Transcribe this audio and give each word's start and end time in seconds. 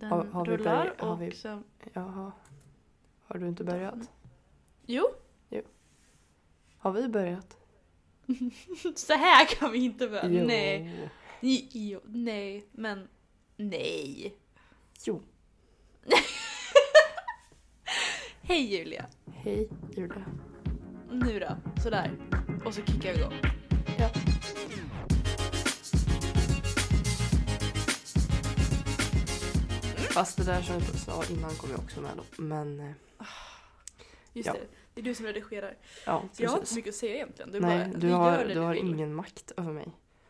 Den 0.00 0.08
Har- 0.10 0.24
har 0.24 0.44
vi 0.44 0.50
rullar 0.56 0.76
börjat- 0.84 1.00
har 1.00 1.10
och 1.12 1.22
vi- 1.22 1.32
sen... 1.32 1.64
Jaha. 1.92 2.32
Har 3.26 3.38
du 3.38 3.48
inte 3.48 3.64
börjat? 3.64 4.10
Jo, 4.86 5.04
Har 6.78 6.92
vi 6.92 7.08
börjat? 7.08 7.56
så 8.96 9.12
här 9.12 9.46
kan 9.46 9.72
vi 9.72 9.78
inte 9.84 10.08
börja. 10.08 10.28
Jo. 10.40 10.46
Nej. 10.46 11.10
Jo, 11.40 11.58
jo, 11.72 12.00
nej, 12.04 12.66
men 12.72 13.08
nej. 13.56 14.34
Jo. 15.06 15.22
Hej 18.42 18.76
Julia. 18.76 19.06
Hej 19.34 19.68
Julia. 19.96 20.24
Nu 21.10 21.38
då, 21.40 21.56
sådär. 21.82 22.10
Och 22.64 22.74
så 22.74 22.82
kickar 22.82 23.12
vi 23.12 23.18
igång. 23.20 23.32
Ja. 23.98 24.10
Fast 30.10 30.36
det 30.36 30.44
där 30.44 30.62
som 30.62 30.74
jag 30.74 30.82
sa 30.84 31.24
innan 31.32 31.50
kom 31.54 31.70
jag 31.70 31.78
också 31.78 32.00
med 32.00 32.10
då. 32.16 32.42
Men 32.42 32.80
eh, 32.80 32.90
Just 34.32 34.46
Ja. 34.46 34.52
det, 34.52 34.60
det 34.94 35.00
är 35.00 35.04
du 35.04 35.14
som 35.14 35.26
redigerar. 35.26 35.74
ja, 36.06 36.22
Så 36.32 36.42
jag 36.42 36.50
har 36.50 36.56
inte 36.56 36.66
så 36.68 36.74
precis. 36.74 36.76
mycket 36.76 36.88
att 36.90 36.94
säga 36.98 37.14
egentligen. 37.14 37.50
Du 37.52 37.60
Nej, 37.60 37.88
bara, 37.88 37.98
du 37.98 38.10
har, 38.12 38.44
du 38.44 38.60
har 38.60 38.74
ingen 38.74 39.14
makt 39.14 39.52
över 39.56 39.72
mig. 39.72 39.88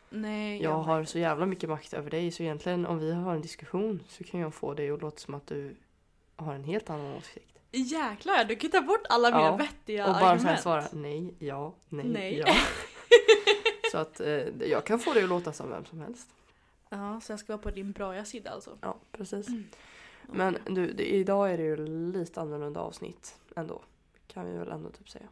Nej, 0.09 0.61
Jag 0.63 0.71
jag 0.71 0.77
har 0.77 1.03
så 1.03 1.19
jävla 1.19 1.45
mycket 1.45 1.69
makt 1.69 1.93
över 1.93 2.09
dig 2.09 2.31
så 2.31 2.43
egentligen 2.43 2.85
om 2.85 2.99
vi 2.99 3.13
har 3.13 3.35
en 3.35 3.41
diskussion 3.41 4.03
så 4.07 4.23
kan 4.23 4.39
jag 4.39 4.53
få 4.53 4.73
dig 4.73 4.91
att 4.91 5.01
låta 5.01 5.17
som 5.17 5.33
att 5.35 5.47
du 5.47 5.75
har 6.35 6.53
en 6.53 6.63
helt 6.63 6.89
annan 6.89 7.15
åsikt. 7.15 7.47
Jäklar, 7.71 8.43
du 8.45 8.55
kan 8.55 8.71
ta 8.71 8.81
bort 8.81 9.01
alla 9.09 9.29
mina 9.31 9.41
Ja, 9.43 9.55
vettiga 9.55 10.07
Och 10.07 10.13
bara 10.13 10.29
argument. 10.29 10.61
svara 10.61 10.83
nej, 10.91 11.33
ja, 11.39 11.73
nej, 11.89 12.05
Nej. 12.05 12.43
ja. 12.47 12.53
så 13.91 13.97
att 13.97 14.19
eh, 14.19 14.27
jag 14.69 14.85
kan 14.85 14.99
få 14.99 15.13
dig 15.13 15.23
att 15.23 15.29
låta 15.29 15.53
som 15.53 15.69
vem 15.69 15.85
som 15.85 16.01
helst. 16.01 16.27
Ja, 16.93 17.21
så 17.21 17.31
jag 17.31 17.39
ska 17.39 17.53
vara 17.53 17.61
på 17.63 17.71
din 17.71 17.91
braiga 17.91 18.25
sida 18.25 18.49
alltså. 18.51 18.77
Ja, 18.81 18.97
precis. 19.11 19.47
Mm. 19.47 19.65
Men 20.25 20.57
du, 20.65 20.93
det, 20.93 21.13
idag 21.13 21.51
är 21.53 21.57
det 21.57 21.63
ju 21.63 21.75
lite 22.11 22.41
annorlunda 22.41 22.79
avsnitt 22.79 23.35
ändå. 23.55 23.81
Kan 24.27 24.45
vi 24.45 24.57
väl 24.57 24.69
ändå 24.71 24.89
typ 24.89 25.09
säga. 25.09 25.27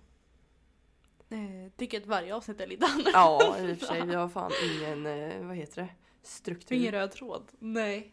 Eh, 1.30 1.72
tycker 1.78 2.02
att 2.02 2.06
varje 2.08 2.36
avsnitt 2.36 2.62
är 2.62 2.68
lite 2.68 2.86
annorlunda. 2.86 3.12
Ja, 3.14 3.58
i 3.60 3.74
och 3.74 3.78
för 3.78 3.86
sig. 3.94 4.06
Vi 4.06 4.16
har 4.16 4.30
fan 4.30 4.52
ingen, 4.72 5.06
eh, 5.06 5.46
vad 5.48 5.56
heter 5.56 5.82
det? 5.82 5.90
Struktur. 6.22 6.76
Ingen 6.76 6.92
röd 6.92 7.12
tråd. 7.12 7.44
Nej, 7.60 8.12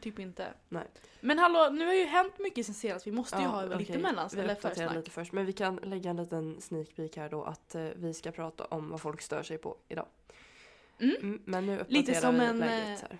typ 0.00 0.18
inte. 0.18 0.48
Nej. 0.68 0.86
Men 1.20 1.38
hallå, 1.38 1.68
nu 1.72 1.86
har 1.86 1.92
ju 1.94 2.04
hänt 2.04 2.38
mycket 2.38 2.66
sen 2.66 2.74
senast. 2.74 3.06
Vi 3.06 3.12
måste 3.12 3.36
ju 3.36 3.42
Ja, 3.42 3.48
ha 3.48 3.62
lite 3.62 3.92
okej. 3.92 4.02
mellans 4.02 4.34
Vi 4.34 4.40
eller 4.40 4.54
försnack. 4.54 4.94
lite 4.94 5.10
först. 5.10 5.32
Men 5.32 5.46
vi 5.46 5.52
kan 5.52 5.76
lägga 5.76 6.10
en 6.10 6.16
liten 6.16 6.60
sneak 6.60 6.96
peek 6.96 7.16
här 7.16 7.28
då 7.28 7.42
att 7.44 7.74
eh, 7.74 7.84
vi 7.96 8.14
ska 8.14 8.30
prata 8.32 8.64
om 8.64 8.90
vad 8.90 9.00
folk 9.00 9.20
stör 9.22 9.42
sig 9.42 9.58
på 9.58 9.76
idag. 9.88 10.06
Mm. 10.98 11.42
men 11.44 11.66
nu 11.66 11.84
Lite 11.88 12.14
som 12.14 12.34
vi 12.38 12.44
en, 12.44 12.58
läget 12.58 13.02
eh, 13.02 13.08
här. 13.10 13.18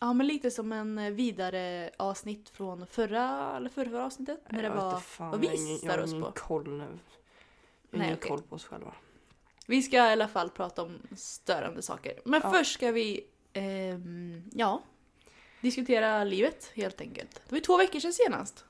Ja, 0.00 0.12
men 0.12 0.26
lite 0.26 0.50
som 0.50 0.72
en 0.72 0.98
eh, 0.98 1.10
vidare 1.10 1.90
avsnitt 1.96 2.48
från 2.48 2.86
förra, 2.86 3.56
eller 3.56 3.68
förra, 3.70 4.04
avsnittet. 4.04 4.40
När 4.50 4.62
det 4.62 4.68
var 4.70 5.00
fan, 5.00 5.30
vad 5.30 5.40
vi 5.40 5.46
jag 5.46 5.52
har 5.52 5.58
ingen, 5.58 5.70
jag 5.72 5.78
stör 5.78 5.88
har 5.98 6.04
oss 6.04 6.10
ingen 6.10 6.22
på. 6.22 6.32
koll 6.32 6.72
nu. 6.78 6.84
Jag 6.84 6.88
har 6.88 6.98
Nej, 7.98 8.06
ingen 8.06 8.18
okej. 8.18 8.28
koll 8.28 8.42
på 8.42 8.54
oss 8.54 8.64
själva. 8.64 8.94
Vi 9.66 9.82
ska 9.82 9.96
i 9.96 10.00
alla 10.00 10.28
fall 10.28 10.50
prata 10.50 10.82
om 10.82 10.98
störande 11.16 11.82
saker. 11.82 12.20
Men 12.24 12.40
Ja. 12.44 12.50
först 12.50 12.72
ska 12.74 12.92
vi, 12.92 13.26
ehm, 13.52 14.42
ja, 14.52 14.82
diskutera 15.60 16.24
livet 16.24 16.70
helt 16.74 17.00
enkelt. 17.00 17.34
Det 17.34 17.50
var 17.50 17.56
ju 17.56 17.62
två 17.62 17.76
veckor 17.76 18.00
sedan 18.00 18.12
senast. 18.12 18.64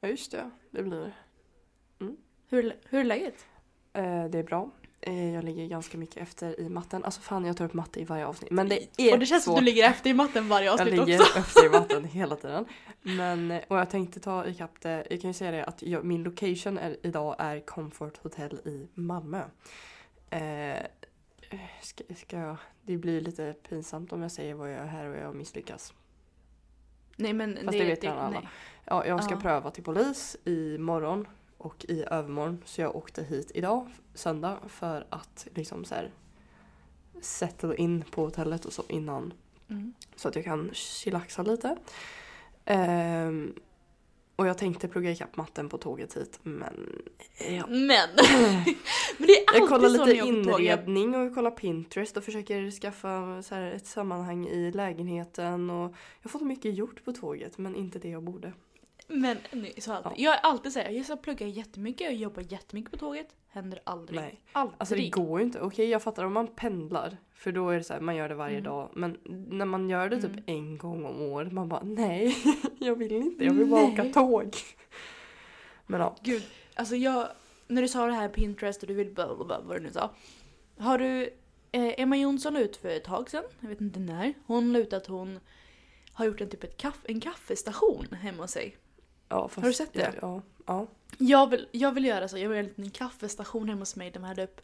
Ja 0.00 0.08
just 0.08 0.30
det, 0.32 0.50
det 0.70 0.82
blir 0.82 1.00
det. 1.00 1.12
Hur, 2.50 2.76
hur 2.84 3.00
är 3.00 3.04
läget? 3.04 3.46
Eh, 3.92 4.24
det 4.24 4.38
är 4.38 4.42
bra. 4.42 4.70
Eh, 5.00 5.34
jag 5.34 5.44
ligger 5.44 5.66
ganska 5.66 5.98
mycket 5.98 6.16
efter 6.16 6.60
i 6.60 6.68
matten. 6.68 7.04
Alltså 7.04 7.20
fan 7.20 7.44
jag 7.44 7.56
tar 7.56 7.64
upp 7.64 7.74
matte 7.74 8.00
i 8.00 8.04
varje 8.04 8.26
avsnitt. 8.26 8.50
Men 8.50 8.68
det 8.68 8.86
är 8.96 9.12
Och 9.12 9.18
det 9.18 9.26
känns 9.26 9.44
svårt. 9.44 9.52
att 9.54 9.58
du 9.58 9.64
ligger 9.64 9.84
efter 9.90 10.10
i 10.10 10.14
matten 10.14 10.48
varje 10.48 10.66
Jag 10.66 10.72
avsnitt 10.74 10.90
ligger 11.06 11.20
också. 11.20 11.38
efter 11.38 11.66
i 11.66 11.68
matten 11.68 12.04
hela 12.12 12.36
tiden. 12.36 12.64
Men, 13.02 13.50
eh, 13.50 13.60
och 13.68 13.78
jag 13.78 13.90
tänkte 13.90 14.20
ta 14.20 14.46
ikapp 14.46 14.80
det. 14.80 15.06
Jag 15.10 15.20
kan 15.20 15.30
ju 15.30 15.34
säga 15.34 15.50
det 15.50 15.64
att 15.64 15.82
jag, 15.82 16.04
min 16.04 16.22
location 16.22 16.78
är, 16.78 16.96
idag 17.02 17.36
är 17.38 17.60
Comfort 17.60 18.16
Hotel 18.18 18.52
i 18.64 18.88
Malmö. 18.94 19.42
Eh, 20.30 20.82
ska, 21.82 22.04
ska 22.16 22.38
jag, 22.38 22.56
det 22.82 22.96
blir 22.96 23.20
lite 23.20 23.54
pinsamt 23.68 24.12
om 24.12 24.22
jag 24.22 24.32
säger 24.32 24.54
vad 24.54 24.72
jag 24.72 24.78
är 24.78 24.86
här 24.86 25.06
och 25.06 25.16
jag 25.16 25.34
misslyckas. 25.34 25.94
Nej 27.16 27.32
men 27.32 27.56
Fast 27.64 27.78
det 27.78 27.84
vet 27.84 28.04
redan 28.04 28.18
alla. 28.18 28.48
Ja, 28.84 29.06
jag 29.06 29.24
ska 29.24 29.34
Ja. 29.34 29.40
pröva 29.40 29.70
till 29.70 29.84
polis 29.84 30.36
i 30.44 30.78
morgon 30.78 31.26
och 31.58 31.84
i 31.88 32.04
övermorgon. 32.10 32.62
Så 32.64 32.80
jag 32.80 32.96
åkte 32.96 33.22
hit 33.22 33.50
idag, 33.54 33.88
söndag, 34.14 34.58
för 34.68 35.06
att 35.10 35.48
liksom 35.54 35.84
så 35.84 35.94
här 35.94 36.10
settle 37.20 37.76
in 37.76 38.04
på 38.10 38.24
hotellet 38.24 38.64
och 38.64 38.72
så 38.72 38.82
innan. 38.88 39.32
Mm. 39.70 39.94
Så 40.16 40.28
att 40.28 40.36
jag 40.36 40.44
kan 40.44 40.70
chillaxa 40.72 41.42
lite. 41.42 41.76
Ehm, 42.64 43.54
och 44.36 44.46
jag 44.46 44.58
tänkte 44.58 44.88
plugga 44.88 45.10
ikapp 45.10 45.36
matten 45.36 45.68
på 45.68 45.78
tåget 45.78 46.16
hit 46.16 46.38
men 46.42 47.02
ja. 47.38 47.66
Men! 47.66 48.08
men 49.18 49.26
det 49.26 49.32
är 49.32 49.44
alltid 49.48 49.62
Jag 49.62 49.68
kollar 49.68 49.88
lite 49.88 50.26
inredning 50.26 51.14
och 51.14 51.24
jag 51.24 51.34
kollar 51.34 51.50
Pinterest 51.50 52.16
och 52.16 52.24
försöker 52.24 52.70
skaffa 52.70 53.42
så 53.42 53.54
här 53.54 53.72
ett 53.72 53.86
sammanhang 53.86 54.46
i 54.46 54.72
lägenheten. 54.72 55.70
Och 55.70 55.90
jag 55.90 56.22
har 56.22 56.30
fått 56.30 56.42
mycket 56.42 56.74
gjort 56.74 57.04
på 57.04 57.12
tåget 57.12 57.58
men 57.58 57.76
inte 57.76 57.98
det 57.98 58.08
jag 58.08 58.22
borde. 58.22 58.52
Men 59.08 59.36
nej, 59.52 59.74
så 59.80 59.92
alltid. 59.92 60.12
Ja. 60.12 60.14
Jag 60.16 60.34
är 60.34 60.40
alltid 60.40 60.72
såhär, 60.72 60.90
jag 60.90 61.04
ska 61.04 61.16
plugga 61.16 61.46
jättemycket, 61.46 62.00
jag 62.00 62.14
jobbar 62.14 62.44
jättemycket 62.48 62.90
på 62.90 62.96
tåget. 62.96 63.36
Händer 63.48 63.80
aldrig. 63.84 64.20
Nej. 64.20 64.40
Aldrig. 64.52 64.76
Alltså 64.78 64.94
det 64.94 65.08
går 65.10 65.40
ju 65.40 65.46
inte. 65.46 65.60
Okej 65.60 65.88
jag 65.88 66.02
fattar 66.02 66.24
om 66.24 66.32
man 66.32 66.46
pendlar. 66.46 67.16
För 67.34 67.52
då 67.52 67.70
är 67.70 67.76
det 67.78 67.84
så 67.84 67.92
här, 67.92 68.00
man 68.00 68.16
gör 68.16 68.28
det 68.28 68.34
varje 68.34 68.58
Mm. 68.58 68.64
dag. 68.64 68.90
Men 68.94 69.18
när 69.48 69.64
man 69.64 69.90
gör 69.90 70.08
det 70.08 70.16
typ 70.16 70.30
Mm. 70.30 70.44
en 70.46 70.78
gång 70.78 71.04
om 71.06 71.20
året. 71.20 71.52
Man 71.52 71.68
bara 71.68 71.82
nej 71.82 72.36
jag 72.78 72.94
vill 72.94 73.12
inte. 73.12 73.44
Jag 73.44 73.52
vill 73.52 73.66
bara 73.66 73.82
Nej. 73.82 73.92
åka 73.92 74.04
tåg. 74.04 74.54
Men 75.86 76.00
ja. 76.00 76.16
Gud, 76.22 76.42
alltså 76.74 76.96
jag, 76.96 77.28
när 77.66 77.82
du 77.82 77.88
sa 77.88 78.06
det 78.06 78.12
här 78.12 78.28
Pinterest 78.28 78.82
och 78.82 78.88
du 78.88 78.94
vill 78.94 79.14
bla 79.14 79.34
bla 79.36 79.44
bla, 79.44 79.60
vad 79.60 79.76
du 79.76 79.80
nu 79.82 79.90
sa. 79.92 80.10
Har 80.78 80.98
du, 80.98 81.22
eh, 81.72 82.00
Emma 82.00 82.16
Jonsson 82.16 82.56
ut 82.56 82.76
för 82.76 82.88
ett 82.88 83.04
tag 83.04 83.30
sedan, 83.30 83.44
jag 83.60 83.68
vet 83.68 83.80
inte 83.80 84.00
när, 84.00 84.34
hon 84.46 84.72
la 84.72 84.78
ut 84.78 84.92
att 84.92 85.06
hon 85.06 85.40
har 86.12 86.24
gjort 86.24 86.40
en 86.40 86.48
typ 86.50 86.64
ett 86.64 86.76
kaff, 86.76 86.98
en 87.04 87.20
kaffestation 87.20 88.06
hemma 88.12 88.42
hos 88.42 88.50
sig. 88.50 88.76
Ja 89.28 89.48
fast, 89.48 89.56
Har 89.56 89.68
du 89.68 89.72
sett 89.74 89.92
det? 89.92 90.14
Ja. 90.22 90.42
ja. 90.66 90.86
Jag 91.18 91.50
vill, 91.50 91.68
jag 91.72 91.92
vill 91.92 92.04
göra 92.04 92.28
så, 92.28 92.38
jag 92.38 92.48
vill 92.48 92.56
göra 92.56 92.66
en 92.68 92.74
liten 92.76 92.90
kaffestation 92.90 93.68
hemma 93.68 93.80
hos 93.80 93.96
mig 93.96 94.10
där 94.10 94.20
man 94.20 94.28
hade 94.28 94.44
upp 94.44 94.60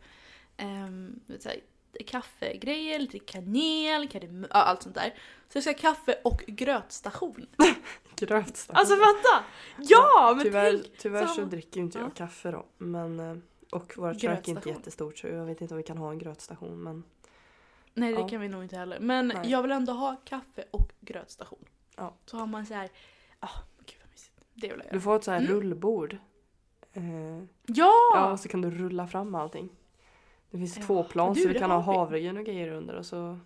um, 0.63 1.21
så 1.41 1.49
här, 1.49 1.61
kaffegrejer, 2.07 2.99
lite 2.99 3.19
kanel, 3.19 4.09
kardemum, 4.09 4.47
ja, 4.51 4.57
allt 4.63 4.83
sånt 4.83 4.95
där. 4.95 5.15
Så 5.49 5.57
jag 5.57 5.63
ska 5.63 5.71
ha 5.73 5.79
kaffe 5.95 6.19
och 6.25 6.45
grötstation. 6.47 7.47
Grötstation. 8.17 8.77
Alltså 8.77 8.95
fatta! 8.97 9.45
Ja! 9.79 10.33
men 10.37 10.45
tyvärr 10.45 10.73
tänk! 10.73 10.99
tyvärr 10.99 11.27
så 11.27 11.35
så 11.35 11.45
dricker 11.45 11.77
ju 11.77 11.83
inte 11.83 11.99
jag 11.99 12.07
Ja. 12.07 12.11
kaffe 12.11 12.51
då. 12.51 12.67
Men, 12.79 13.21
eh, 13.21 13.37
och 13.73 13.93
vårt 13.97 14.21
kök 14.21 14.49
är 14.49 14.51
inte 14.51 14.69
jättestort 14.69 15.19
så 15.19 15.27
jag 15.27 15.45
vet 15.45 15.61
inte 15.61 15.75
om 15.75 15.79
vi 15.79 15.85
kan 15.85 15.99
ha 15.99 16.11
en 16.11 16.19
grötstation. 16.19 16.83
Men 16.83 17.05
Nej 17.95 18.13
det 18.13 18.21
Ja. 18.21 18.29
kan 18.29 18.41
vi 18.41 18.49
nog 18.49 18.63
inte 18.63 18.77
heller. 18.77 19.01
Men 19.01 19.29
Nej. 19.29 19.51
jag 19.51 19.63
vill 19.63 19.73
ändå 19.73 19.93
ha 19.93 20.17
kaffe 20.25 20.65
och 20.71 20.93
grötstation. 21.00 21.65
Ja. 21.97 22.15
Så 22.27 22.37
har 22.37 22.47
man 22.47 22.67
så 22.67 22.75
här, 22.75 22.88
ah. 23.41 23.49
Det 24.55 24.69
vill 24.69 24.77
jag 24.79 24.87
du 24.87 24.95
göra. 24.95 25.01
får 25.01 25.17
ett 25.17 25.25
så 25.25 25.31
här 25.31 25.39
Mm. 25.39 25.51
rullbord. 25.53 26.17
Eh, 26.93 27.03
Ja! 27.67 27.93
ja, 28.15 28.37
så 28.37 28.49
kan 28.49 28.61
du 28.61 28.71
rulla 28.71 29.06
fram 29.06 29.35
allting. 29.35 29.69
Det 30.51 30.59
finns 30.59 30.77
Ja. 30.77 30.83
två 30.87 31.05
plan 31.05 31.35
Du, 31.35 31.43
så 31.43 31.49
du 31.49 31.55
kan 31.55 31.71
ha 31.71 31.79
havregryn 31.79 32.37
och 32.37 32.45
grejer 32.45 32.69
under 32.69 32.95
och 32.95 33.06
så 33.06 33.39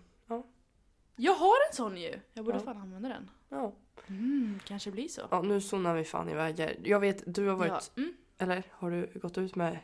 Jag 1.15 1.33
har 1.33 1.55
en 1.69 1.75
sån 1.75 1.97
ju! 1.97 2.19
Jag 2.33 2.45
borde 2.45 2.57
Ja. 2.57 2.63
fan 2.63 2.77
använda 2.77 3.09
den. 3.09 3.29
ja. 3.49 3.73
Mm, 4.07 4.59
kanske 4.65 4.91
blir 4.91 5.07
så. 5.07 5.21
ja 5.31 5.41
nu 5.41 5.61
zonar 5.61 5.95
vi 5.95 6.03
fan 6.03 6.29
iväg. 6.29 6.77
Jag 6.83 6.99
vet, 6.99 7.23
du 7.35 7.47
har 7.47 7.55
varit, 7.55 7.71
Ja. 7.95 8.01
Mm. 8.01 8.13
eller 8.37 8.63
har 8.71 8.91
du 8.91 9.19
gått 9.19 9.37
ut 9.37 9.55
med 9.55 9.79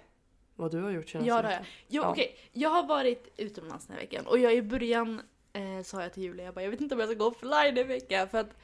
vad 0.55 0.71
du 0.71 0.81
har 0.81 0.91
gjort 0.91 1.09
senaste 1.09 1.27
Ja 1.29 1.35
har 1.35 1.43
jag. 1.43 1.49
veckan? 1.49 1.65
Jo 1.87 2.01
Ja. 2.03 2.09
okej, 2.11 2.37
jag 2.51 2.69
har 2.69 2.83
varit 2.87 3.33
utomlands 3.37 3.85
den 3.87 3.93
här 3.95 4.01
veckan 4.03 4.25
och 4.27 4.39
jag 4.39 4.55
i 4.55 4.61
början 4.61 5.21
eh, 5.53 5.81
sa 5.83 6.01
jag 6.01 6.13
till 6.13 6.23
Julia, 6.23 6.45
jag 6.45 6.53
bara 6.53 6.63
jag 6.63 6.71
vet 6.71 6.81
inte 6.81 6.95
om 6.95 6.99
jag 7.01 7.09
ska 7.09 7.17
gå 7.17 7.25
offline 7.25 7.77
en 7.77 7.87
vecka 7.87 8.27
för 8.27 8.37
att 8.37 8.57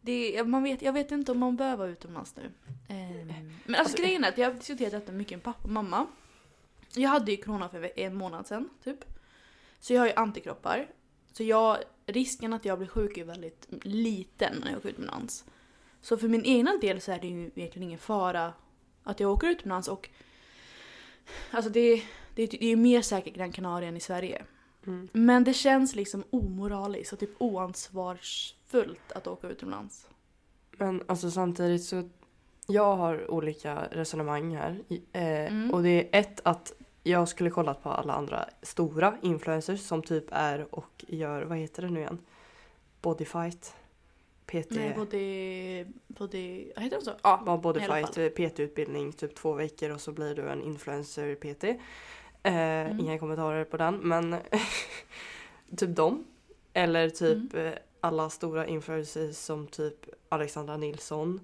det, 0.00 0.44
man 0.44 0.62
vet, 0.62 0.82
jag 0.82 0.92
vet 0.92 1.12
inte 1.12 1.32
om 1.32 1.38
man 1.38 1.56
behöver 1.56 1.76
vara 1.76 1.88
utomlands 1.88 2.36
nu. 2.36 2.52
Ehm, 2.88 3.26
men 3.26 3.50
alltså 3.66 3.74
Alltså- 3.78 4.02
grejen 4.02 4.24
är 4.24 4.28
att 4.28 4.38
jag 4.38 4.46
har 4.50 4.54
diskuterat 4.54 4.92
detta 4.92 5.12
mycket 5.12 5.36
med 5.38 5.42
pappa 5.42 5.64
och 5.64 5.70
mamma. 5.70 6.06
Jag 6.94 7.08
hade 7.08 7.30
ju 7.30 7.36
corona 7.36 7.68
för 7.68 7.98
en 7.98 8.14
månad 8.14 8.46
sedan 8.46 8.68
typ. 8.84 9.04
Så 9.80 9.92
jag 9.92 10.00
har 10.00 10.06
ju 10.06 10.12
antikroppar. 10.12 10.86
Så 11.32 11.42
jag 11.42 11.78
risken 12.06 12.52
att 12.52 12.64
jag 12.64 12.78
blir 12.78 12.88
sjuk 12.88 13.16
är 13.16 13.24
väldigt 13.24 13.66
liten 13.82 14.56
när 14.60 14.68
jag 14.70 14.78
åker 14.78 14.88
utomlands. 14.88 15.44
Så 16.00 16.16
för 16.16 16.28
min 16.28 16.44
egna 16.44 16.76
del 16.76 17.00
så 17.00 17.12
är 17.12 17.18
det 17.20 17.26
ju 17.26 17.50
egentligen 17.54 17.82
ingen 17.82 17.98
fara 17.98 18.52
att 19.02 19.20
jag 19.20 19.32
åker 19.32 19.46
utomlands 19.46 19.88
och 19.88 20.08
alltså 21.50 21.70
det, 21.70 22.02
det, 22.34 22.46
det 22.46 22.64
är 22.64 22.68
ju 22.68 22.76
mer 22.76 23.02
säkert 23.02 23.34
Gran 23.34 23.52
Canaria 23.52 23.88
än 23.88 23.96
i 23.96 24.00
Sverige. 24.00 24.44
Mm. 24.86 25.08
Men 25.12 25.44
det 25.44 25.54
känns 25.54 25.94
liksom 25.94 26.24
omoraliskt 26.30 27.12
och 27.12 27.18
typ 27.18 27.34
oansvarsfullt 28.74 29.12
att 29.12 29.26
åka 29.26 29.48
utomlands. 29.48 30.08
Men 30.70 31.02
alltså 31.06 31.30
samtidigt 31.30 31.84
så 31.84 32.08
jag 32.66 32.96
har 32.96 33.30
olika 33.30 33.88
resonemang 33.90 34.56
här. 34.56 34.78
Eh, 35.12 35.52
Mm. 35.52 35.70
Och 35.74 35.82
det 35.82 35.88
är 35.88 36.20
ett 36.20 36.40
att 36.44 36.72
jag 37.02 37.28
skulle 37.28 37.50
kollat 37.50 37.82
på 37.82 37.88
alla 37.90 38.12
andra 38.12 38.48
stora 38.62 39.16
influencers 39.22 39.80
som 39.80 40.02
typ 40.02 40.24
är 40.30 40.74
och 40.74 41.04
gör, 41.08 41.42
vad 41.42 41.58
heter 41.58 41.82
det 41.82 41.90
nu 41.90 42.00
igen? 42.00 42.18
Bodyfight. 43.02 43.74
PT. 44.46 44.70
Nej, 44.70 44.94
både 44.96 46.28
vad 46.74 46.84
heter 46.84 46.96
det 46.98 47.02
så? 47.04 47.10
Ja, 47.22 47.42
Ja, 47.46 47.56
bodyfight. 47.56 48.34
PT-utbildning, 48.36 49.12
typ 49.12 49.34
två 49.34 49.52
veckor 49.52 49.90
och 49.90 50.00
så 50.00 50.12
blir 50.12 50.34
du 50.34 50.48
en 50.48 50.62
influencer 50.62 51.34
PT. 51.34 51.64
Eh, 51.64 51.78
Mm. 52.52 53.00
Inga 53.00 53.18
kommentarer 53.18 53.64
på 53.64 53.76
den 53.76 53.94
men 53.96 54.36
typ 55.76 55.96
dem. 55.96 56.24
Eller 56.72 57.08
typ 57.10 57.54
Mm. 57.54 57.74
Alla 58.00 58.30
stora 58.30 58.66
influencers 58.66 59.36
som 59.36 59.66
typ 59.66 59.94
Alexandra 60.28 60.76
Nilsson, 60.76 61.40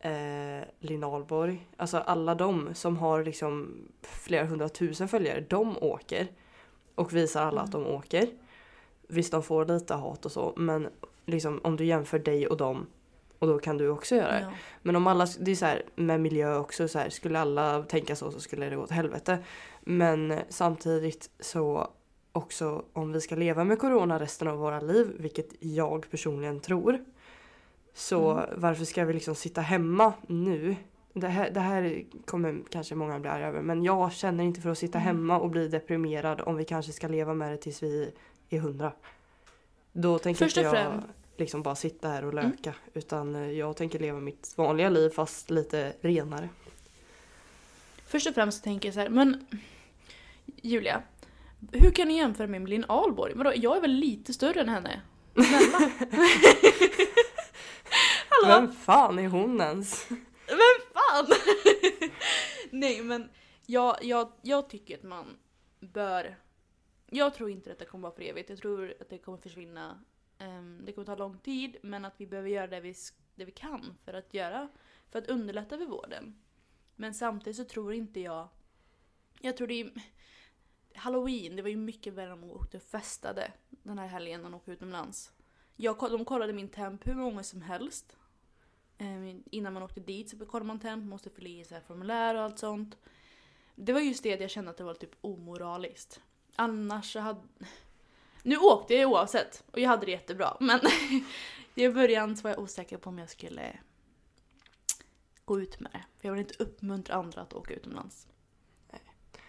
eh, 0.00 0.64
Linn 0.80 1.04
Ahlborg. 1.04 1.66
Alltså 1.76 1.98
alla 1.98 2.34
de 2.34 2.74
som 2.74 2.96
har 2.96 3.24
liksom 3.24 3.74
flera 4.02 4.44
hundratusen 4.44 5.08
följare, 5.08 5.40
de 5.48 5.76
åker. 5.82 6.26
Och 6.94 7.12
visar 7.12 7.42
alla 7.42 7.60
att 7.60 7.72
de 7.72 7.82
Mm. 7.82 7.94
åker. 7.94 8.28
Visst 9.08 9.32
de 9.32 9.42
får 9.42 9.64
lite 9.64 9.94
hat 9.94 10.24
och 10.24 10.32
så 10.32 10.52
men 10.56 10.88
liksom 11.26 11.60
om 11.64 11.76
du 11.76 11.84
jämför 11.84 12.18
dig 12.18 12.46
och 12.46 12.56
dem 12.56 12.86
och 13.38 13.48
då 13.48 13.58
kan 13.58 13.78
du 13.78 13.88
också 13.88 14.16
göra 14.16 14.32
det. 14.32 14.40
Ja. 14.40 14.52
Men 14.82 14.96
om 14.96 15.06
alla, 15.06 15.26
det 15.40 15.50
är 15.50 15.54
så 15.54 15.66
här 15.66 15.82
med 15.94 16.20
miljö 16.20 16.56
också, 16.58 16.88
så 16.88 16.98
här, 16.98 17.10
skulle 17.10 17.38
alla 17.40 17.82
tänka 17.82 18.16
så 18.16 18.30
så 18.30 18.40
skulle 18.40 18.68
det 18.68 18.76
gå 18.76 18.82
åt 18.82 18.90
helvete. 18.90 19.38
Men 19.80 20.34
samtidigt 20.48 21.30
så 21.40 21.88
också 22.38 22.84
om 22.92 23.12
vi 23.12 23.20
ska 23.20 23.34
leva 23.36 23.64
med 23.64 23.78
corona 23.78 24.18
resten 24.20 24.48
av 24.48 24.58
våra 24.58 24.80
liv, 24.80 25.12
vilket 25.18 25.48
jag 25.60 26.10
personligen 26.10 26.60
tror. 26.60 27.04
Så 27.94 28.30
Mm. 28.30 28.44
varför 28.60 28.84
ska 28.84 29.04
vi 29.04 29.12
liksom 29.12 29.34
sitta 29.34 29.60
hemma 29.60 30.12
nu? 30.26 30.76
Det 31.12 31.28
här, 31.28 31.50
det 31.50 31.60
här 31.60 32.04
kommer 32.24 32.58
kanske 32.70 32.94
många 32.94 33.18
bli 33.18 33.30
arga 33.30 33.46
över 33.46 33.60
men 33.62 33.82
jag 33.84 34.12
känner 34.12 34.44
inte 34.44 34.60
för 34.60 34.70
att 34.70 34.78
sitta 34.78 34.98
Mm. 34.98 35.06
hemma 35.06 35.38
och 35.38 35.50
bli 35.50 35.68
deprimerad 35.68 36.40
om 36.40 36.56
vi 36.56 36.64
kanske 36.64 36.92
ska 36.92 37.08
leva 37.08 37.34
med 37.34 37.50
det 37.52 37.56
tills 37.56 37.82
vi 37.82 38.12
är 38.50 38.58
hundra. 38.58 38.92
Då 39.92 40.18
tänker 40.18 40.44
Först 40.44 40.56
inte 40.56 40.68
och 40.70 40.76
jag 40.76 40.84
främst- 40.92 41.06
liksom 41.36 41.62
bara 41.62 41.74
sitta 41.74 42.08
här 42.08 42.24
och 42.24 42.32
Mm. 42.32 42.44
löka 42.50 42.74
utan 42.94 43.34
eh, 43.36 43.50
jag 43.50 43.76
tänker 43.76 43.98
leva 43.98 44.20
mitt 44.20 44.54
vanliga 44.56 44.88
liv 44.88 45.10
fast 45.10 45.50
lite 45.50 45.92
renare. 46.00 46.48
Först 48.06 48.28
och 48.28 48.34
främst 48.34 48.64
tänker 48.64 48.88
jag 48.88 48.94
så 48.94 49.00
här, 49.00 49.08
men 49.08 49.46
Julia, 50.62 51.02
hur 51.72 51.90
kan 51.90 52.08
ni 52.08 52.16
jämföra 52.16 52.46
mig 52.46 52.60
med 52.60 52.68
Linn 52.68 52.84
Ahlborg? 52.88 53.34
Vadå, 53.34 53.52
jag 53.56 53.76
är 53.76 53.80
väl 53.80 53.92
lite 53.92 54.32
större 54.32 54.60
än 54.60 54.68
henne? 54.68 55.00
Snälla. 55.32 55.78
Hallå? 58.28 58.60
Vem 58.60 58.72
fan 58.72 59.18
är 59.18 59.28
hon 59.28 59.60
ens? 59.60 60.10
Vem 60.46 60.92
fan? 60.94 61.26
Nej 62.70 63.02
men 63.02 63.30
jag, 63.66 64.04
jag, 64.04 64.32
jag 64.42 64.70
tycker 64.70 64.94
att 64.94 65.02
man 65.02 65.36
bör... 65.80 66.38
Jag 67.10 67.34
tror 67.34 67.50
inte 67.50 67.72
att 67.72 67.78
det 67.78 67.84
kommer 67.84 68.02
vara 68.02 68.14
för 68.16 68.22
evigt. 68.22 68.50
Jag 68.50 68.58
tror 68.58 68.94
att 69.00 69.10
det 69.10 69.18
kommer 69.18 69.38
försvinna. 69.38 70.04
Ehm, 70.38 70.82
det 70.84 70.92
kommer 70.92 71.06
ta 71.06 71.16
lång 71.16 71.38
tid 71.38 71.76
men 71.82 72.04
att 72.04 72.14
vi 72.16 72.26
behöver 72.26 72.48
göra 72.48 72.66
det 72.66 72.80
vi, 72.80 72.94
det 73.34 73.44
vi 73.44 73.52
kan 73.52 73.98
för 74.04 74.14
att 74.14 74.34
göra 74.34 74.68
för 75.10 75.18
att 75.18 75.28
underlätta 75.28 75.78
för 75.78 75.86
vården. 75.86 76.42
Men 76.96 77.14
samtidigt 77.14 77.56
så 77.56 77.64
tror 77.64 77.92
inte 77.94 78.20
jag... 78.20 78.48
Jag 79.40 79.56
tror 79.56 79.66
det 79.66 79.80
är... 79.80 79.92
Halloween, 80.98 81.56
det 81.56 81.62
var 81.62 81.68
ju 81.68 81.76
mycket 81.76 82.14
värre 82.14 82.32
om 82.32 82.40
man 82.40 82.50
åkte 82.50 82.76
och 82.76 82.82
festade 82.82 83.52
den 83.68 83.98
här 83.98 84.06
helgen 84.06 84.34
än 84.34 84.42
man 84.42 84.54
åkte 84.54 84.72
utomlands. 84.72 85.32
Jag, 85.76 85.96
de 85.98 86.24
kollade 86.24 86.52
min 86.52 86.68
temp 86.68 87.06
hur 87.06 87.14
många 87.14 87.42
som 87.42 87.62
helst. 87.62 88.16
Ehm, 88.98 89.42
innan 89.50 89.72
man 89.72 89.82
åkte 89.82 90.00
dit 90.00 90.30
så 90.30 90.46
kollade 90.46 90.66
man 90.66 90.80
temp, 90.80 91.04
måste 91.04 91.30
fylla 91.30 91.48
i 91.48 91.64
så 91.64 91.74
här 91.74 91.82
formulär 91.82 92.34
och 92.34 92.42
allt 92.42 92.58
sånt. 92.58 92.96
Det 93.74 93.92
var 93.92 94.00
just 94.00 94.22
det 94.22 94.40
jag 94.40 94.50
kände 94.50 94.70
att 94.70 94.76
det 94.76 94.84
var 94.84 94.94
typ 94.94 95.16
omoraliskt. 95.20 96.20
Annars 96.56 97.12
så 97.12 97.20
hade... 97.20 97.40
Nu 98.42 98.56
åkte 98.56 98.94
jag 98.94 99.10
oavsett 99.10 99.64
och 99.72 99.78
jag 99.78 99.88
hade 99.88 100.06
det 100.06 100.12
jättebra 100.12 100.56
men 100.60 100.80
i 101.74 101.88
början 101.88 102.36
så 102.36 102.42
var 102.42 102.50
jag 102.50 102.58
osäker 102.60 102.96
på 102.96 103.10
om 103.10 103.18
jag 103.18 103.30
skulle 103.30 103.78
gå 105.44 105.60
ut 105.60 105.80
med 105.80 105.92
det. 105.92 106.04
För 106.18 106.28
jag 106.28 106.32
vill 106.32 106.40
inte 106.40 106.62
uppmuntra 106.62 107.14
andra 107.14 107.40
att 107.40 107.54
åka 107.54 107.74
utomlands. 107.74 108.26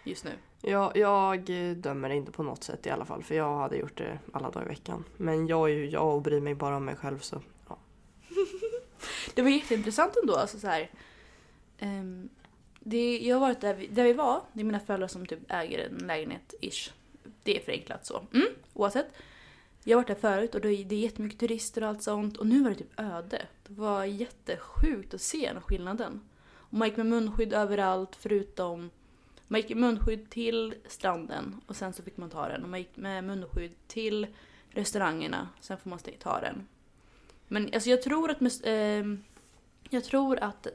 Just 0.04 0.24
nu. 0.24 0.30
Jag, 0.62 0.96
jag 0.96 1.44
dömer 1.76 2.10
inte 2.10 2.32
på 2.32 2.42
något 2.42 2.64
sätt 2.64 2.86
i 2.86 2.90
alla 2.90 3.04
fall 3.04 3.22
för 3.22 3.34
jag 3.34 3.58
hade 3.58 3.76
gjort 3.76 3.98
det 3.98 4.18
alla 4.32 4.50
dagar 4.50 4.66
i 4.66 4.68
veckan. 4.68 5.04
Men 5.16 5.46
jag 5.46 5.70
är 5.70 5.74
ju 5.74 5.86
jag 5.86 6.14
och 6.14 6.22
bryr 6.22 6.40
mig 6.40 6.54
bara 6.54 6.76
om 6.76 6.84
mig 6.84 6.96
själv 6.96 7.18
så 7.18 7.42
ja. 7.68 7.78
Det 9.34 9.42
var 9.42 9.50
jätteintressant 9.50 10.16
ändå. 10.22 10.34
Alltså 10.36 10.58
så 10.58 10.66
här, 10.66 10.90
ehm, 11.78 12.28
det, 12.80 13.18
jag 13.18 13.36
har 13.36 13.40
varit 13.40 13.60
där 13.60 13.74
vi, 13.74 13.86
där 13.86 14.04
vi 14.04 14.12
var. 14.12 14.40
Det 14.52 14.60
är 14.60 14.64
mina 14.64 14.80
föräldrar 14.80 15.08
som 15.08 15.26
typ 15.26 15.38
äger 15.48 15.78
en 15.78 16.06
lägenhet 16.06 16.54
ish. 16.60 16.92
Det 17.42 17.56
är 17.56 17.64
förenklat 17.64 18.06
så. 18.06 18.22
Mm, 18.32 18.48
oavsett. 18.74 19.06
Jag 19.84 19.96
har 19.96 20.02
varit 20.02 20.20
där 20.20 20.30
förut 20.30 20.54
och 20.54 20.60
det 20.60 20.68
är, 20.68 20.84
det 20.84 20.94
är 20.94 21.00
jättemycket 21.00 21.40
turister 21.40 21.82
och 21.82 21.88
allt 21.88 22.02
sånt. 22.02 22.36
Och 22.36 22.46
nu 22.46 22.62
var 22.62 22.70
det 22.70 22.76
typ 22.76 23.00
öde. 23.00 23.46
Det 23.66 23.72
var 23.72 24.04
jättesjukt 24.04 25.14
att 25.14 25.20
se 25.20 25.50
den 25.52 25.62
skillnaden. 25.62 26.20
Och 26.48 26.74
man 26.74 26.88
gick 26.88 26.96
med 26.96 27.06
munskydd 27.06 27.52
överallt 27.52 28.16
förutom... 28.16 28.90
Man 29.52 29.60
gick 29.60 29.68
med 29.70 29.78
munskydd 29.78 30.30
till 30.30 30.74
stranden 30.86 31.60
och 31.66 31.76
sen 31.76 31.92
så 31.92 32.02
fick 32.02 32.16
man 32.16 32.30
ta 32.30 32.48
den. 32.48 32.62
Och 32.62 32.68
man 32.68 32.78
gick 32.78 32.96
med 32.96 33.24
munskydd 33.24 33.72
till 33.86 34.26
restaurangerna. 34.70 35.48
Sen 35.60 35.78
får 35.78 35.90
man 35.90 35.98
ta 36.18 36.40
den. 36.40 36.66
Men 37.48 37.70
alltså 37.74 37.90
jag 37.90 38.02
tror 38.02 38.30
att... 38.30 38.60
ehm, 38.64 39.22
jag 39.90 40.04
tror 40.04 40.38
att 40.38 40.66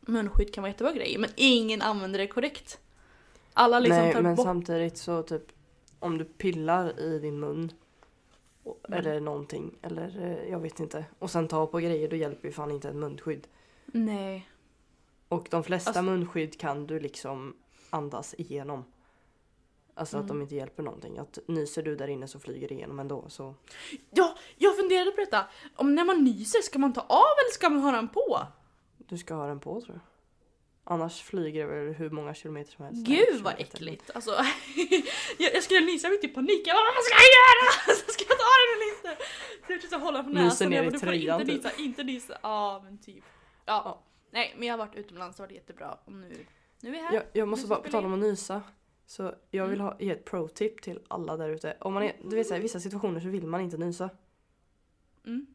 munskydd 0.00 0.54
kan 0.54 0.62
vara 0.62 0.70
jättebra 0.70 0.92
grej. 0.92 1.18
Men 1.18 1.30
ingen 1.36 1.82
använder 1.82 2.18
det 2.18 2.26
korrekt. 2.26 2.78
Alla 3.52 3.78
liksom 3.78 4.02
Nej 4.02 4.12
tar 4.12 4.22
men 4.22 4.34
bort... 4.34 4.44
samtidigt 4.46 4.96
så 4.96 5.22
typ 5.22 5.42
om 5.98 6.18
du 6.18 6.24
pillar 6.24 7.00
i 7.00 7.18
din 7.18 7.40
mun 7.40 7.72
och- 8.62 8.80
Mm. 8.88 8.98
eller 8.98 9.20
någonting 9.20 9.74
eller 9.82 10.22
eh, 10.22 10.50
jag 10.50 10.60
vet 10.60 10.80
inte 10.80 11.04
och 11.18 11.30
sen 11.30 11.48
tar 11.48 11.66
på 11.66 11.78
grejer 11.78 12.08
då 12.10 12.16
hjälper 12.16 12.48
ju 12.48 12.52
fan 12.52 12.70
inte 12.70 12.88
ett 12.88 12.96
munskydd. 12.96 13.46
Nej. 13.86 14.48
Och 15.28 15.46
de 15.50 15.64
flesta 15.64 15.90
Alltså- 15.90 16.02
munskydd 16.02 16.60
kan 16.60 16.86
du 16.86 17.00
liksom 17.00 17.56
andas 17.94 18.34
igenom. 18.38 18.84
Alltså 19.96 20.16
att 20.16 20.24
Mm. 20.24 20.36
de 20.38 20.42
inte 20.42 20.54
hjälper 20.54 20.82
någonting. 20.82 21.18
Att 21.18 21.38
nyser 21.48 21.82
du 21.82 21.96
där 21.96 22.08
inne 22.08 22.28
så 22.28 22.38
flyger 22.38 22.68
det 22.68 22.74
igenom 22.74 22.98
ändå. 23.00 23.24
Så. 23.28 23.54
Ja, 24.10 24.38
jag 24.56 24.76
funderade 24.76 25.10
på 25.10 25.20
detta. 25.20 25.46
Om 25.76 25.94
när 25.94 26.04
man 26.04 26.24
nyser, 26.24 26.62
ska 26.62 26.78
man 26.78 26.92
ta 26.92 27.00
av 27.00 27.34
eller 27.40 27.52
ska 27.52 27.70
man 27.70 27.80
ha 27.82 27.90
den 27.92 28.08
på? 28.08 28.46
Du 28.98 29.18
ska 29.18 29.34
ha 29.34 29.46
den 29.46 29.60
på 29.60 29.80
tror 29.80 29.94
jag. 29.94 30.00
Annars 30.86 31.22
flyger 31.22 31.66
det 31.68 31.74
väl 31.84 31.94
hur 31.94 32.10
många 32.10 32.34
kilometer 32.34 32.72
som 32.72 32.84
helst. 32.84 33.06
Gud 33.06 33.40
vad 33.42 33.54
äckligt. 33.58 34.10
Alltså, 34.14 34.30
jag, 35.38 35.54
jag 35.54 35.62
skulle 35.62 35.80
nysa 35.80 36.08
mitt 36.08 36.24
i 36.24 36.28
panik. 36.28 36.62
Jag 36.66 36.76
bara, 36.76 36.94
vad 36.96 37.04
ska 37.04 37.14
jag 37.14 37.32
göra? 37.40 37.96
Ska 38.12 38.24
jag 38.28 38.38
ta 38.38 38.44
den 38.60 38.70
eller 38.76 38.88
inte? 38.96 39.24
Så 39.66 39.72
jag 39.72 39.80
försökte 39.80 39.96
hålla 40.06 40.22
för 40.24 40.30
Nyser 40.30 40.44
näsan. 40.44 40.70
ner 40.70 40.76
Jag 40.76 40.84
i 40.86 40.88
bara, 40.88 40.92
du 40.92 40.98
får 40.98 41.06
tröjan, 41.06 41.40
inte 41.40 41.52
typ. 41.52 41.64
nysa, 41.64 41.76
inte 41.82 42.02
nysa. 42.04 42.38
Ja 42.42 42.80
men 42.84 42.98
typ. 42.98 43.24
Ja. 43.64 44.02
Nej 44.30 44.54
men 44.58 44.68
jag 44.68 44.72
har 44.72 44.86
varit 44.86 44.94
utomlands 44.96 45.38
och 45.40 45.44
varit 45.44 45.52
jättebra. 45.54 45.98
Och 46.04 46.12
nu, 46.12 46.46
nu 46.80 46.90
är 46.90 46.94
jag 46.98 47.04
här. 47.04 47.14
Jag, 47.14 47.24
jag 47.32 47.48
måste 47.48 47.64
Nu 47.66 47.68
bara, 47.68 47.78
på 47.78 47.84
vi 47.84 47.90
tal 47.90 48.04
om 48.04 48.12
att 48.12 48.18
nysa. 48.18 48.62
Så 49.06 49.34
jag 49.50 49.66
vill 49.66 49.80
Mm. 49.80 49.86
ha, 49.92 49.96
ge 50.00 50.10
ett 50.10 50.24
pro-tip 50.24 50.82
till 50.82 51.00
alla 51.08 51.36
där 51.36 51.48
ute. 51.48 51.76
Om 51.80 51.94
man 51.94 52.02
är, 52.02 52.16
du 52.24 52.36
vet 52.36 52.46
så 52.46 52.54
här, 52.54 52.60
i 52.60 52.62
vissa 52.62 52.80
situationer 52.80 53.20
så 53.20 53.28
vill 53.28 53.46
man 53.46 53.60
inte 53.60 53.76
nysa. 53.76 54.10
Mm. 55.26 55.46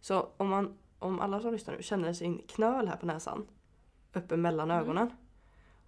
Så 0.00 0.28
om, 0.36 0.48
man, 0.48 0.78
om 0.98 1.20
alla 1.20 1.40
som 1.40 1.52
lyssnar 1.52 1.76
nu 1.76 1.82
känner 1.82 2.12
sin 2.12 2.38
knöl 2.48 2.88
här 2.88 2.96
på 2.96 3.06
näsan. 3.06 3.46
Uppe 4.12 4.36
mellan 4.36 4.70
Mm. 4.70 4.82
ögonen. 4.82 5.10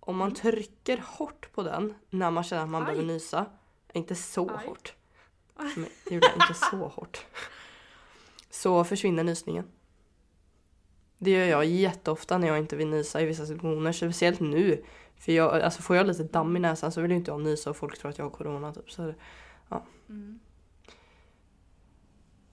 Om 0.00 0.16
man 0.16 0.34
trycker 0.34 1.04
hårt 1.06 1.52
på 1.52 1.62
den 1.62 1.94
när 2.10 2.30
man 2.30 2.44
känner 2.44 2.62
att 2.62 2.68
man 2.68 2.82
Aj. 2.82 2.86
behöver 2.86 3.04
nysa. 3.06 3.46
Inte 3.92 4.14
så 4.14 4.50
Aj. 4.50 4.66
hårt. 4.66 4.94
Men, 5.76 5.86
inte 6.10 6.54
så 6.70 6.76
hårt. 6.76 7.26
Så 8.50 8.84
försvinner 8.84 9.24
nysningen. 9.24 9.64
Det 11.24 11.30
gör 11.30 11.46
jag 11.46 11.64
jätteofta 11.64 12.38
när 12.38 12.48
jag 12.48 12.58
inte 12.58 12.76
vill 12.76 12.88
nysa 12.88 13.20
i 13.20 13.26
vissa 13.26 13.46
situationer. 13.46 13.92
Speciellt 13.92 14.40
nu. 14.40 14.82
För 15.16 15.32
jag, 15.32 15.60
alltså 15.60 15.82
får 15.82 15.96
jag 15.96 16.06
lite 16.06 16.22
damm 16.22 16.56
i 16.56 16.60
näsan 16.60 16.92
så 16.92 17.00
vill 17.00 17.10
ju 17.10 17.16
inte 17.16 17.30
jag 17.30 17.40
nysa 17.40 17.70
och 17.70 17.76
folk 17.76 17.98
tror 17.98 18.10
att 18.10 18.18
jag 18.18 18.24
har 18.24 18.30
corona. 18.30 18.74
Typ. 18.74 18.90
Så 18.90 19.14
Mm. 20.08 20.38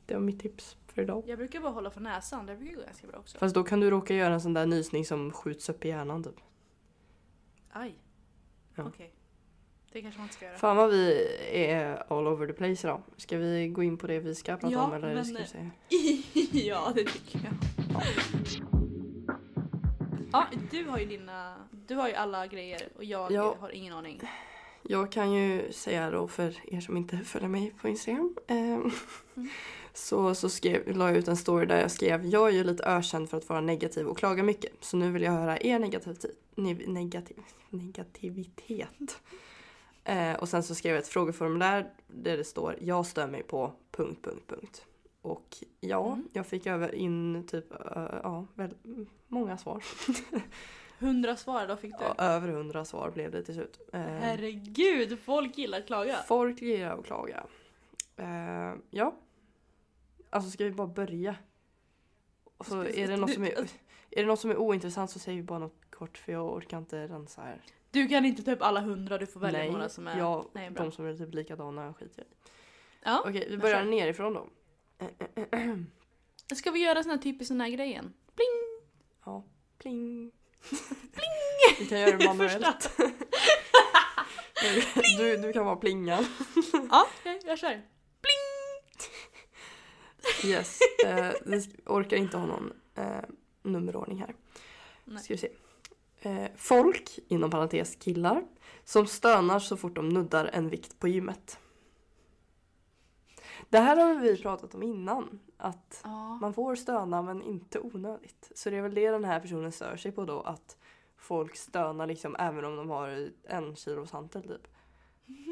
det 0.06 0.14
var 0.14 0.22
mitt 0.22 0.40
tips 0.40 0.78
för 0.88 1.02
idag. 1.02 1.24
Jag 1.28 1.38
brukar 1.38 1.60
bara 1.60 1.72
hålla 1.72 1.90
för 1.92 2.02
näsan. 2.02 2.46
Det 2.46 2.56
brukar 2.56 2.76
gå 2.76 2.82
ganska 2.82 3.08
bra 3.08 3.20
också. 3.20 3.38
Fast 3.38 3.56
då 3.56 3.64
kan 3.64 3.80
du 3.80 3.90
råka 3.90 4.16
göra 4.16 4.34
en 4.34 4.42
sån 4.42 4.54
där 4.54 4.66
nysning 4.66 5.06
som 5.06 5.32
skjuts 5.32 5.70
upp 5.70 5.86
i 5.86 5.88
hjärnan 5.88 6.24
typ. 6.24 6.36
Aj. 7.72 7.96
Ja. 8.76 8.84
Okej. 8.88 9.14
Det 9.92 10.02
kanske 10.02 10.20
man 10.20 10.26
inte 10.26 10.36
ska 10.36 10.46
göra. 10.46 10.58
Fan 10.58 10.78
vad 10.78 10.90
vi 10.90 11.28
är 11.52 12.04
all 12.14 12.28
over 12.28 12.48
the 12.48 12.54
place 12.54 12.88
idag. 12.88 13.02
Ska 13.18 13.38
vi 13.38 13.68
gå 13.68 13.84
in 13.84 13.98
på 13.98 14.08
det 14.08 14.20
vi 14.20 14.36
ska 14.36 14.58
prata 14.58 14.74
Ja, 14.74 14.84
om 14.84 14.94
eller 14.94 15.14
men- 15.14 15.26
ska 15.26 15.38
vi 15.38 15.46
se? 15.48 15.70
ja, 16.68 16.92
det 16.96 17.04
tycker 17.04 17.40
jag. 17.44 17.79
Ja, 20.32 20.46
du 20.72 20.84
har 20.86 20.98
ju 21.00 21.06
dina... 21.06 21.56
Du 21.88 21.96
har 21.96 22.08
ju 22.08 22.14
alla 22.14 22.48
grejer 22.48 22.90
och 22.96 23.04
jag 23.04 23.32
Ja. 23.32 23.56
har 23.60 23.70
ingen 23.70 23.94
aning. 23.94 24.22
Jag 24.84 25.12
kan 25.12 25.32
ju 25.32 25.72
säga 25.72 26.12
då 26.12 26.28
för 26.28 26.56
er 26.76 26.82
som 26.82 26.98
inte 26.98 27.18
följer 27.18 27.50
mig 27.50 27.74
på 27.82 27.88
Instagram. 27.88 28.36
Eh, 28.48 28.80
Så, 29.94 30.36
så 30.36 30.50
skrev, 30.50 30.98
la 30.98 31.08
jag 31.08 31.18
ut 31.18 31.28
en 31.28 31.38
story 31.38 31.66
där 31.66 31.82
jag 31.82 31.92
skrev 31.92 32.26
Jag 32.26 32.48
är 32.48 32.54
ju 32.54 32.64
lite 32.64 32.84
ökänd 32.84 33.30
för 33.30 33.38
att 33.38 33.50
vara 33.50 33.62
negativ 33.62 34.08
och 34.08 34.18
klaga 34.18 34.44
mycket. 34.44 34.72
Så 34.80 34.98
nu 34.98 35.12
vill 35.12 35.22
jag 35.22 35.32
höra 35.32 35.60
er 35.62 35.80
negativitet. 35.80 36.32
Negativ, 36.56 37.38
negativitet. 37.70 39.22
Eh, 40.04 40.34
och 40.34 40.50
sen 40.50 40.64
så 40.64 40.76
skrev 40.76 40.94
jag 40.96 41.02
ett 41.02 41.08
frågeformulär 41.08 41.90
där 42.08 42.38
det 42.38 42.44
står 42.44 42.76
Jag 42.82 43.06
stör 43.06 43.28
mig 43.28 43.44
på... 43.44 43.74
Punkt, 43.92 44.20
punkt, 44.24 44.44
punkt. 44.48 44.86
Och 45.22 45.58
ja, 45.80 46.06
Mm. 46.14 46.28
jag 46.34 46.48
fick 46.48 46.66
över 46.68 46.96
in 46.96 47.48
typ 47.48 47.72
eh, 47.72 48.20
ja, 48.24 48.46
väl, 48.54 48.76
många 49.28 49.58
svar. 49.58 49.84
Hundra 51.00 51.36
svar 51.36 51.68
då 51.68 51.76
fick 51.76 51.92
du. 51.98 52.04
Ja, 52.04 52.16
över 52.18 52.48
hundra 52.48 52.86
svar 52.86 53.12
blev 53.12 53.32
det 53.32 53.44
till 53.44 53.54
slut. 53.54 53.80
Eh, 53.94 54.00
Herregud, 54.02 55.20
folk 55.20 55.58
gillar 55.58 55.78
att 55.80 55.88
klaga. 55.88 56.16
Folk 56.28 56.62
gillar 56.62 56.98
att 57.00 57.06
klaga. 57.06 57.44
Eh, 58.18 58.74
ja. 58.90 59.16
Alltså 60.30 60.50
ska 60.52 60.64
vi 60.64 60.72
bara 60.72 60.88
börja? 60.88 61.36
Och 62.58 62.66
så 62.66 62.84
är 62.84 63.08
det 63.08 63.18
något 63.18 63.34
som 63.34 63.44
är, 63.44 63.50
är 64.12 64.22
det 64.22 64.26
något 64.26 64.40
som 64.40 64.52
är 64.52 64.58
ointressant 64.58 65.12
så 65.12 65.20
säger 65.20 65.38
vi 65.38 65.44
bara 65.44 65.60
något 65.60 65.82
kort 65.90 66.18
för 66.18 66.32
jag 66.32 66.54
orkar 66.54 66.78
inte 66.78 67.08
rensa 67.08 67.42
här. 67.42 67.62
Du 67.92 68.08
kan 68.08 68.26
inte 68.26 68.44
ta 68.44 68.52
upp 68.52 68.62
alla 68.62 68.80
hundra, 68.82 69.18
du 69.18 69.26
får 69.26 69.40
välja 69.40 69.60
Nej, 69.60 69.72
några 69.72 69.90
som 69.90 70.08
är... 70.08 70.18
jag, 70.18 70.46
Nej, 70.54 70.70
bra. 70.72 70.84
de 70.84 70.92
som 70.92 71.06
är 71.06 71.14
typ 71.16 71.34
likadana 71.34 71.94
skiter 71.94 72.18
jag 72.18 72.26
i. 72.26 72.30
Ja. 73.04 73.24
Okej, 73.28 73.48
vi 73.50 73.58
börjar 73.58 73.84
nerifrån 73.84 74.34
då. 74.34 74.48
Ska 76.56 76.72
vi 76.72 76.80
göra 76.80 77.04
sån 77.04 77.10
här 77.10 77.18
typisk 77.18 77.48
sån 77.48 77.62
här 77.62 77.70
grejen? 77.70 78.14
Ja, 79.26 79.44
pling. 79.78 80.32
Vi 81.80 81.86
kan 81.86 82.00
göra 82.00 82.18
det 82.18 82.26
manuellt. 82.36 82.98
du, 85.18 85.38
du 85.38 85.54
kan 85.54 85.66
vara 85.66 85.76
plingan. 85.76 86.26
Ja, 86.90 87.08
okej, 87.20 87.40
jag 87.46 87.60
kör. 87.60 87.82
Yes. 90.46 90.80
Eh, 91.06 91.32
vi 91.46 91.62
orkar 91.86 92.18
inte 92.18 92.38
ha 92.38 92.46
någon 92.46 92.74
eh, 92.96 93.22
nummerordning 93.64 94.20
här. 94.20 94.36
Nej. 95.06 95.24
Ska 95.24 95.34
vi 95.34 95.38
se. 95.38 95.50
Eh, 96.22 96.48
folk, 96.56 97.20
inom 97.28 97.52
parentes 97.52 97.96
killar, 97.96 98.44
som 98.86 99.08
stönar 99.08 99.60
så 99.60 99.78
fort 99.78 99.96
de 99.96 100.10
nuddar 100.10 100.50
en 100.54 100.70
vikt 100.70 101.00
på 101.00 101.08
gymmet. 101.08 101.60
Det 103.70 103.80
här 103.80 103.96
har 103.98 104.16
vi 104.16 104.38
pratat 104.42 104.76
om 104.76 104.84
innan. 104.84 105.40
Att 105.58 106.02
Ja. 106.04 106.38
man 106.42 106.54
får 106.54 106.76
stöna 106.76 107.22
men 107.22 107.42
inte 107.44 107.80
onödigt. 107.80 108.52
Så 108.56 108.70
det 108.70 108.78
är 108.78 108.82
väl 108.82 108.94
det 108.94 109.10
den 109.12 109.26
här 109.26 109.40
personen 109.40 109.72
stör 109.72 109.98
sig 109.98 110.12
på 110.12 110.26
då. 110.26 110.42
Att 110.42 110.78
folk 111.18 111.56
stönar 111.56 112.08
liksom 112.08 112.36
även 112.40 112.66
om 112.66 112.76
de 112.76 112.90
har 112.90 113.30
en 113.44 113.76
kilos 113.76 114.12
hantel 114.12 114.44
typ. 114.44 114.68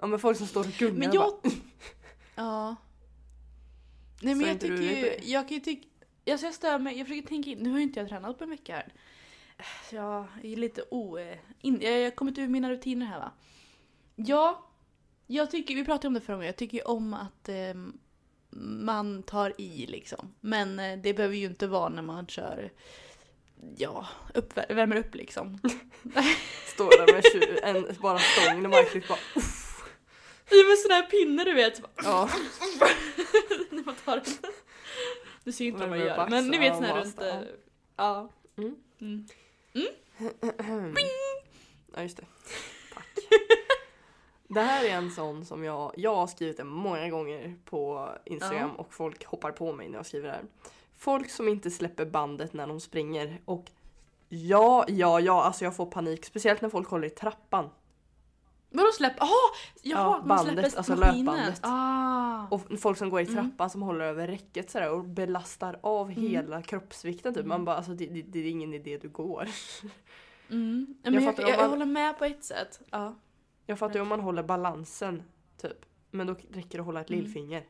Ja 0.00 0.06
men 0.06 0.18
folk 0.18 0.38
som 0.38 0.46
står 0.46 0.60
och 0.60 0.66
gungar 0.78 0.98
Men 0.98 1.12
jag... 1.12 1.32
bara, 1.42 1.52
Ja. 2.36 2.76
Nej 4.22 4.34
men 4.34 4.44
Så 4.44 4.48
jag 4.48 4.60
tycker 4.60 4.82
ju, 4.82 5.30
jag 5.32 5.48
kan 5.48 5.54
ju 5.56 5.60
tycka, 5.60 5.88
alltså 6.30 6.46
jag 6.46 6.54
stör 6.54 6.78
mig, 6.78 6.98
jag 6.98 7.06
försöker 7.06 7.28
tänka 7.28 7.50
in, 7.50 7.58
nu 7.58 7.70
har 7.70 7.76
ju 7.78 7.82
inte 7.82 8.00
jag 8.00 8.08
tränat 8.08 8.38
på 8.38 8.44
en 8.44 8.50
vecka 8.50 8.74
här. 8.74 8.92
Jag 9.92 10.26
är 10.42 10.56
lite 10.56 10.82
o... 10.90 11.18
In, 11.60 11.80
jag 11.82 12.04
har 12.04 12.10
kommit 12.10 12.38
ur 12.38 12.48
mina 12.48 12.70
rutiner 12.70 13.06
här 13.06 13.18
va. 13.18 13.32
Ja, 14.16 14.67
jag 15.30 15.50
tycker, 15.50 15.74
vi 15.74 15.84
pratade 15.84 16.08
om 16.08 16.14
det 16.14 16.20
förra 16.20 16.36
gången, 16.36 16.46
jag 16.46 16.56
tycker 16.56 16.88
om 16.88 17.14
att 17.14 17.48
eh, 17.48 17.74
man 18.60 19.22
tar 19.22 19.60
i 19.60 19.86
liksom. 19.86 20.34
Men 20.40 20.78
eh, 20.78 20.98
det 20.98 21.14
behöver 21.14 21.36
ju 21.36 21.46
inte 21.46 21.66
vara 21.66 21.88
när 21.88 22.02
man 22.02 22.26
kör, 22.26 22.72
ja, 23.76 24.06
upp, 24.34 24.56
värmer 24.56 24.96
upp 24.96 25.14
liksom. 25.14 25.58
står 26.74 27.06
där 27.06 27.12
med 27.14 27.22
tju- 27.24 27.58
en 27.62 27.96
bara 28.00 28.18
stång 28.18 28.62
när 28.62 28.68
man 28.68 28.84
klipper 28.90 29.08
bara 29.08 29.18
I 30.50 30.68
med 30.68 30.78
sån 30.78 30.90
här 30.90 31.02
pinne 31.02 31.44
du 31.44 31.54
vet. 31.54 31.82
ja. 32.04 32.30
när 33.70 33.84
man 33.84 33.94
tar 34.04 34.16
den. 34.16 34.52
Du 35.44 35.52
ser 35.52 35.64
ju 35.64 35.70
inte 35.70 35.80
vad 35.80 35.88
man 35.90 35.98
gör. 35.98 36.24
upp 36.24 36.30
Men 36.30 36.48
ni 36.48 36.58
vet 36.58 36.74
sån 36.74 36.84
här 36.84 37.00
runt... 37.00 37.20
eh, 37.22 37.40
Ja. 37.96 38.32
Mm. 38.58 38.76
Mm. 39.00 39.26
Ja 41.96 42.02
just 42.02 42.16
det. 42.16 42.24
Det 44.48 44.60
här 44.60 44.84
är 44.84 44.90
en 44.90 45.10
sån 45.10 45.44
som 45.44 45.64
jag, 45.64 45.92
jag 45.96 46.14
har 46.16 46.26
skrivit 46.26 46.56
det 46.56 46.64
många 46.64 47.08
gånger 47.08 47.56
på 47.64 48.08
Instagram 48.24 48.70
och 48.70 48.94
folk 48.94 49.24
hoppar 49.26 49.52
på 49.52 49.72
mig 49.72 49.88
när 49.88 49.96
jag 49.98 50.06
skriver 50.06 50.26
det 50.28 50.34
här. 50.34 50.44
Folk 50.98 51.30
som 51.30 51.48
inte 51.48 51.70
släpper 51.70 52.04
bandet 52.06 52.52
när 52.52 52.66
de 52.66 52.80
springer 52.80 53.40
och 53.44 53.70
ja, 54.28 54.84
ja, 54.88 55.20
ja, 55.20 55.42
alltså 55.42 55.64
jag 55.64 55.76
får 55.76 55.86
panik. 55.86 56.24
Speciellt 56.24 56.60
när 56.60 56.68
folk 56.68 56.88
håller 56.88 57.06
i 57.06 57.10
trappan. 57.10 57.70
Vadå 58.70 58.92
släpp? 58.92 59.12
Jaha! 59.18 59.28
Jaha, 59.82 60.02
Ja, 60.02 60.16
att 60.18 60.26
man 60.26 60.36
bandet, 60.36 60.54
släpper 60.72 60.78
alltså 60.78 60.96
maskinen. 60.96 61.24
löpbandet. 61.26 61.60
Ah. 61.62 62.46
Och 62.50 62.80
folk 62.80 62.98
som 62.98 63.10
går 63.10 63.20
i 63.20 63.24
Mm. 63.26 63.34
trappan 63.50 63.70
som 63.70 63.82
håller 63.82 64.04
över 64.04 64.26
räcket 64.26 64.70
sådär 64.70 64.90
och 64.90 65.04
belastar 65.04 65.78
av 65.82 66.08
hela 66.10 66.62
kroppsvikten 66.62 67.34
typ. 67.34 67.46
Man 67.46 67.64
bara 67.64 67.76
alltså 67.76 67.92
det, 67.92 68.06
det, 68.06 68.22
det 68.22 68.38
är 68.38 68.50
ingen 68.50 68.74
idé 68.74 68.98
du 69.02 69.08
går. 69.08 69.48
Mm. 70.50 70.86
Ja, 70.88 70.94
Jag 71.02 71.14
Men 71.14 71.24
jag, 71.24 71.34
jag, 71.38 71.48
jag, 71.50 71.58
man- 71.60 71.70
håller 71.70 71.86
med 71.86 72.18
på 72.18 72.24
ett 72.24 72.44
sätt. 72.44 72.80
Ja. 72.90 73.14
Jag 73.70 73.78
fattar 73.78 73.94
ju 73.94 74.00
om 74.00 74.08
man 74.08 74.20
håller 74.20 74.42
balansen 74.42 75.22
typ. 75.60 75.76
Men 76.10 76.26
då 76.26 76.34
räcker 76.50 76.78
det 76.78 76.78
att 76.78 76.86
hålla 76.86 77.00
ett 77.00 77.10
Mm. 77.10 77.22
lillfinger. 77.24 77.66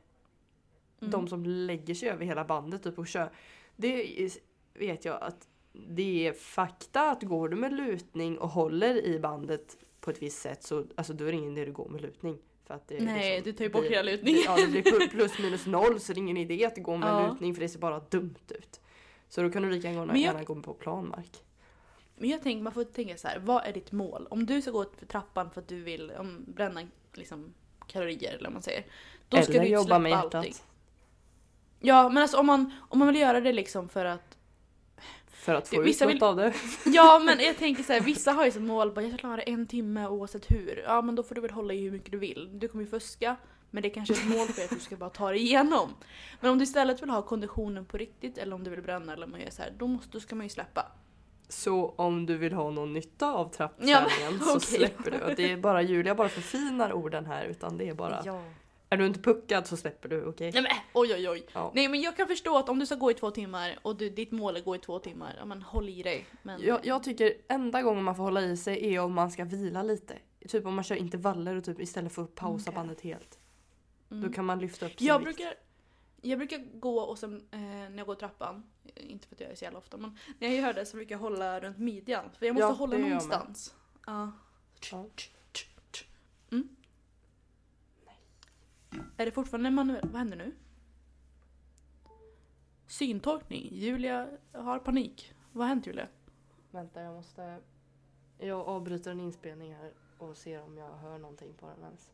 Mm. 1.00 1.10
De 1.10 1.28
som 1.28 1.44
lägger 1.44 1.94
sig 1.94 2.08
över 2.08 2.24
hela 2.24 2.44
bandet 2.44 2.82
typ 2.82 2.98
och 2.98 3.06
kör. 3.08 3.30
Det 3.76 4.30
vet 4.74 5.04
jag 5.04 5.22
att 5.22 5.48
det 5.72 6.26
är 6.28 6.32
fakta 6.32 7.10
att 7.10 7.22
går 7.22 7.48
du 7.48 7.56
med 7.56 7.72
lutning 7.72 8.38
och 8.38 8.48
håller 8.48 9.04
i 9.06 9.18
bandet 9.18 9.76
på 10.00 10.10
ett 10.10 10.22
visst 10.22 10.38
sätt 10.42 10.62
så 10.62 10.84
alltså, 10.96 11.12
då 11.12 11.24
är 11.24 11.32
det 11.32 11.38
ingen 11.38 11.52
idé 11.52 11.64
du 11.64 11.72
går 11.72 11.88
med 11.88 12.00
lutning. 12.02 12.38
För 12.66 12.74
att 12.74 12.88
det 12.88 13.00
Nej, 13.04 13.30
liksom 13.36 13.44
du 13.52 13.56
tar 13.56 13.64
ju 13.64 13.70
bort 13.70 13.84
hela 13.84 14.02
lutningen. 14.02 14.40
Ja, 14.44 14.56
det 14.56 14.66
blir 14.68 14.82
pl- 14.82 15.10
plus 15.10 15.38
minus 15.38 15.66
noll 15.66 16.00
så 16.00 16.12
det 16.12 16.18
är 16.18 16.22
ingen 16.22 16.36
idé 16.36 16.64
att 16.64 16.76
gå 16.82 16.96
med 16.96 17.08
Ja. 17.08 17.28
lutning 17.30 17.54
för 17.54 17.60
det 17.62 17.68
ser 17.68 17.78
bara 17.78 18.00
dumt 18.00 18.34
ut. 18.48 18.80
Så 19.28 19.42
då 19.42 19.50
kan 19.50 19.62
du 19.62 19.70
lika 19.70 19.90
gärna, 19.92 20.12
jag- 20.12 20.18
gärna 20.22 20.44
gå 20.44 20.54
på 20.62 20.74
planmark. 20.74 21.44
Men 22.18 22.30
jag 22.30 22.42
tänker, 22.42 22.62
man 22.62 22.72
får 22.72 22.84
tänka 22.84 23.16
så 23.16 23.28
här, 23.28 23.38
vad 23.38 23.64
är 23.66 23.72
ditt 23.72 23.92
mål? 23.92 24.26
Om 24.30 24.46
du 24.46 24.62
ska 24.62 24.70
gå 24.70 24.84
för 24.98 25.06
trappan 25.06 25.50
för 25.50 25.60
att 25.60 25.68
du 25.68 25.82
vill 25.82 26.10
om, 26.18 26.44
bränna 26.46 26.80
liksom, 27.12 27.54
kalorier 27.86 28.30
eller 28.34 28.44
vad 28.44 28.52
man 28.52 28.62
säger. 28.62 28.84
Då 29.28 29.42
ska 29.42 29.52
Eller 29.52 29.62
du 29.64 29.68
jobba 29.68 29.98
med 29.98 30.10
hjärtat. 30.10 30.34
allting. 30.34 30.54
Ja 31.80 32.08
men 32.08 32.22
alltså 32.22 32.36
om 32.38 32.46
man, 32.46 32.72
om 32.88 32.98
man 32.98 33.08
vill 33.08 33.16
göra 33.16 33.40
det 33.40 33.52
liksom 33.52 33.88
för 33.88 34.04
att 34.04 34.36
För 35.26 35.54
att 35.54 35.68
få 35.68 35.80
Vissa 35.82 36.04
ut 36.04 36.08
något 36.10 36.14
vill- 36.16 36.22
av 36.22 36.36
det. 36.36 36.54
Ja 36.84 37.18
men 37.24 37.40
jag 37.40 37.56
tänker 37.58 37.82
så 37.82 37.92
här, 37.92 38.00
vissa 38.00 38.32
har 38.32 38.44
ju 38.44 38.50
som 38.50 38.66
mål 38.66 38.92
bara 38.92 39.00
jag 39.02 39.10
ska 39.10 39.18
klara 39.18 39.42
en 39.42 39.66
timme 39.66 40.06
oavsett 40.06 40.50
hur. 40.50 40.82
Ja 40.86 41.02
men 41.02 41.14
då 41.14 41.22
får 41.22 41.34
du 41.34 41.40
väl 41.40 41.50
hålla 41.50 41.74
i 41.74 41.80
hur 41.80 41.90
mycket 41.90 42.12
du 42.12 42.18
vill. 42.18 42.48
Du 42.58 42.68
kommer 42.68 42.84
ju 42.84 42.90
fuska 42.90 43.36
men 43.70 43.82
det 43.82 43.88
är 43.88 43.94
kanske 43.94 44.14
är 44.14 44.18
ett 44.18 44.36
mål 44.36 44.46
för 44.48 44.62
att 44.64 44.70
du 44.70 44.78
ska 44.80 44.96
bara 44.96 45.10
ta 45.10 45.30
dig 45.30 45.40
igenom. 45.40 45.94
Men 46.40 46.50
om 46.50 46.58
du 46.58 46.64
istället 46.64 47.02
vill 47.02 47.10
ha 47.10 47.22
konditionen 47.22 47.84
på 47.84 47.96
riktigt 47.98 48.38
eller 48.38 48.54
om 48.54 48.64
du 48.64 48.70
vill 48.70 48.82
bränna 48.82 49.12
eller 49.12 49.26
man 49.26 49.40
gör 49.40 49.50
så 49.50 49.62
här, 49.62 49.72
då, 49.78 49.86
måste, 49.86 50.08
då 50.12 50.20
ska 50.20 50.34
man 50.36 50.46
ju 50.46 50.50
släppa. 50.50 50.86
Så 51.48 51.88
om 51.96 52.26
du 52.26 52.36
vill 52.36 52.52
ha 52.52 52.70
någon 52.70 52.92
nytta 52.92 53.32
av 53.32 53.46
Ja, 53.46 53.56
trappträningen 53.56 54.04
men 54.30 54.40
så 54.40 54.60
släpper 54.60 55.10
du. 55.10 55.20
Och 55.20 55.34
Det 55.36 55.52
är 55.52 55.56
bara 55.56 55.82
Julia 55.82 56.14
bara 56.14 56.28
förfinar 56.28 56.92
orden 56.92 57.26
här 57.26 57.44
utan 57.44 57.78
det 57.78 57.88
är 57.88 57.94
bara 57.94 58.22
Ja. 58.24 58.42
Är 58.90 58.96
du 58.96 59.06
inte 59.06 59.20
puckad 59.20 59.66
så 59.66 59.76
släpper 59.76 60.08
du, 60.08 60.24
okej? 60.24 60.50
Nej 60.52 60.62
men 60.62 60.72
oj 60.94 61.14
oj 61.14 61.28
oj. 61.28 61.46
Ja. 61.52 61.72
Nej 61.74 61.88
men 61.88 62.00
jag 62.00 62.16
kan 62.16 62.26
förstå 62.26 62.58
att 62.58 62.68
om 62.68 62.78
du 62.78 62.86
ska 62.86 62.94
gå 62.94 63.10
i 63.10 63.14
två 63.14 63.30
timmar 63.30 63.78
och 63.82 63.96
du, 63.96 64.10
ditt 64.10 64.30
mål 64.32 64.54
är 64.54 64.58
att 64.58 64.64
gå 64.64 64.76
i 64.76 64.78
två 64.78 64.98
timmar, 64.98 65.34
ja 65.38 65.44
men 65.44 65.62
håll 65.62 65.88
i 65.88 66.02
dig. 66.02 66.26
Men, 66.42 66.62
Jag, 66.62 66.86
jag 66.86 67.02
tycker 67.02 67.32
enda 67.48 67.82
gången 67.82 68.04
man 68.04 68.16
får 68.16 68.22
hålla 68.22 68.42
i 68.42 68.56
sig 68.56 68.94
är 68.94 69.00
om 69.00 69.12
man 69.12 69.30
ska 69.30 69.44
vila 69.44 69.82
lite. 69.82 70.14
Typ 70.48 70.66
om 70.66 70.74
man 70.74 70.84
kör 70.84 70.96
intervaller 70.96 71.56
och 71.56 71.64
typ 71.64 71.80
istället 71.80 72.12
för 72.12 72.22
att 72.22 72.34
pausa 72.34 72.70
Okej. 72.70 72.74
bandet 72.74 73.00
helt. 73.00 73.38
mm. 74.10 74.22
Då 74.22 74.32
kan 74.34 74.44
man 74.44 74.58
lyfta 74.58 74.86
upp 74.86 74.98
sin 74.98 75.06
jag, 75.06 75.18
vikt. 75.18 75.24
brukar, 75.36 75.54
jag 76.22 76.38
brukar 76.38 76.78
gå 76.80 77.00
och 77.00 77.18
sen 77.18 77.48
eh, 77.50 77.58
när 77.60 77.96
jag 77.96 78.06
går 78.06 78.14
trappan, 78.14 78.62
inte 78.98 79.28
för 79.28 79.34
att 79.34 79.40
jag 79.40 79.50
är 79.50 79.54
så 79.54 79.64
jävla 79.64 79.78
ofta 79.78 79.96
men 79.96 80.18
när 80.38 80.48
jag 80.48 80.56
gör 80.56 80.72
det 80.72 80.86
så 80.86 80.96
brukar 80.96 81.14
jag 81.14 81.20
hålla 81.20 81.60
runt 81.60 81.78
midjan. 81.78 82.30
För 82.38 82.46
jag 82.46 82.54
måste 82.54 82.66
Ja, 82.66 82.72
hålla 82.72 82.96
det 82.96 83.02
gör 83.02 83.08
någonstans. 83.08 83.74
Ja. 84.06 84.32
Ja. 84.92 85.06
Mm. 86.52 86.76
Är 89.16 89.26
det 89.26 89.32
fortfarande 89.32 89.70
manuellt? 89.70 90.10
Vad 90.10 90.18
händer 90.18 90.36
nu? 90.36 90.54
Syntolkning. 92.86 93.68
Julia 93.72 94.28
har 94.52 94.78
panik. 94.78 95.34
Vad 95.52 95.64
har 95.64 95.68
hänt 95.68 95.86
Julia? 95.86 96.08
Vänta 96.70 97.02
jag 97.02 97.14
måste... 97.14 97.60
Jag 98.38 98.60
avbryter 98.68 99.10
en 99.10 99.20
inspelning 99.20 99.74
här 99.74 99.92
och 100.18 100.36
ser 100.36 100.62
om 100.62 100.76
jag 100.76 100.96
hör 100.96 101.18
någonting 101.18 101.54
på 101.54 101.66
den 101.66 101.84
ens. 101.84 102.10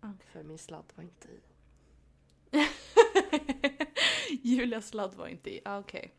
Okej. 0.00 0.26
För 0.32 0.42
min 0.42 0.58
sladd 0.58 0.84
var 0.94 1.04
inte 1.04 1.28
i. 1.28 1.40
Julias 4.42 4.88
sladd 4.88 5.14
var 5.14 5.26
inte 5.26 5.50
i. 5.50 5.60
Ah, 5.64 5.78
Okej. 5.78 6.14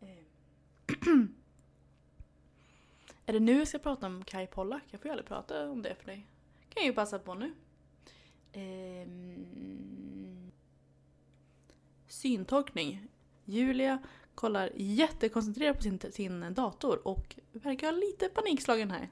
Eh. 0.00 0.08
Okay. 0.08 1.26
Är 3.26 3.32
det 3.32 3.40
nu 3.40 3.58
jag 3.58 3.68
ska 3.68 3.78
prata 3.78 4.06
om 4.06 4.24
Kai 4.24 4.46
Pollak? 4.46 4.82
Jag 4.90 5.00
får 5.00 5.08
ju 5.08 5.12
aldrig 5.12 5.28
prata 5.28 5.70
om 5.70 5.82
det 5.82 5.94
för 5.94 6.06
dig. 6.06 6.26
Kan 6.68 6.82
jag 6.82 6.86
ju 6.86 6.92
passa 6.92 7.18
på 7.18 7.34
nu. 7.34 7.54
Ehm... 8.52 10.50
Syntolkning. 12.08 13.08
Julia 13.44 14.02
kollar 14.34 14.70
jättekoncentrerat 14.74 15.76
på 15.76 15.82
sin, 15.82 15.98
sin 16.12 16.54
dator 16.54 17.08
och 17.08 17.36
verkar 17.52 17.86
ha 17.86 17.98
lite 17.98 18.28
panikslagen 18.28 18.90
här. 18.90 19.10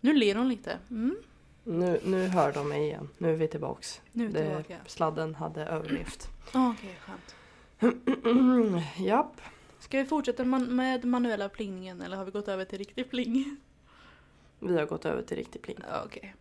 Nu 0.00 0.12
ler 0.14 0.34
hon 0.34 0.48
lite. 0.48 0.78
Mm, 0.90 1.16
nu, 1.64 2.00
nu 2.04 2.26
hör 2.28 2.52
de 2.52 2.68
mig 2.68 2.82
igen. 2.82 3.08
Nu 3.18 3.32
är 3.32 3.36
vi 3.36 3.48
tillbaks. 3.48 4.00
nu 4.12 4.24
är 4.24 4.28
vi 4.28 4.32
Det, 4.34 4.46
tillbaka. 4.62 4.76
sladden 4.86 5.34
hade 5.34 5.64
överlevt. 5.64 6.28
Ah, 6.52 6.70
Okej, 6.70 6.98
skönt. 7.00 7.34
Japp. 8.98 9.40
Ska 9.78 9.98
vi 9.98 10.04
fortsätta 10.04 10.44
man 10.44 10.76
med 10.76 11.04
manuella 11.04 11.48
plingningen 11.48 12.00
eller 12.02 12.16
har 12.16 12.24
vi 12.24 12.30
gått 12.30 12.48
över 12.48 12.64
till 12.64 12.78
riktig 12.78 13.10
pling? 13.10 13.56
Vi 14.58 14.78
har 14.78 14.86
gått 14.86 15.04
över 15.04 15.22
till 15.22 15.36
riktig 15.36 15.62
pling. 15.62 15.78
Ja, 15.88 16.02
Okej. 16.06 16.34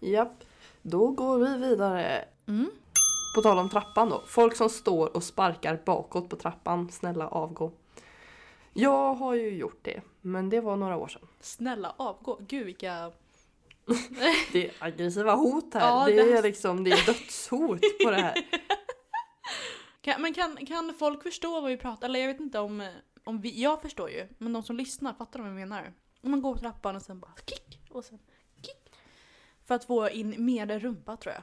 Japp. 0.00 0.44
Då 0.82 1.06
går 1.10 1.38
vi 1.38 1.68
vidare. 1.68 2.24
Mm. 2.46 2.70
På 3.34 3.42
tal 3.42 3.58
om 3.58 3.70
trappan 3.70 4.08
då. 4.08 4.22
Folk 4.26 4.56
som 4.56 4.68
står 4.70 5.16
och 5.16 5.22
sparkar 5.24 5.80
bakåt 5.84 6.28
på 6.28 6.36
trappan. 6.36 6.90
Snälla 6.90 7.28
avgå. 7.28 7.72
Jag 8.72 9.14
har 9.14 9.34
ju 9.34 9.48
gjort 9.50 9.78
det. 9.82 10.00
Men 10.20 10.48
det 10.50 10.60
var 10.60 10.76
några 10.76 10.96
år 10.96 11.08
sedan. 11.08 11.28
Snälla 11.40 11.94
avgå. 11.96 12.38
Gud 12.48 12.66
vilka... 12.66 13.12
Det 14.52 14.66
är 14.66 14.72
aggressiva 14.78 15.34
hot 15.34 15.74
här. 15.74 15.80
Ja, 15.80 16.06
det, 16.06 16.20
är 16.20 16.42
liksom 16.42 16.84
det 16.84 16.90
är 16.90 17.06
dödshot 17.06 17.80
på 18.04 18.10
det 18.10 18.16
här. 18.16 18.34
Kan, 20.00 20.22
men 20.22 20.34
kan, 20.34 20.66
kan 20.66 20.94
folk 20.98 21.22
förstå 21.22 21.60
vad 21.60 21.70
vi 21.70 21.76
pratar 21.76 22.08
Eller 22.08 22.20
jag 22.20 22.26
vet 22.28 22.40
inte 22.40 22.58
om, 22.58 22.88
om 23.24 23.40
vi... 23.40 23.62
Jag 23.62 23.82
förstår 23.82 24.10
ju. 24.10 24.28
Men 24.38 24.52
de 24.52 24.62
som 24.62 24.76
lyssnar, 24.76 25.12
fattar 25.12 25.38
de 25.38 25.42
vad 25.42 25.60
jag 25.60 25.68
menar? 25.68 25.92
Om 26.22 26.30
man 26.30 26.42
går 26.42 26.54
på 26.54 26.60
trappan 26.60 26.96
och 26.96 27.02
sen 27.02 27.20
bara 27.20 27.34
kick 27.46 27.80
och 27.90 28.04
sen 28.04 28.18
kick. 28.56 28.94
För 29.66 29.74
att 29.74 29.84
få 29.84 30.10
in 30.10 30.44
mer 30.44 30.78
rumpa 30.78 31.16
tror 31.16 31.34
jag. 31.34 31.42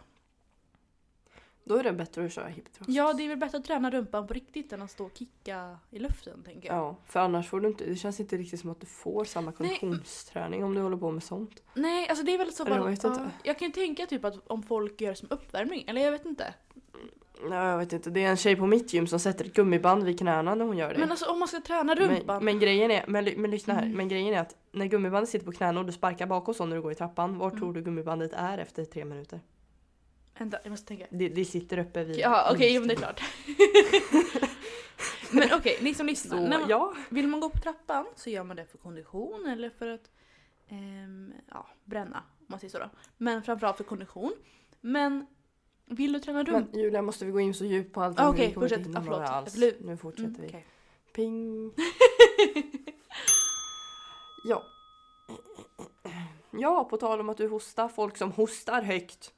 Då 1.67 1.75
är 1.77 1.83
det 1.83 1.93
bättre 1.93 2.25
att 2.25 2.33
köra 2.33 2.47
hip 2.47 2.73
thrust. 2.73 2.89
Ja, 2.89 3.13
det 3.13 3.23
är 3.25 3.29
väl 3.29 3.37
bättre 3.37 3.57
att 3.57 3.65
träna 3.65 3.91
rumpan 3.91 4.27
på 4.27 4.33
riktigt 4.33 4.73
än 4.73 4.81
att 4.81 4.91
stå 4.91 5.05
och 5.05 5.11
kicka 5.17 5.77
i 5.91 5.99
luften 5.99 6.43
tänker 6.43 6.69
jag. 6.69 6.77
Ja, 6.77 6.95
för 7.05 7.19
annars 7.19 7.49
får 7.49 7.59
du 7.59 7.67
inte, 7.67 7.85
det 7.85 7.95
känns 7.95 8.19
inte 8.19 8.37
riktigt 8.37 8.59
som 8.59 8.69
att 8.69 8.79
du 8.81 8.85
får 8.87 9.25
samma 9.25 9.53
Nej. 9.57 9.79
konditionsträning 9.79 10.63
om 10.63 10.73
du 10.73 10.81
håller 10.81 10.97
på 10.97 11.11
med 11.11 11.23
sånt. 11.23 11.63
Nej, 11.73 12.07
alltså 12.09 12.25
det 12.25 12.33
är 12.33 12.37
väl 12.37 12.53
så 12.53 12.65
fall... 12.65 12.77
jag 12.77 12.91
inte. 12.91 13.29
jag 13.43 13.59
kan 13.59 13.67
ju 13.67 13.71
tänka 13.73 14.05
typ 14.05 14.25
att 14.25 14.47
om 14.47 14.63
folk 14.63 15.01
gör 15.01 15.13
som 15.13 15.27
uppvärmning, 15.31 15.83
eller 15.87 16.01
jag 16.01 16.11
vet 16.11 16.25
inte. 16.25 16.53
Ja, 17.49 17.69
jag 17.69 17.77
vet 17.77 17.93
inte, 17.93 18.09
det 18.09 18.23
är 18.23 18.29
en 18.29 18.37
tjej 18.37 18.55
på 18.55 18.67
mitt 18.67 18.93
gym 18.93 19.07
som 19.07 19.19
sätter 19.19 19.45
ett 19.45 19.53
gummiband 19.53 20.03
vid 20.03 20.19
knäna 20.19 20.55
när 20.55 20.65
hon 20.65 20.77
gör 20.77 20.93
det. 20.93 20.99
Men 20.99 21.11
alltså 21.11 21.25
om 21.31 21.39
man 21.39 21.47
ska 21.47 21.61
träna 21.61 21.95
rumpan. 21.95 22.23
men, 22.27 22.45
men 22.45 22.59
grejen 22.59 22.91
är, 22.91 23.05
men, 23.07 23.25
men 23.37 23.51
lyssna 23.51 23.73
här, 23.73 23.81
Mm. 23.83 23.97
men 23.97 24.07
grejen 24.07 24.33
är 24.33 24.41
att 24.41 24.55
när 24.71 24.85
gummibandet 24.85 25.29
sitter 25.29 25.45
på 25.45 25.51
knäna 25.51 25.79
och 25.79 25.85
du 25.85 25.91
sparkar 25.91 26.25
bakåt 26.27 26.57
så 26.57 26.65
när 26.65 26.75
du 26.75 26.81
går 26.81 26.91
i 26.91 26.95
trappan, 26.95 27.37
var 27.37 27.47
Mm. 27.47 27.59
tror 27.59 27.73
du 27.73 27.81
gummibandet 27.81 28.33
är 28.33 28.57
efter 28.57 28.85
tre 28.85 29.05
minuter? 29.05 29.39
Vänta, 30.39 30.57
jag 30.63 30.69
måste 30.71 30.87
tänka. 30.87 31.07
Det, 31.09 31.29
det 31.29 31.45
sitter 31.45 31.77
uppe 31.77 32.03
vid... 32.03 32.19
Ja, 32.19 32.51
okej, 32.53 32.73
jo, 32.73 32.81
men 32.81 32.87
det 32.87 32.93
är 32.93 32.97
klart. 32.97 33.21
men 35.31 35.49
okej, 35.53 35.77
ni 35.81 35.93
som 35.93 36.05
lyssnar. 36.05 36.37
Så 36.37 36.43
när 36.47 36.59
man, 36.59 36.69
ja, 36.69 36.93
Vill 37.09 37.27
man 37.27 37.39
gå 37.39 37.49
på 37.49 37.57
trappan 37.57 38.05
så 38.15 38.29
gör 38.29 38.43
man 38.43 38.55
det 38.55 38.65
för 38.65 38.77
kondition 38.77 39.45
eller 39.45 39.69
för 39.69 39.87
att 39.87 40.09
ehm, 40.67 41.33
ja, 41.51 41.67
bränna, 41.83 42.17
om 42.39 42.45
man 42.47 42.59
säger 42.59 42.71
så 42.71 42.79
då. 42.79 42.89
Men 43.17 43.43
framförallt 43.43 43.77
för 43.77 43.83
kondition. 43.83 44.33
Men 44.81 45.25
vill 45.85 46.13
du 46.13 46.19
träna 46.19 46.43
rumpan? 46.43 46.67
men 46.71 46.81
Julia 46.81 47.01
måste 47.01 47.25
vi 47.25 47.31
gå 47.31 47.39
in 47.39 47.53
så 47.53 47.65
djupt 47.65 47.93
på 47.93 48.01
allt 48.01 48.19
Ah, 48.19 48.29
okej, 48.29 48.47
vi 48.47 48.53
kommer 48.53 48.73
inte 48.73 48.83
fortsätt. 48.83 48.97
Ah, 48.97 49.01
förlåt. 49.03 49.29
alls. 49.29 49.55
Nu 49.79 49.97
fortsätter 49.97 50.29
Mm, 50.29 50.41
vi. 50.41 50.63
Ping. 51.13 51.71
Ja. 54.47 54.63
Ja, 56.51 56.83
på 56.83 56.97
tal 56.97 57.19
om 57.19 57.29
att 57.29 57.37
du 57.37 57.47
hostar, 57.47 57.87
folk 57.87 58.17
som 58.17 58.31
hostar 58.31 58.81
högt. 58.81 59.33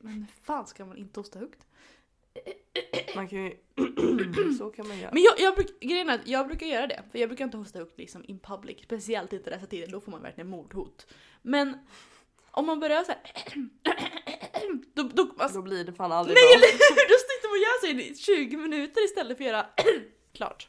Men 0.00 0.12
hur 0.12 0.26
fan 0.42 0.66
ska 0.66 0.84
man 0.84 0.96
inte 0.96 1.20
hosta 1.20 1.38
högt? 1.38 1.66
Man 3.16 3.28
kan 3.28 3.44
ju... 3.44 3.56
så 4.58 4.70
kan 4.70 4.88
man 4.88 4.98
göra. 4.98 5.10
Men 5.12 5.22
jag, 5.22 5.40
jag, 5.40 5.54
bruk, 5.54 5.80
grejen 5.80 6.08
är 6.08 6.14
att 6.14 6.28
jag 6.28 6.46
brukar 6.46 6.66
göra 6.66 6.86
det, 6.86 7.02
för 7.12 7.18
jag 7.18 7.28
brukar 7.28 7.44
inte 7.44 7.56
hosta 7.56 7.78
högt 7.78 7.98
liksom 7.98 8.24
in 8.28 8.38
public. 8.38 8.78
Speciellt 8.82 9.32
inte 9.32 9.50
dessa 9.50 9.66
tider, 9.66 9.86
då 9.86 10.00
får 10.00 10.12
man 10.12 10.22
verkligen 10.22 10.50
mordhot. 10.50 11.06
Men 11.42 11.78
om 12.50 12.66
man 12.66 12.80
börjar 12.80 13.04
så 13.04 13.12
här, 13.12 13.20
då, 14.94 15.02
då, 15.02 15.34
alltså, 15.38 15.58
Då 15.58 15.62
blir 15.62 15.84
det 15.84 15.92
fan 15.92 16.12
aldrig 16.12 16.36
Nej 16.36 16.58
bra. 16.58 16.66
hur! 16.66 17.08
Då 17.08 17.14
sitter 17.18 17.48
man 17.48 17.52
och 17.52 17.62
gör 17.62 17.80
så 17.80 18.12
i 18.12 18.36
20 18.46 18.56
minuter 18.56 19.04
istället 19.04 19.36
för 19.36 19.44
att 19.44 19.50
göra 19.50 19.66
klart. 20.32 20.68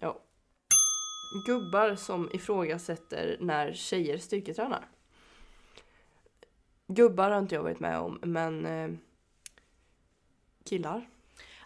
Ja. 0.00 0.22
Gubbar 1.46 1.94
som 1.94 2.30
ifrågasätter 2.32 3.36
när 3.40 3.72
tjejer 3.72 4.18
styrketränar. 4.18 4.88
Gubbar 6.94 7.30
har 7.30 7.38
inte 7.38 7.54
jag 7.54 7.62
varit 7.62 7.80
med 7.80 7.98
om, 7.98 8.18
men 8.22 8.66
eh, 8.66 8.90
killar. 10.64 11.08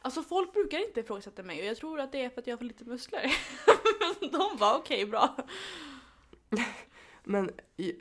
Alltså 0.03 0.23
folk 0.23 0.53
brukar 0.53 0.79
inte 0.89 1.01
ifrågasätta 1.01 1.43
mig 1.43 1.61
och 1.61 1.67
jag 1.67 1.77
tror 1.77 2.01
att 2.01 2.13
det 2.13 2.25
är 2.25 2.31
för 2.31 2.41
att 2.41 2.47
jag 2.47 2.53
har 2.55 2.59
för 2.59 2.65
lite 2.65 2.85
muskler. 2.85 3.33
De 4.33 4.57
var 4.59 4.79
okej 4.79 5.07
bra. 5.07 5.37
Men 7.25 7.51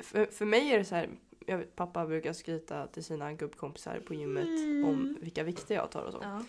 för, 0.04 0.26
för 0.26 0.46
mig 0.46 0.72
är 0.74 0.78
det 0.78 0.86
så 0.86 0.96
här, 0.96 1.10
jag 1.46 1.58
vet, 1.58 1.76
pappa 1.76 2.06
brukar 2.06 2.34
skryta 2.34 2.88
till 2.88 3.04
sina 3.04 3.34
gubbkompisar 3.34 4.00
på 4.00 4.14
gymmet 4.14 4.46
Mm. 4.48 4.86
om 4.86 5.18
vilka 5.22 5.44
vikter 5.44 5.76
jag 5.76 5.92
tar 5.92 6.04
och 6.04 6.12
så. 6.14 6.20
Ja. 6.22 6.44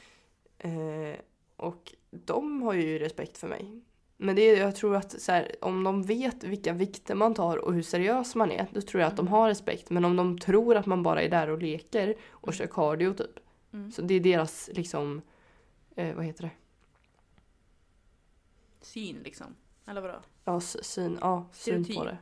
Eh, 0.68 1.16
och 1.56 1.94
de 2.10 2.62
har 2.62 2.74
ju 2.74 2.98
respekt 2.98 3.38
för 3.38 3.48
mig. 3.48 3.80
Men 4.16 4.37
det 4.37 4.42
är, 4.42 4.61
jag 4.61 4.76
tror 4.76 4.96
att 4.96 5.20
så 5.20 5.33
här, 5.33 5.57
om 5.61 5.85
de 5.85 6.02
vet 6.02 6.44
vilka 6.44 6.72
vikter 6.72 7.14
man 7.14 7.35
tar 7.35 7.57
och 7.57 7.74
hur 7.74 7.83
seriös 7.83 8.35
man 8.35 8.50
är, 8.50 8.66
då 8.72 8.81
tror 8.81 9.00
jag 9.00 9.09
att 9.09 9.16
de 9.16 9.29
har 9.29 9.48
respekt. 9.48 9.90
Men 9.90 10.05
om 10.05 10.16
de 10.16 10.38
tror 10.38 10.76
att 10.76 10.87
man 10.87 11.02
bara 11.02 11.22
är 11.22 11.29
där 11.31 11.48
och 11.50 11.62
leker 11.62 12.14
och 12.31 12.55
kör 12.55 12.66
cardio 12.66 13.12
typ. 13.14 13.38
Mm. 13.72 13.92
Så 13.92 14.02
det 14.02 14.14
är 14.14 14.20
deras 14.20 14.70
liksom, 14.72 15.22
eh, 15.96 16.14
vad 16.14 16.24
heter 16.24 16.42
det? 16.42 16.50
Syn 18.81 19.16
liksom. 19.24 19.46
Eller 19.87 20.00
vadå? 20.00 20.18
Ja, 20.44 20.61
syn, 20.61 21.18
ja, 21.20 21.46
syn 21.52 21.85
på 21.85 22.05
det. 22.05 22.18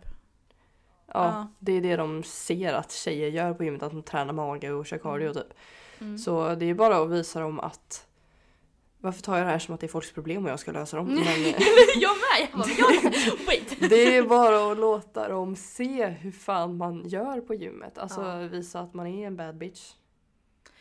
Ja, 1.07 1.25
Ja. 1.25 1.49
det 1.59 1.73
är 1.73 1.81
det 1.81 1.97
de 1.97 2.23
ser 2.23 2.73
att 2.73 2.93
tjejer 2.93 3.29
gör 3.31 3.55
på 3.55 3.65
gymmet, 3.65 3.83
att 3.83 3.93
de 3.93 4.03
tränar 4.03 4.33
mage 4.33 4.73
och 4.73 4.87
kör 4.87 4.99
cardio 4.99 5.25
Mm. 5.31 5.35
typ. 5.35 5.55
Mm. 6.01 6.19
Så 6.19 6.55
det 6.55 6.67
är 6.67 6.75
bara 6.75 6.97
att 7.03 7.11
visa 7.11 7.41
dem 7.41 7.61
att 7.61 8.07
varför 9.05 9.23
tar 9.23 9.37
jag 9.39 9.47
det 9.47 9.51
här 9.51 9.59
som 9.59 9.75
att 9.75 9.81
det 9.81 9.87
är 9.87 9.89
folks 9.89 10.13
problem 10.13 10.45
och 10.45 10.51
jag 10.51 10.61
ska 10.61 10.73
lösa 10.73 10.97
dem? 10.97 11.07
Men, 11.15 11.19
eh, 11.27 11.55
jag 11.97 12.17
med! 12.17 12.49
Jag 12.53 12.59
bara, 12.59 12.69
jag, 12.69 13.37
wait! 13.47 13.91
Det 13.91 14.17
är 14.17 14.23
bara 14.23 14.73
att 14.73 14.79
låta 14.79 15.29
dem 15.29 15.57
se 15.57 16.07
hur 16.07 16.33
fan 16.33 16.77
man 16.77 17.09
gör 17.09 17.41
på 17.41 17.55
gymmet. 17.55 17.99
Alltså 17.99 18.21
Ja. 18.21 18.37
visa 18.37 18.81
att 18.81 18.95
man 18.95 19.07
är 19.07 19.27
en 19.27 19.37
bad 19.37 19.57
bitch. 19.57 19.93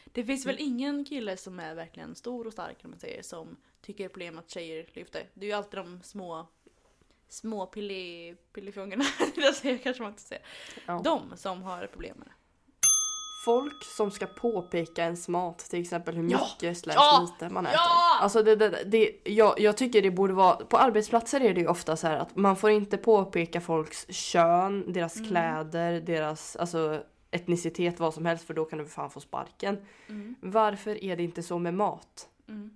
Det 0.06 0.24
finns 0.24 0.46
väl 0.46 0.56
ingen 0.60 1.06
kille 1.06 1.38
som 1.38 1.60
är 1.60 1.76
verkligen 1.76 2.16
stor 2.16 2.48
och 2.48 2.54
stark 2.54 2.78
om 2.84 2.90
man 2.90 3.00
säger 3.00 3.22
som 3.22 3.58
tycker 3.82 4.04
det 4.04 4.08
är 4.08 4.10
problem 4.10 4.38
att 4.38 4.50
tjejer 4.50 4.90
lyfter. 4.94 5.30
Det 5.34 5.46
är 5.46 5.48
ju 5.48 5.54
alltid 5.56 5.80
de 5.80 6.00
små 6.04 6.48
små 7.30 7.66
pilli, 7.66 8.36
pillifjongerna, 8.54 9.04
det 9.62 9.78
kanske 9.78 10.04
man 10.04 10.12
inte 10.12 10.22
säger. 10.24 10.46
Ja. 10.86 11.02
De 11.04 11.38
som 11.38 11.62
har 11.64 11.88
problem 11.88 12.18
med 12.18 12.28
det. 12.28 12.34
Folk 13.46 13.84
som 13.84 14.12
ska 14.12 14.26
påpeka 14.26 15.04
ens 15.04 15.28
mat, 15.28 15.60
till 15.60 15.82
exempel 15.82 16.16
hur 16.16 16.30
Ja! 16.32 16.40
mycket 16.62 16.78
slash 16.78 16.94
Ja! 16.96 17.28
lite 17.32 17.54
man 17.54 17.66
äter. 17.66 17.76
Ja! 17.78 18.20
Alltså 18.22 18.44
det, 18.44 18.56
det, 18.56 18.84
det, 18.86 19.12
jag, 19.24 19.60
jag 19.60 19.78
tycker 19.78 20.02
det 20.02 20.12
borde 20.12 20.34
vara, 20.34 20.56
på 20.56 20.78
arbetsplatser 20.78 21.42
är 21.42 21.54
det 21.54 21.62
ju 21.62 21.68
ofta 21.68 21.96
så 21.96 22.08
att 22.08 22.36
man 22.36 22.56
får 22.56 22.70
inte 22.70 22.98
påpeka 22.98 23.62
folks 23.62 24.06
kön, 24.10 24.94
deras 24.94 25.16
Mm. 25.18 25.28
kläder, 25.30 26.02
deras 26.02 26.56
alltså, 26.56 27.04
etnicitet, 27.32 28.00
vad 28.00 28.14
som 28.14 28.26
helst 28.26 28.48
för 28.48 28.54
då 28.54 28.66
kan 28.66 28.80
du 28.80 28.86
för 28.86 28.92
fan 28.92 29.10
få 29.10 29.20
sparken. 29.20 29.78
Mm. 30.10 30.36
Varför 30.42 31.04
är 31.04 31.16
det 31.18 31.24
inte 31.24 31.44
så 31.44 31.60
med 31.60 31.74
mat? 31.74 32.28
Mm. 32.50 32.70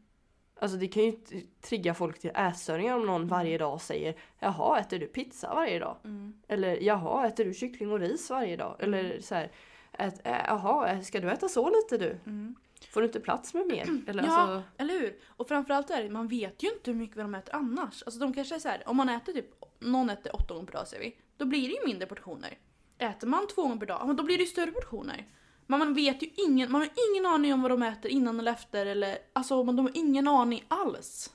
Alltså 0.59 0.77
det 0.77 0.87
kan 0.87 1.03
ju 1.03 1.13
trigga 1.61 1.93
folk 1.93 2.19
till 2.19 2.31
ätstörningar 2.35 2.95
om 2.95 3.05
någon 3.05 3.27
varje 3.27 3.57
dag 3.57 3.81
säger 3.81 4.15
Jaha, 4.39 4.79
äter 4.79 4.99
du 4.99 5.05
pizza 5.07 5.53
varje 5.55 5.79
dag? 5.79 5.95
Mm. 6.03 6.33
Eller 6.47 6.77
jaha, 6.81 7.27
äter 7.27 7.45
du 7.45 7.53
kyckling 7.53 7.91
och 7.91 7.99
ris 7.99 8.29
varje 8.29 8.55
dag? 8.57 8.75
Eller 8.79 9.19
så 9.21 9.35
här, 9.35 9.51
jaha, 10.23 11.01
ska 11.03 11.19
du 11.19 11.31
äta 11.31 11.49
så 11.49 11.69
lite 11.69 11.97
du? 12.05 12.19
Mm. 12.25 12.55
Får 12.91 13.01
du 13.01 13.07
inte 13.07 13.19
plats 13.19 13.53
med 13.53 13.67
mer? 13.67 13.87
Eller 14.07 14.23
Ja. 14.23 14.37
alltså, 14.37 14.63
Eller 14.77 14.99
hur? 14.99 15.17
Och 15.27 15.47
framförallt 15.47 15.89
är 15.89 16.03
det, 16.03 16.09
man 16.09 16.27
vet 16.27 16.63
ju 16.63 16.67
inte 16.73 16.91
hur 16.91 16.97
mycket 16.97 17.17
de 17.17 17.35
äter 17.35 17.55
annars. 17.55 18.03
Alltså 18.03 18.19
de 18.19 18.33
kanske 18.33 18.55
är 18.55 18.59
så 18.59 18.67
här, 18.69 18.83
om 18.85 18.97
man 18.97 19.09
äter 19.09 19.33
typ, 19.33 19.49
någon 19.79 20.09
äter 20.09 20.35
åtta 20.35 20.53
gånger 20.53 20.65
per 20.67 20.73
dag 20.73 20.87
säger 20.87 21.03
vi, 21.03 21.15
då 21.37 21.45
blir 21.45 21.67
det 21.67 21.73
ju 21.75 21.85
mindre 21.85 22.07
portioner. 22.07 22.57
Äter 22.97 23.27
man 23.27 23.47
två 23.47 23.61
gånger 23.61 23.77
per 23.77 23.85
dag, 23.85 24.15
då 24.17 24.23
blir 24.23 24.37
det 24.37 24.43
ju 24.43 24.49
större 24.49 24.71
portioner. 24.71 25.27
Men 25.69 25.79
man 25.79 25.93
vet 25.93 26.23
ju 26.23 26.29
ingen, 26.35 26.71
man 26.71 26.81
har 26.81 26.89
ingen 27.11 27.25
aning 27.25 27.53
om 27.53 27.61
vad 27.61 27.71
de 27.71 27.83
äter 27.83 28.11
innan 28.11 28.39
eller 28.39 28.51
efter 28.51 28.85
eller, 28.85 29.17
alltså 29.33 29.63
man, 29.63 29.75
de 29.75 29.85
har 29.85 29.97
ingen 29.97 30.27
aning 30.27 30.63
alls. 30.67 31.33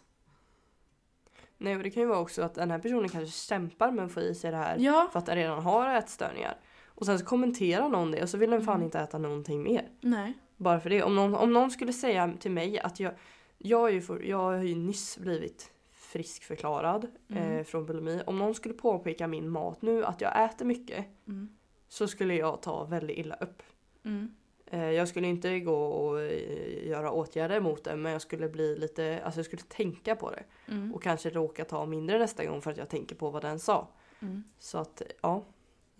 nej, 1.59 1.77
och 1.77 1.83
det 1.83 1.91
kan 1.91 2.03
ju 2.03 2.09
vara 2.09 2.19
också 2.19 2.43
att 2.43 2.55
den 2.55 2.71
här 2.71 2.79
personen 2.79 3.09
kanske 3.09 3.39
kämpar 3.39 3.91
med 3.91 4.05
att 4.05 4.13
få 4.13 4.21
i 4.21 4.35
sig 4.35 4.51
det 4.51 4.57
här 4.57 4.77
Ja. 4.79 5.09
för 5.13 5.19
att 5.19 5.27
den 5.27 5.37
redan 5.37 5.63
har 5.63 5.95
ätstörningar. 5.95 6.57
Och 7.03 7.07
sen 7.07 7.19
så 7.19 7.25
kommenterar 7.25 7.89
någon 7.89 8.11
det 8.11 8.23
och 8.23 8.29
så 8.29 8.39
vill 8.39 8.51
den 8.51 8.57
Mm. 8.61 8.67
fan 8.67 8.83
inte 8.83 8.99
äta 9.01 9.19
någonting 9.19 9.63
mer. 9.63 9.89
Nej. 10.01 10.33
Bara 10.57 10.81
för 10.81 10.91
det. 10.91 11.03
Om 11.03 11.15
någon, 11.15 11.35
om 11.35 11.53
någon 11.53 11.71
skulle 11.71 11.93
säga 11.93 12.35
till 12.41 12.51
mig 12.51 12.81
att 12.81 13.01
jag, 13.01 13.13
jag, 13.59 13.89
är 13.89 13.93
ju 13.93 14.01
för, 14.01 14.21
jag 14.23 14.39
har 14.39 14.63
ju 14.63 14.75
nyss 14.75 15.19
blivit 15.19 15.71
friskförklarad 15.93 17.07
Mm. 17.31 17.43
eh, 17.59 17.65
från 17.65 17.87
bulimi. 17.87 18.23
Om 18.27 18.39
någon 18.39 18.55
skulle 18.55 18.75
påpeka 18.75 19.27
min 19.27 19.49
mat 19.51 19.83
nu 19.83 20.05
att 20.05 20.21
jag 20.21 20.45
äter 20.45 20.65
mycket 20.67 21.05
Mm. 21.29 21.49
så 21.89 22.09
skulle 22.09 22.35
jag 22.35 22.63
ta 22.63 22.85
väldigt 22.85 23.19
illa 23.19 23.35
upp. 23.41 23.63
Mm. 24.05 24.35
Eh, 24.67 24.91
jag 24.91 25.09
skulle 25.09 25.27
inte 25.29 25.61
gå 25.61 25.85
och 25.87 26.21
eh, 26.21 26.89
göra 26.89 27.11
åtgärder 27.13 27.61
mot 27.61 27.85
det 27.85 27.97
men 27.97 28.13
jag 28.13 28.23
skulle 28.23 28.49
bli 28.49 28.77
lite, 28.79 29.21
alltså 29.25 29.39
jag 29.39 29.47
skulle 29.47 29.63
tänka 29.63 30.17
på 30.17 30.31
det. 30.31 30.45
Mm. 30.73 30.95
Och 30.95 31.03
kanske 31.03 31.31
råka 31.31 31.65
ta 31.65 31.87
mindre 31.87 32.19
nästa 32.19 32.45
gång 32.45 32.63
för 32.63 32.71
att 32.71 32.77
jag 32.77 32.89
tänker 32.89 33.17
på 33.17 33.31
vad 33.31 33.43
den 33.43 33.59
sa. 33.59 33.89
Mm. 34.23 34.45
Så 34.59 34.79
att 34.79 35.03
ja, 35.23 35.45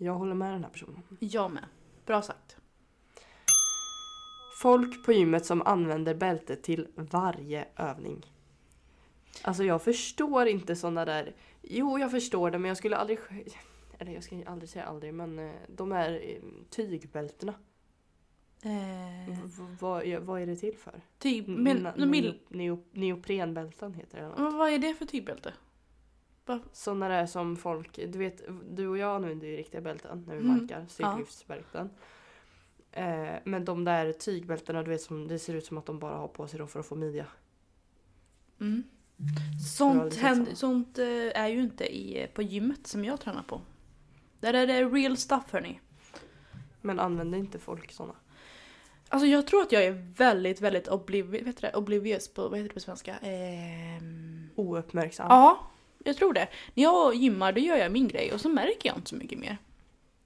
jag 0.03 0.13
håller 0.13 0.33
med 0.35 0.53
den 0.53 0.63
här 0.63 0.71
personen. 0.71 1.03
Jag 1.19 1.51
med. 1.51 1.63
Bra 2.05 2.21
sagt. 2.21 2.57
Folk 4.61 5.05
på 5.05 5.11
gymmet 5.13 5.45
som 5.45 5.61
använder 5.61 6.15
bälte 6.15 6.55
till 6.55 6.87
varje 6.95 7.65
övning. 7.75 8.25
Alltså 9.43 9.63
jag 9.63 9.81
förstår 9.83 10.47
inte 10.47 10.75
såna 10.75 11.05
där... 11.05 11.35
Jo, 11.61 11.99
jag 11.99 12.11
förstår 12.11 12.51
det 12.51 12.57
men 12.59 12.67
jag 12.69 12.77
skulle 12.77 12.97
aldrig... 12.97 13.19
Eller 13.99 14.11
jag 14.13 14.23
ska 14.23 14.43
aldrig 14.45 14.69
säga 14.69 14.85
aldrig 14.85 15.13
men 15.13 15.39
eh, 15.39 15.51
de 15.67 15.91
här 15.91 16.11
eh, 16.23 16.41
tygbältena. 16.69 17.53
Eh, 18.63 19.35
vad, 19.79 20.03
är- 20.03 20.19
vad 20.19 20.41
är 20.41 20.45
det 20.45 20.55
till 20.55 20.77
för? 20.77 21.01
N- 21.57 21.63
men, 21.63 22.09
men, 22.49 22.77
neoprenbälten 22.91 23.93
heter 23.93 24.17
det. 24.17 24.23
eller 24.23 24.29
något. 24.29 24.39
men 24.39 24.57
vad 24.57 24.69
är 24.69 24.79
det 24.79 24.93
för 24.93 25.05
tygbälte? 25.05 25.53
Sådana 26.71 27.07
där 27.09 27.25
som 27.25 27.55
folk, 27.57 27.95
du 27.95 28.19
vet 28.19 28.41
du 28.69 28.87
och 28.87 28.97
jag 28.97 29.15
använder 29.15 29.47
ju 29.47 29.57
riktiga 29.57 29.81
bälten 29.81 30.23
när 30.27 30.35
vi 30.35 30.41
Mm. 30.43 30.57
markar, 30.57 30.85
styrkelyftsbälten. 30.89 31.89
Eh, 32.91 33.33
men 33.43 33.65
de 33.65 33.83
där 33.83 34.13
tygbältena 34.13 34.83
du 34.83 34.89
vet 34.91 35.01
som 35.01 35.27
det 35.27 35.39
ser 35.39 35.53
ut 35.53 35.65
som 35.65 35.77
att 35.77 35.85
de 35.85 35.99
bara 35.99 36.15
har 36.17 36.27
på 36.27 36.47
sig 36.47 36.59
dem 36.59 36.67
för 36.67 36.79
att 36.79 36.85
få 36.85 36.95
midja. 36.95 37.25
Mm. 38.61 38.83
har 39.17 39.59
Sånt, 39.59 40.15
händer, 40.15 40.55
sånt. 40.55 40.97
eh, 40.99 41.05
är 41.41 41.47
ju 41.47 41.61
inte 41.61 41.95
i, 41.97 42.27
på 42.33 42.41
gymmet 42.41 42.87
som 42.87 43.05
jag 43.05 43.19
tränar 43.21 43.43
på. 43.43 43.61
Där 44.39 44.53
är 44.53 44.67
det 44.67 44.83
real 44.85 45.17
stuff 45.17 45.43
hörni. 45.51 45.79
Men 46.81 46.99
använder 46.99 47.37
inte 47.37 47.59
folk 47.59 47.91
sådana? 47.91 48.15
Alltså 49.09 49.27
jag 49.27 49.47
tror 49.47 49.61
att 49.61 49.71
jag 49.71 49.83
är 49.83 50.13
väldigt, 50.17 50.61
väldigt 50.61 50.87
obliv- 50.87 51.43
vet 51.45 51.57
det? 51.61 51.73
oblivious 51.75 52.27
på, 52.33 52.41
vad 52.49 52.59
heter 52.59 52.69
det 52.69 52.73
på 52.73 52.79
svenska? 52.79 53.17
Ehm... 53.17 54.49
Ouppmärksam? 54.55 55.27
Ja, 55.29 55.67
jag 56.03 56.17
tror 56.17 56.33
det. 56.33 56.47
När 56.73 56.83
jag 56.83 57.15
gymmar 57.15 57.51
då 57.51 57.59
gör 57.59 57.77
jag 57.77 57.91
min 57.91 58.07
grej 58.07 58.33
och 58.33 58.41
så 58.41 58.49
märker 58.49 58.89
jag 58.89 58.97
inte 58.97 59.09
så 59.09 59.15
mycket 59.15 59.39
mer. 59.39 59.57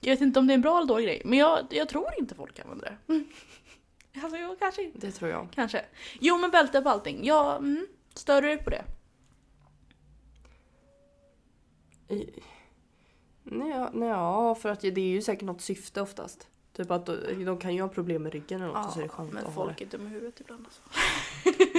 Jag 0.00 0.10
vet 0.10 0.20
inte 0.20 0.38
om 0.38 0.46
det 0.46 0.52
är 0.52 0.54
en 0.54 0.60
bra 0.60 0.76
eller 0.76 0.86
dålig 0.88 1.06
grej, 1.06 1.22
men 1.24 1.38
jag, 1.38 1.66
jag 1.70 1.88
tror 1.88 2.06
inte 2.18 2.34
folk 2.34 2.58
använder 2.58 2.86
det. 3.06 3.12
Mm. 3.12 3.28
Alltså 4.22 4.38
jag 4.38 4.58
kanske 4.58 4.82
inte. 4.82 5.06
Det 5.06 5.12
tror 5.12 5.30
jag. 5.30 5.48
Kanske. 5.54 5.84
Jo 6.20 6.38
men 6.38 6.50
bälte 6.50 6.80
på 6.80 6.88
allting. 6.88 7.24
Ja, 7.24 7.56
mm, 7.56 7.86
stör 8.14 8.42
du 8.42 8.48
dig 8.48 8.58
på 8.58 8.70
det? 8.70 8.84
I... 12.08 12.30
Nej, 13.42 13.68
ja, 13.68 13.90
nej, 13.94 14.08
ja, 14.08 14.54
för 14.54 14.68
att 14.68 14.80
det 14.80 14.88
är 14.88 14.98
ju 14.98 15.22
säkert 15.22 15.42
något 15.42 15.60
syfte 15.60 16.00
oftast. 16.00 16.48
Typ 16.72 16.90
att 16.90 17.06
de, 17.06 17.44
de 17.44 17.58
kan 17.58 17.74
ju 17.74 17.82
ha 17.82 17.88
problem 17.88 18.22
med 18.22 18.32
ryggen 18.32 18.62
eller 18.62 18.74
något 18.74 18.92
så 18.92 18.98
är 18.98 19.02
det 19.02 19.08
skönt 19.08 19.32
men 19.32 19.38
att 19.38 19.54
ha 19.54 19.64
folk 19.64 19.78
det. 19.78 19.84
är 19.84 19.88
dumma 19.88 20.10
i 20.10 20.12
huvudet 20.12 20.40
ibland 20.40 20.66
alltså. 20.66 20.80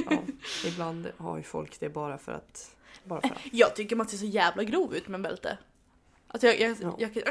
Ja, 0.09 0.21
ibland 0.65 1.11
har 1.17 1.37
ju 1.37 1.43
folk 1.43 1.79
det 1.79 1.89
bara 1.89 2.17
för 2.17 2.31
att... 2.31 2.75
Bara 3.03 3.21
för 3.21 3.29
att. 3.29 3.41
Jag 3.51 3.75
tycker 3.75 3.95
man 3.95 4.07
ser 4.07 4.17
så 4.17 4.25
jävla 4.25 4.63
grov 4.63 4.95
ut 4.95 5.07
med 5.07 5.21
bälte. 5.21 5.57
Alltså 6.27 6.47
jag, 6.47 6.59
jag, 6.59 6.77
Ja. 6.81 6.95
jag, 6.99 7.23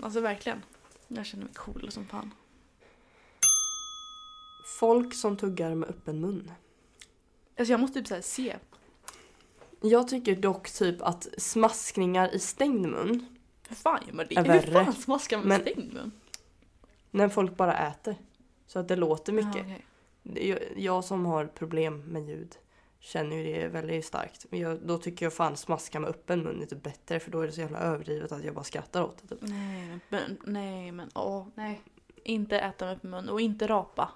alltså 0.02 0.20
verkligen. 0.20 0.62
Jag 1.08 1.26
känner 1.26 1.44
mig 1.44 1.54
cool 1.54 1.90
som 1.90 2.06
fan. 2.06 2.30
Folk 4.78 5.14
som 5.14 5.36
tuggar 5.36 5.74
med 5.74 5.88
öppen 5.88 6.20
mun. 6.20 6.52
Alltså 7.58 7.72
jag 7.72 7.80
måste 7.80 7.98
typ 7.98 8.08
såhär 8.08 8.22
se. 8.22 8.56
Jag 9.80 10.08
tycker 10.08 10.36
dock 10.36 10.70
typ 10.70 11.02
att 11.02 11.28
smaskningar 11.38 12.34
i 12.34 12.38
stängd 12.38 12.86
mun, 12.88 13.26
Hur 13.68 13.76
fan 13.76 14.00
gör 14.06 14.12
man 14.14 14.26
det? 14.28 14.34
Är 14.36 14.42
Hur 14.42 14.48
värre. 14.72 14.84
fan 14.84 14.94
smaskar 14.94 15.36
man 15.38 15.48
Men- 15.48 15.62
med 15.62 15.72
stängd 15.72 15.92
mun? 15.94 16.10
när 17.10 17.28
folk 17.28 17.56
bara 17.56 17.88
äter. 17.88 18.16
Så 18.66 18.78
att 18.78 18.88
det 18.88 18.96
låter 18.96 19.32
mycket. 19.32 19.66
Ja, 19.68 19.74
okej. 20.32 20.48
Jag, 20.48 20.58
jag 20.76 21.04
som 21.04 21.26
har 21.26 21.46
problem 21.46 22.00
med 22.00 22.28
ljud 22.28 22.56
känner 23.00 23.36
ju 23.36 23.42
det 23.52 23.68
väldigt 23.68 24.04
starkt. 24.04 24.46
Men 24.50 24.60
jag, 24.60 24.78
då 24.82 24.98
tycker 24.98 25.26
jag 25.26 25.32
fan 25.32 25.56
smaska 25.56 26.00
med 26.00 26.10
öppen 26.10 26.42
mun 26.42 26.62
är 26.62 26.66
typ 26.66 26.82
bättre 26.82 27.20
för 27.20 27.30
då 27.30 27.40
är 27.40 27.46
det 27.46 27.52
så 27.52 27.60
jävla 27.60 27.78
överdrivet 27.78 28.32
att 28.32 28.44
jag 28.44 28.54
bara 28.54 28.64
skrattar 28.64 29.02
åt 29.02 29.18
det. 29.22 29.28
Typ. 29.28 29.38
Nej 29.42 29.98
men, 30.08 30.38
nej 30.44 30.92
men 30.92 31.10
åh 31.14 31.46
nej. 31.54 31.80
Inte 32.24 32.58
äta 32.58 32.86
med 32.86 33.04
mun 33.04 33.28
och 33.28 33.40
inte 33.40 33.66
rapa. 33.66 34.10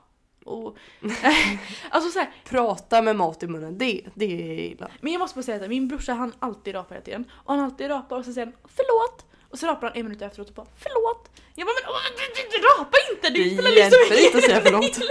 Och, 0.45 0.77
alltså 1.91 2.11
så 2.11 2.19
här, 2.19 2.35
Prata 2.45 3.03
med 3.03 3.17
mat 3.17 3.43
i 3.43 3.47
munnen, 3.47 3.79
det, 3.79 4.01
det 4.15 4.25
är 4.25 4.59
illa. 4.59 4.91
men 5.01 5.13
jag 5.13 5.21
måste 5.21 5.37
bara 5.37 5.43
säga 5.43 5.63
att 5.63 5.69
min 5.69 5.89
brorsa 5.89 6.13
han 6.13 6.33
alltid 6.39 6.75
rapar 6.75 6.95
hela 6.95 7.05
tiden. 7.05 7.31
Och 7.33 7.55
han 7.55 7.65
alltid 7.65 7.91
rapar 7.91 8.19
och 8.19 8.25
så 8.25 8.33
säger 8.33 8.47
han 8.47 8.55
förlåt. 8.65 9.27
Och 9.51 9.59
så 9.59 9.67
rapar 9.67 9.87
han 9.87 9.97
en 9.97 10.05
minut 10.05 10.23
efteråt 10.23 10.49
och 10.49 10.55
bara 10.55 10.67
förlåt. 10.77 11.31
Jag 11.55 11.67
bara 11.67 11.75
men 11.83 11.91
åh, 11.91 12.01
du, 12.17 12.43
du, 12.43 12.59
du, 12.59 12.65
rapa 12.67 12.97
inte! 13.11 13.29
Det 13.31 13.51
spelar 13.51 13.71
liksom 13.71 13.99
hjälper 14.01 14.15
ingen 14.15 14.27
inte 14.27 14.39
att 14.39 14.45
säga 14.45 14.61
förlåt. 14.61 14.99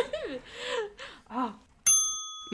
Ah, 1.27 1.49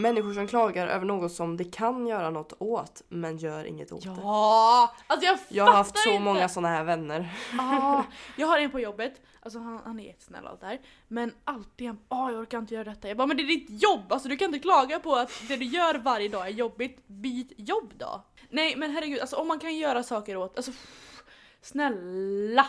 Människor 0.02 0.34
som 0.34 0.48
klagar 0.48 0.88
över 0.88 1.06
något 1.06 1.32
som 1.32 1.58
de 1.58 1.64
kan 1.64 2.08
göra 2.08 2.30
något 2.30 2.54
åt 2.60 3.02
men 3.10 3.38
gör 3.38 3.64
inget 3.66 3.92
åt 3.92 4.04
det. 4.04 4.10
ja! 4.22 4.96
Alltså 5.08 5.26
jag 5.26 5.40
Jag 5.50 5.66
har 5.66 5.74
haft 5.74 5.90
fattar 5.90 6.02
så 6.02 6.10
inte. 6.10 6.24
många 6.24 6.50
såna 6.50 6.68
här 6.68 6.84
vänner. 6.84 7.34
Ah, 7.60 8.04
jag 8.38 8.48
har 8.48 8.58
en 8.58 8.72
på 8.72 8.80
jobbet, 8.80 9.22
alltså 9.42 9.60
han, 9.60 9.82
han 9.86 10.00
är 10.00 10.04
jättesnäll 10.04 10.44
och 10.44 10.50
allt 10.50 10.62
där. 10.62 10.80
Men 11.08 11.34
alltid 11.44 11.88
han 11.88 12.00
ah, 12.08 12.30
jag 12.32 12.40
orkar 12.40 12.58
inte 12.58 12.74
göra 12.74 12.84
detta. 12.84 13.08
Jag 13.08 13.18
bara 13.18 13.28
men 13.28 13.38
det 13.38 13.44
är 13.44 13.48
ditt 13.48 13.84
jobb, 13.84 14.12
alltså 14.12 14.30
du 14.30 14.38
kan 14.38 14.46
inte 14.46 14.60
klaga 14.60 15.00
på 15.00 15.16
att 15.16 15.32
det 15.48 15.56
du 15.56 15.66
gör 15.66 15.96
varje 15.96 16.30
dag 16.30 16.48
är 16.48 16.52
jobbigt. 16.52 17.08
Byt 17.08 17.52
jobb 17.58 17.94
då. 17.98 18.24
Nej 18.50 18.76
men 18.76 18.92
herregud, 18.92 19.20
alltså 19.20 19.36
om 19.36 19.48
man 19.48 19.60
kan 19.60 19.78
göra 19.78 20.04
saker 20.04 20.38
åt, 20.38 20.58
alltså 20.58 20.72
pff, 20.72 21.24
snälla. 21.62 22.66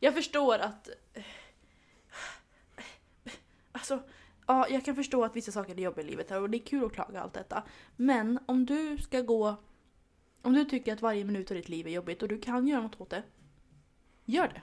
Jag 0.00 0.14
förstår 0.14 0.58
att 0.58 0.88
Alltså, 3.72 3.98
ja, 4.50 4.66
jag 4.68 4.84
kan 4.84 4.96
förstå 4.96 5.24
att 5.24 5.36
vissa 5.36 5.52
saker 5.52 5.74
är 5.74 5.82
jobbiga 5.82 6.06
i 6.06 6.10
livet 6.10 6.30
här 6.30 6.42
och 6.42 6.50
det 6.50 6.56
är 6.58 6.66
kul 6.66 6.84
att 6.84 6.92
klaga 6.92 7.20
allt 7.20 7.34
detta. 7.34 7.62
Men 7.96 8.38
om 8.46 8.66
du 8.66 8.98
ska 8.98 9.20
gå... 9.20 9.56
Om 10.42 10.52
du 10.52 10.64
tycker 10.64 10.92
att 10.92 11.02
varje 11.02 11.24
minut 11.24 11.50
av 11.50 11.56
ditt 11.56 11.68
liv 11.68 11.86
är 11.86 11.90
jobbigt 11.90 12.22
och 12.22 12.28
du 12.28 12.38
kan 12.38 12.68
göra 12.68 12.82
något 12.82 13.00
åt 13.00 13.10
det. 13.10 13.22
Gör 14.24 14.48
det. 14.48 14.62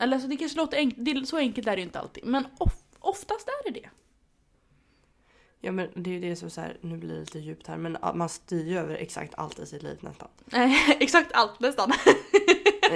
Eller 0.00 0.16
alltså 0.16 0.28
det 0.28 0.36
kanske 0.36 0.58
låter 0.58 0.76
enkelt, 0.76 1.28
så 1.28 1.36
enkelt 1.36 1.66
är 1.66 1.76
det 1.76 1.80
ju 1.80 1.86
inte 1.86 2.00
alltid. 2.00 2.24
Men 2.24 2.46
of, 2.58 2.74
oftast 2.98 3.48
är 3.48 3.72
det 3.72 3.80
det. 3.80 3.88
Ja 5.60 5.72
men 5.72 5.88
det 5.94 6.10
är 6.10 6.14
ju 6.14 6.20
det 6.20 6.36
som 6.36 6.50
så 6.50 6.60
här, 6.60 6.76
nu 6.80 6.96
blir 6.96 7.14
det 7.14 7.20
lite 7.20 7.38
djupt 7.38 7.66
här 7.66 7.76
men 7.76 7.96
man 8.14 8.28
styr 8.28 8.66
ju 8.66 8.78
över 8.78 8.94
exakt 8.94 9.34
allt 9.34 9.58
i 9.58 9.66
sitt 9.66 9.82
liv 9.82 9.98
nästan. 10.00 10.28
Exakt 11.00 11.32
allt 11.32 11.60
nästan. 11.60 11.92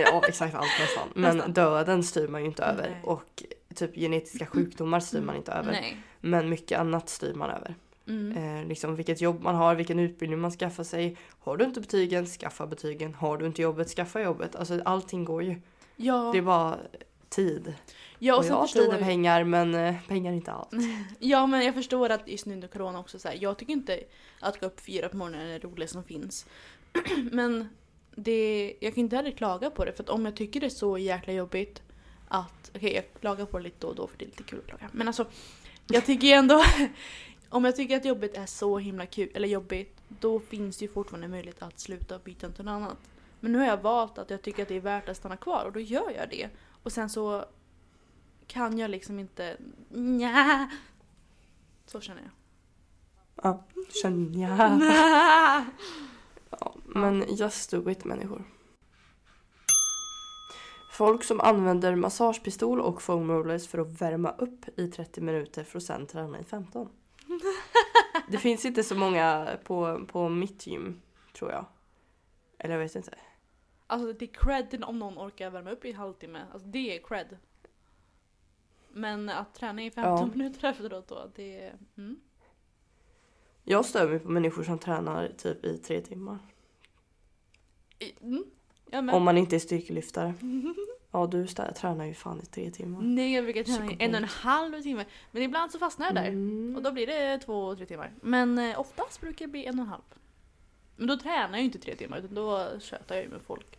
Ja 0.00 0.22
exakt 0.28 0.54
allt 0.54 0.70
nästan. 0.80 1.08
Men 1.14 1.36
Nästan. 1.36 1.52
döden 1.52 2.02
styr 2.02 2.28
man 2.28 2.40
ju 2.40 2.46
inte 2.46 2.62
över 2.64 2.90
Nej. 2.90 3.00
och 3.04 3.44
typ 3.74 3.94
genetiska 3.94 4.46
sjukdomar 4.46 5.00
styr 5.00 5.20
man 5.20 5.36
inte 5.36 5.52
över. 5.52 5.72
Nej. 5.72 5.96
Men 6.20 6.48
mycket 6.48 6.78
annat 6.80 7.08
styr 7.08 7.34
man 7.34 7.50
över. 7.50 7.74
Mm. 8.08 8.60
Eh, 8.60 8.68
liksom 8.68 8.96
vilket 8.96 9.20
jobb 9.20 9.42
man 9.42 9.54
har, 9.54 9.74
vilken 9.74 9.98
utbildning 9.98 10.40
man 10.40 10.50
skaffar 10.50 10.84
sig. 10.84 11.16
Har 11.40 11.56
du 11.56 11.64
inte 11.64 11.80
betygen, 11.80 12.26
skaffa 12.26 12.66
betygen. 12.66 13.14
Har 13.14 13.38
du 13.38 13.46
inte 13.46 13.62
jobbet, 13.62 13.88
skaffa 13.88 14.20
jobbet. 14.20 14.56
Alltså 14.56 14.80
allting 14.84 15.24
går 15.24 15.42
ju. 15.42 15.60
Ja, 15.96 16.30
Det 16.32 16.38
är 16.38 16.42
bara 16.42 16.76
tid. 17.28 17.74
ja 18.18 18.34
och 18.34 18.40
och 18.40 18.46
jag 18.46 18.54
har 18.54 18.66
tid 18.66 18.88
och 18.94 18.98
pengar 18.98 19.44
men 19.44 19.74
eh, 19.74 19.94
pengar 20.08 20.32
är 20.32 20.36
inte 20.36 20.52
allt. 20.52 20.70
Ja 21.18 21.46
men 21.46 21.64
jag 21.64 21.74
förstår 21.74 22.10
att 22.10 22.28
just 22.28 22.46
nu 22.46 22.54
under 22.54 22.68
corona 22.68 22.98
också 22.98 23.18
så 23.18 23.28
här, 23.28 23.38
jag 23.40 23.58
tycker 23.58 23.72
inte 23.72 24.00
att 24.40 24.60
gå 24.60 24.66
upp 24.66 24.80
fyra 24.80 25.08
på 25.08 25.16
morgonen 25.16 25.40
är 25.46 25.58
det 25.58 25.66
roligaste 25.66 25.92
som 25.92 26.04
finns. 26.04 26.46
men 27.32 27.68
det, 28.16 28.74
jag 28.80 28.94
kan 28.94 29.00
inte 29.00 29.16
heller 29.16 29.30
klaga 29.30 29.70
på 29.70 29.84
det 29.84 29.92
för 29.92 30.02
att 30.02 30.08
om 30.08 30.24
jag 30.24 30.36
tycker 30.36 30.60
det 30.60 30.66
är 30.66 30.70
så 30.70 30.98
jäkla 30.98 31.32
jobbigt 31.32 31.82
att, 32.28 32.70
okej 32.74 32.94
jag 32.94 33.20
klagar 33.20 33.46
på 33.46 33.58
det 33.58 33.64
lite 33.64 33.76
då 33.80 33.88
och 33.88 33.94
då 33.94 34.06
för 34.06 34.18
det 34.18 34.24
är 34.24 34.26
lite 34.26 34.42
kul 34.42 34.58
att 34.58 34.66
klaga. 34.66 34.88
Men 34.92 35.06
alltså 35.06 35.26
jag 35.86 36.06
tycker 36.06 36.26
ju 36.26 36.32
ändå, 36.32 36.64
om 37.48 37.64
jag 37.64 37.76
tycker 37.76 37.96
att 37.96 38.04
jobbet 38.04 38.36
är 38.36 38.46
så 38.46 38.78
himla 38.78 39.06
kul, 39.06 39.30
eller 39.34 39.48
jobbigt, 39.48 40.00
då 40.08 40.40
finns 40.40 40.78
det 40.78 40.84
ju 40.84 40.92
fortfarande 40.92 41.28
möjlighet 41.28 41.62
att 41.62 41.80
sluta 41.80 42.14
och 42.14 42.20
byta 42.20 42.50
till 42.50 42.64
något 42.64 42.72
annat. 42.72 42.98
Men 43.40 43.52
nu 43.52 43.58
har 43.58 43.66
jag 43.66 43.82
valt 43.82 44.18
att 44.18 44.30
jag 44.30 44.42
tycker 44.42 44.62
att 44.62 44.68
det 44.68 44.76
är 44.76 44.80
värt 44.80 45.08
att 45.08 45.16
stanna 45.16 45.36
kvar 45.36 45.64
och 45.64 45.72
då 45.72 45.80
gör 45.80 46.10
jag 46.10 46.30
det. 46.30 46.48
Och 46.82 46.92
sen 46.92 47.10
så 47.10 47.44
kan 48.46 48.78
jag 48.78 48.90
liksom 48.90 49.18
inte, 49.18 49.56
nja. 49.88 50.70
Så 51.86 52.00
känner 52.00 52.22
jag. 52.22 52.30
Ja, 53.44 53.64
känner 54.02 54.42
jag. 54.42 55.64
Ja, 56.50 56.74
men 56.84 57.24
just 57.36 57.70
do 57.70 57.90
it 57.90 58.04
människor. 58.04 58.44
Folk 60.92 61.24
som 61.24 61.40
använder 61.40 61.94
massagepistol 61.94 62.80
och 62.80 63.02
foam 63.02 63.30
rollers 63.30 63.68
för 63.68 63.78
att 63.78 64.00
värma 64.02 64.30
upp 64.30 64.78
i 64.78 64.88
30 64.88 65.20
minuter 65.20 65.64
för 65.64 65.78
att 65.78 65.82
sen 65.84 66.06
träna 66.06 66.40
i 66.40 66.44
15. 66.44 66.88
Det 68.28 68.38
finns 68.38 68.64
inte 68.64 68.82
så 68.84 68.94
många 68.94 69.56
på, 69.64 70.06
på 70.08 70.28
mitt 70.28 70.66
gym, 70.66 71.00
tror 71.32 71.50
jag. 71.52 71.64
Eller 72.58 72.74
jag 72.74 72.80
vet 72.80 72.96
inte. 72.96 73.14
Alltså 73.86 74.12
det 74.12 74.24
är 74.24 74.34
cred 74.34 74.84
om 74.84 74.98
någon 74.98 75.18
orkar 75.18 75.50
värma 75.50 75.70
upp 75.70 75.84
i 75.84 75.90
en 75.90 75.96
halvtimme. 75.96 76.44
Alltså 76.52 76.68
det 76.68 76.96
är 76.96 77.02
cred. 77.02 77.36
Men 78.88 79.28
att 79.28 79.54
träna 79.54 79.82
i 79.82 79.90
15 79.90 80.12
Ja. 80.18 80.26
minuter 80.36 80.68
efteråt 80.68 81.08
då, 81.08 81.30
det 81.34 81.60
är... 81.60 81.74
Mm. 81.96 82.20
Jag 83.68 83.84
stör 83.84 84.08
mig 84.08 84.18
på 84.18 84.28
människor 84.28 84.62
som 84.62 84.78
tränar 84.78 85.32
typ 85.38 85.64
i 85.64 85.78
tre 85.78 86.00
timmar. 86.00 86.38
Mm. 88.92 89.14
Om 89.14 89.22
man 89.22 89.38
inte 89.38 89.56
är 89.56 89.60
styrkelyftare. 89.60 90.34
Ja 91.10 91.26
du 91.26 91.46
tränar 91.46 92.04
ju 92.04 92.14
fan 92.14 92.40
i 92.42 92.46
tre 92.46 92.70
timmar. 92.70 93.00
Nej 93.02 93.34
jag 93.34 93.44
brukar 93.44 93.64
träna 93.64 93.92
i 93.92 93.96
en 93.98 94.10
och 94.10 94.16
en 94.16 94.24
halv 94.24 94.82
timme. 94.82 95.04
Men 95.30 95.42
ibland 95.42 95.72
så 95.72 95.78
fastnar 95.78 96.06
jag 96.06 96.14
där. 96.14 96.28
Mm. 96.28 96.76
Och 96.76 96.82
då 96.82 96.92
blir 96.92 97.06
det 97.06 97.38
två, 97.38 97.76
tre 97.76 97.86
timmar. 97.86 98.12
Men 98.22 98.58
eh, 98.58 98.80
oftast 98.80 99.20
brukar 99.20 99.46
det 99.46 99.50
bli 99.50 99.64
en 99.64 99.78
och 99.78 99.84
en 99.84 99.90
halv. 99.90 100.02
Men 100.96 101.06
då 101.08 101.16
tränar 101.16 101.48
jag 101.50 101.58
ju 101.58 101.64
inte 101.64 101.78
tre 101.78 101.96
timmar 101.96 102.18
utan 102.18 102.34
då 102.34 102.68
tjötar 102.80 103.14
jag 103.14 103.24
ju 103.24 103.30
med 103.30 103.40
folk. 103.46 103.78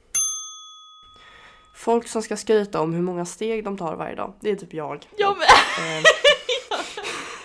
Folk 1.76 2.08
som 2.08 2.22
ska 2.22 2.38
skryta 2.38 2.82
om 2.82 2.94
hur 2.94 3.02
många 3.02 3.26
steg 3.26 3.64
de 3.64 3.78
tar 3.78 3.96
varje 3.96 4.16
dag. 4.16 4.34
Det 4.40 4.50
är 4.50 4.56
typ 4.56 4.74
jag. 4.74 5.08
Jag 5.18 5.38
med! 5.38 5.48
Eh, 5.98 6.04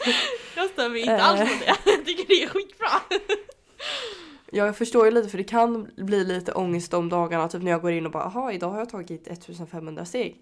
Jag 0.57 0.71
stör 0.71 0.89
mig 0.89 1.01
inte 1.01 1.23
alls 1.23 1.41
på 1.41 1.47
det. 1.85 1.92
Jag 2.03 2.07
tycker 2.07 2.27
det 2.27 2.43
är 2.43 2.49
skitbra. 2.49 2.89
Jag 4.51 4.77
förstår 4.77 5.05
ju 5.05 5.11
lite 5.11 5.29
för 5.29 5.39
det 5.39 5.45
kan 5.45 5.91
bli 5.97 6.25
lite 6.25 6.53
ångest 6.53 6.91
de 6.91 7.09
dagarna 7.09 7.49
typ 7.49 7.63
när 7.63 7.71
jag 7.71 7.83
går 7.83 7.91
in 7.91 8.07
och 8.07 8.13
bara 8.13 8.25
aha 8.25 8.53
idag 8.53 8.71
har 8.71 8.79
jag 8.79 8.89
tagit 8.89 9.29
1500 9.29 10.05
steg. 10.05 10.41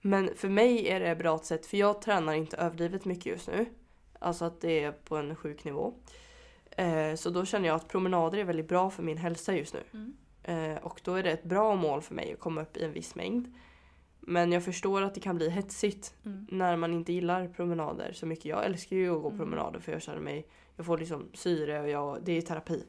Men 0.00 0.30
för 0.36 0.48
mig 0.48 0.88
är 0.88 1.00
det 1.00 1.08
ett 1.08 1.18
bra 1.18 1.38
sätt 1.38 1.66
för 1.66 1.76
jag 1.76 2.02
tränar 2.02 2.32
inte 2.32 2.56
överdrivet 2.56 3.04
mycket 3.04 3.26
just 3.26 3.48
nu. 3.48 3.66
Alltså 4.18 4.44
att 4.44 4.60
det 4.60 4.84
är 4.84 4.92
på 4.92 5.16
en 5.16 5.36
sjuk 5.36 5.64
nivå. 5.64 5.94
Eh, 6.70 7.14
så 7.14 7.30
då 7.30 7.44
känner 7.44 7.68
jag 7.68 7.76
att 7.76 7.88
promenader 7.88 8.38
är 8.38 8.44
väldigt 8.44 8.68
bra 8.68 8.90
för 8.90 9.02
min 9.02 9.18
hälsa 9.18 9.56
just 9.56 9.74
nu. 9.74 9.82
Mm. 9.92 10.14
Eh, 10.42 10.82
och 10.82 11.00
då 11.04 11.14
är 11.14 11.22
det 11.22 11.30
ett 11.30 11.44
bra 11.44 11.74
mål 11.74 12.02
för 12.02 12.14
mig 12.14 12.32
att 12.32 12.40
komma 12.40 12.62
upp 12.62 12.76
i 12.76 12.84
en 12.84 12.92
viss 12.92 13.14
mängd. 13.14 13.54
Men 14.28 14.52
jag 14.52 14.64
förstår 14.64 15.02
att 15.02 15.14
det 15.14 15.20
kan 15.20 15.36
bli 15.36 15.50
hetsigt 15.50 16.14
Mm. 16.24 16.46
när 16.50 16.76
man 16.76 16.92
inte 16.94 17.12
gillar 17.12 17.48
promenader 17.48 18.12
så 18.12 18.26
mycket. 18.26 18.44
Jag 18.44 18.64
älskar 18.64 18.96
ju 18.96 19.16
att 19.16 19.22
gå 19.22 19.28
Mm. 19.28 19.38
promenader 19.38 19.80
för 19.80 19.92
jag 19.92 20.02
känner 20.02 20.20
mig, 20.20 20.46
jag 20.76 20.86
får 20.86 20.98
liksom 20.98 21.28
syre 21.34 21.80
och 21.80 21.88
jag, 21.88 22.18
det 22.24 22.32
är 22.32 22.42
terapi. 22.42 22.84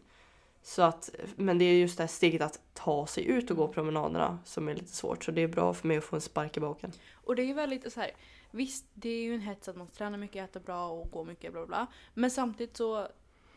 Så 0.63 0.81
att, 0.81 1.09
men 1.35 1.57
det 1.57 1.65
är 1.65 1.73
just 1.73 1.97
det 1.97 2.03
här 2.03 2.07
steget 2.07 2.41
att 2.41 2.59
ta 2.73 3.07
sig 3.07 3.25
ut 3.27 3.51
och 3.51 3.57
gå 3.57 3.67
promenaderna 3.67 4.39
som 4.45 4.67
är 4.69 4.73
lite 4.75 4.95
svårt. 4.95 5.23
Så 5.23 5.31
det 5.31 5.41
är 5.41 5.47
bra 5.47 5.73
för 5.73 5.87
mig 5.87 5.97
att 5.97 6.03
få 6.03 6.15
en 6.15 6.21
spark 6.21 6.57
i 6.57 6.59
baken. 6.59 6.91
Och 7.13 7.35
det 7.35 7.41
är 7.41 7.45
ju 7.45 7.53
väldigt 7.53 7.93
så 7.93 7.99
här. 7.99 8.11
Visst, 8.51 8.85
det 8.93 9.09
är 9.09 9.21
ju 9.23 9.33
en 9.35 9.41
hets 9.41 9.67
att 9.67 9.75
man 9.75 9.87
tränar 9.87 10.17
mycket, 10.17 10.49
äter 10.49 10.59
bra 10.59 10.89
och 10.89 11.11
går 11.11 11.25
mycket 11.25 11.51
bla 11.51 11.61
bla 11.61 11.67
bla. 11.67 11.87
Men 12.13 12.31
samtidigt 12.31 12.77
så 12.77 13.07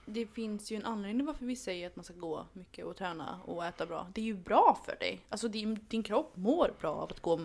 det 0.04 0.26
finns 0.26 0.72
ju 0.72 0.76
en 0.76 0.84
anledning 0.84 1.26
varför 1.26 1.46
vi 1.46 1.56
säger 1.56 1.86
att 1.86 1.96
man 1.96 2.04
ska 2.04 2.14
gå 2.14 2.46
mycket 2.52 2.84
och 2.84 2.96
träna 2.96 3.40
och 3.44 3.64
äta 3.64 3.86
bra. 3.86 4.06
Det 4.14 4.20
är 4.20 4.24
ju 4.24 4.34
bra 4.34 4.80
för 4.86 4.96
dig. 4.96 5.20
Alltså 5.28 5.48
din, 5.48 5.78
din 5.88 6.02
kropp 6.02 6.36
mår 6.36 6.74
bra 6.80 6.94
av 6.94 7.10
att 7.10 7.20
gå 7.20 7.40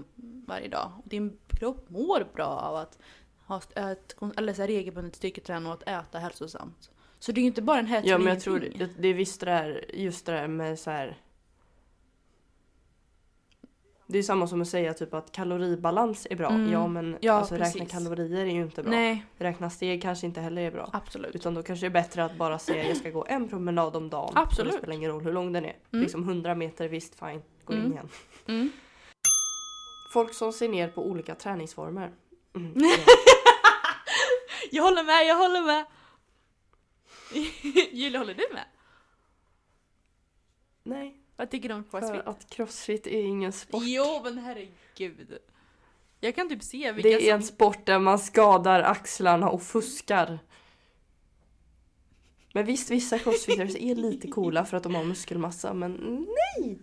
varje 0.47 0.67
dag. 0.67 0.91
Din 1.03 1.37
kropp 1.47 1.89
mår 1.89 2.27
bra 2.33 2.47
av 2.47 2.75
att 2.75 2.99
ha 3.45 3.57
ett, 3.75 4.15
eller 4.37 4.53
så 4.53 4.61
här 4.61 4.67
regelbundet 4.67 5.15
styrketräna 5.15 5.69
och 5.69 5.73
att 5.73 5.87
äta 5.87 6.19
hälsosamt. 6.19 6.91
Så 7.19 7.31
det 7.31 7.39
är 7.39 7.41
ju 7.41 7.47
inte 7.47 7.61
bara 7.61 7.79
en 7.79 7.85
hets 7.85 8.07
Ja 8.07 8.17
men 8.17 8.27
jag 8.27 8.41
tror 8.41 8.59
det, 8.59 8.89
det 8.97 9.07
är 9.07 9.13
visst 9.13 9.39
det 9.39 9.45
där, 9.45 9.85
just 9.93 10.25
det 10.25 10.31
där 10.31 10.47
med 10.47 10.79
så 10.79 10.91
här. 10.91 11.17
Det 14.09 14.17
är 14.17 14.23
samma 14.23 14.47
som 14.47 14.61
att 14.61 14.67
säga 14.67 14.93
typ 14.93 15.13
att 15.13 15.31
kaloribalans 15.31 16.27
är 16.29 16.35
bra. 16.35 16.49
Mm. 16.49 16.71
Ja 16.71 16.87
men 16.87 17.17
Ja, 17.21 17.33
alltså, 17.33 17.55
räkna 17.55 17.85
kalorier 17.85 18.41
är 18.45 18.45
ju 18.51 18.61
inte 18.61 18.83
bra. 18.83 18.91
Nej, 18.91 19.25
Räkna 19.37 19.69
steg 19.69 20.01
kanske 20.01 20.25
inte 20.27 20.41
heller 20.41 20.61
är 20.61 20.71
bra. 20.71 20.89
absolut. 20.93 21.35
Utan 21.35 21.53
då 21.53 21.63
kanske 21.63 21.85
det 21.85 21.87
är 21.87 22.03
bättre 22.03 22.25
att 22.25 22.37
bara 22.37 22.59
säga 22.59 22.87
jag 22.87 22.97
ska 22.97 23.09
gå 23.09 23.25
en 23.29 23.49
promenad 23.49 23.95
om 23.95 24.09
dagen. 24.09 24.31
Absolut. 24.35 24.71
Det 24.71 24.77
spelar 24.77 24.93
ingen 24.93 25.11
roll 25.11 25.23
hur 25.23 25.33
lång 25.33 25.51
den 25.53 25.65
är. 25.65 25.75
Mm. 25.93 26.03
Liksom 26.03 26.23
100 26.23 26.55
meter, 26.55 26.87
visst 26.87 27.15
fine. 27.19 27.41
Gå 27.65 27.73
in 27.73 27.79
Mm. 27.79 27.91
igen. 27.91 28.09
Mm. 28.47 28.69
Folk 30.13 30.33
som 30.33 30.53
ser 30.53 30.69
ner 30.69 30.87
på 30.87 31.05
olika 31.05 31.35
träningsformer. 31.35 32.11
Mm. 32.55 32.73
Jag 34.71 34.83
håller 34.83 35.03
med, 35.03 35.27
jag 35.27 35.35
håller 35.37 35.61
med! 35.61 35.85
Julia, 37.91 38.19
håller 38.19 38.33
du 38.33 38.45
med? 38.53 38.63
Nej, 40.83 41.17
Vad 41.37 41.51
tycker 41.51 41.69
du 41.69 41.75
om 41.75 41.83
crossfit? 41.83 42.09
för 42.09 42.29
att 42.29 42.49
crossfit 42.49 43.07
är 43.07 43.21
ingen 43.23 43.51
sport. 43.51 43.83
Jo 43.85 44.21
men 44.23 44.37
herregud. 44.37 45.37
Jag 46.19 46.35
kan 46.35 46.49
typ 46.49 46.63
se 46.63 46.91
vilka 46.91 47.09
Det 47.09 47.29
är 47.29 47.33
en 47.33 47.43
som... 47.43 47.55
sport 47.55 47.85
där 47.85 47.99
man 47.99 48.19
skadar 48.19 48.79
axlarna 48.81 49.49
och 49.49 49.61
fuskar. 49.61 50.39
Men 52.53 52.65
visst, 52.65 52.91
vissa 52.91 53.19
crossfitters 53.19 53.75
är 53.75 53.95
lite 53.95 54.27
coola 54.27 54.65
för 54.65 54.77
att 54.77 54.83
de 54.83 54.95
har 54.95 55.03
muskelmassa, 55.03 55.73
men 55.73 56.25
nej! 56.57 56.79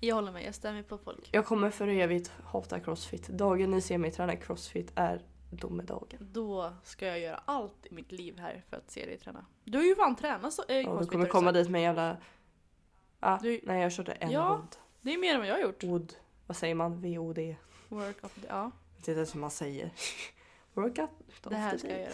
Jag 0.00 0.14
håller 0.14 0.32
med, 0.32 0.44
jag 0.46 0.54
stämmer 0.54 0.82
på 0.82 0.98
folk. 0.98 1.28
Jag 1.32 1.46
kommer 1.46 1.70
för 1.70 1.88
evigt 1.88 2.32
hata 2.44 2.80
crossfit. 2.80 3.28
Dagen 3.28 3.70
ni 3.70 3.80
ser 3.80 3.98
mig 3.98 4.10
träna 4.10 4.36
crossfit 4.36 4.92
är 4.94 5.22
domedagen. 5.50 6.28
Då 6.32 6.72
ska 6.84 7.06
jag 7.06 7.20
göra 7.20 7.40
allt 7.44 7.86
i 7.86 7.94
mitt 7.94 8.12
liv 8.12 8.38
här 8.38 8.64
för 8.70 8.76
att 8.76 8.90
se 8.90 9.06
dig 9.06 9.18
träna. 9.18 9.44
Du 9.64 9.78
har 9.78 9.84
ju 9.84 9.94
fan 9.94 10.16
tränat 10.16 10.52
så, 10.52 10.62
äh, 10.68 10.76
Ja, 10.76 10.98
du 11.00 11.06
kommer 11.06 11.26
komma 11.26 11.52
dit 11.52 11.68
med 11.68 11.78
en 11.78 11.84
jävla... 11.84 12.16
Ah, 13.20 13.38
Du- 13.42 13.60
Nej, 13.62 13.82
jag 13.82 13.92
körde 13.92 14.12
en 14.12 14.30
Ja. 14.30 14.48
wood. 14.56 14.76
Det 15.00 15.14
är 15.14 15.18
mer 15.18 15.34
än 15.34 15.38
vad 15.40 15.48
jag 15.48 15.54
har 15.54 15.60
gjort. 15.62 15.84
Wood. 15.84 16.14
Vad 16.46 16.56
säger 16.56 16.74
man? 16.74 17.00
VOD. 17.02 17.38
Work 17.88 18.24
of 18.24 18.34
the... 18.34 18.46
Ja, 18.48 18.54
Jag 18.62 18.96
vet 18.96 19.08
inte 19.08 19.12
ens 19.12 19.34
hur 19.34 19.40
man 19.40 19.50
säger. 19.50 19.90
Workout 20.74 21.10
of 21.28 21.40
det 21.50 21.56
här 21.56 21.72
the 21.72 21.78
ska 21.78 21.88
jag 21.88 22.00
göra. 22.00 22.10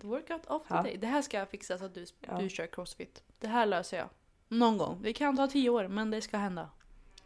The 0.00 0.06
workout 0.06 0.46
of 0.46 0.68
the 0.68 0.74
Ja. 0.74 0.82
day. 0.82 0.96
Det 0.96 1.06
här 1.06 1.22
ska 1.22 1.36
jag 1.38 1.48
fixa 1.48 1.78
så 1.78 1.84
att 1.84 1.94
du, 1.94 2.06
Ja. 2.20 2.38
du 2.38 2.48
kör 2.48 2.66
crossfit. 2.66 3.22
Det 3.38 3.46
här 3.48 3.66
löser 3.66 3.96
jag. 3.98 4.08
Någon 4.48 4.78
gång. 4.78 4.98
Det 5.02 5.12
kan 5.12 5.36
ta 5.36 5.46
tio 5.46 5.70
år 5.70 5.88
men 5.88 6.10
det 6.10 6.20
ska 6.22 6.36
hända. 6.36 6.70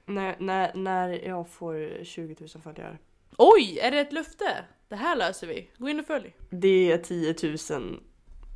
När, 0.07 0.37
när, 0.39 0.75
när 0.75 1.09
jag 1.29 1.49
får 1.49 2.05
20 2.05 2.37
000 2.41 2.49
följare. 2.63 2.99
Oj! 3.39 3.79
Är 3.79 3.91
det 3.91 4.01
ett 4.01 4.13
löfte? 4.13 4.65
Det 4.89 4.97
här 4.97 5.17
löser 5.17 5.47
vi. 5.47 5.71
Gå 5.79 5.89
in 5.89 6.01
och 6.01 6.07
följ. 6.07 6.37
Det 6.51 6.93
är 6.93 6.99
10 6.99 7.35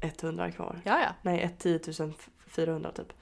100 0.01 0.53
kvar. 0.53 0.81
Ja, 0.85 1.01
ja. 1.01 1.09
Nej, 1.23 1.43
ett 1.43 1.59
10 1.59 1.81
400 2.47 2.93
typ. 2.93 3.13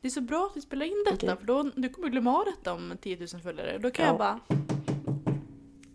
Det 0.00 0.08
är 0.08 0.10
så 0.10 0.20
bra 0.20 0.46
att 0.50 0.56
vi 0.56 0.60
spelar 0.60 0.86
in 0.86 1.04
detta 1.04 1.16
Okej. 1.26 1.36
för 1.38 1.46
då, 1.46 1.62
du 1.62 1.88
kommer 1.88 2.08
glömma 2.08 2.38
av 2.38 2.44
detta 2.44 2.72
om 2.72 2.96
10 3.02 3.16
000 3.32 3.42
följare. 3.42 3.78
Då 3.78 3.90
kan 3.90 4.04
Ja. 4.04 4.10
jag 4.10 4.18
bara... 4.18 4.40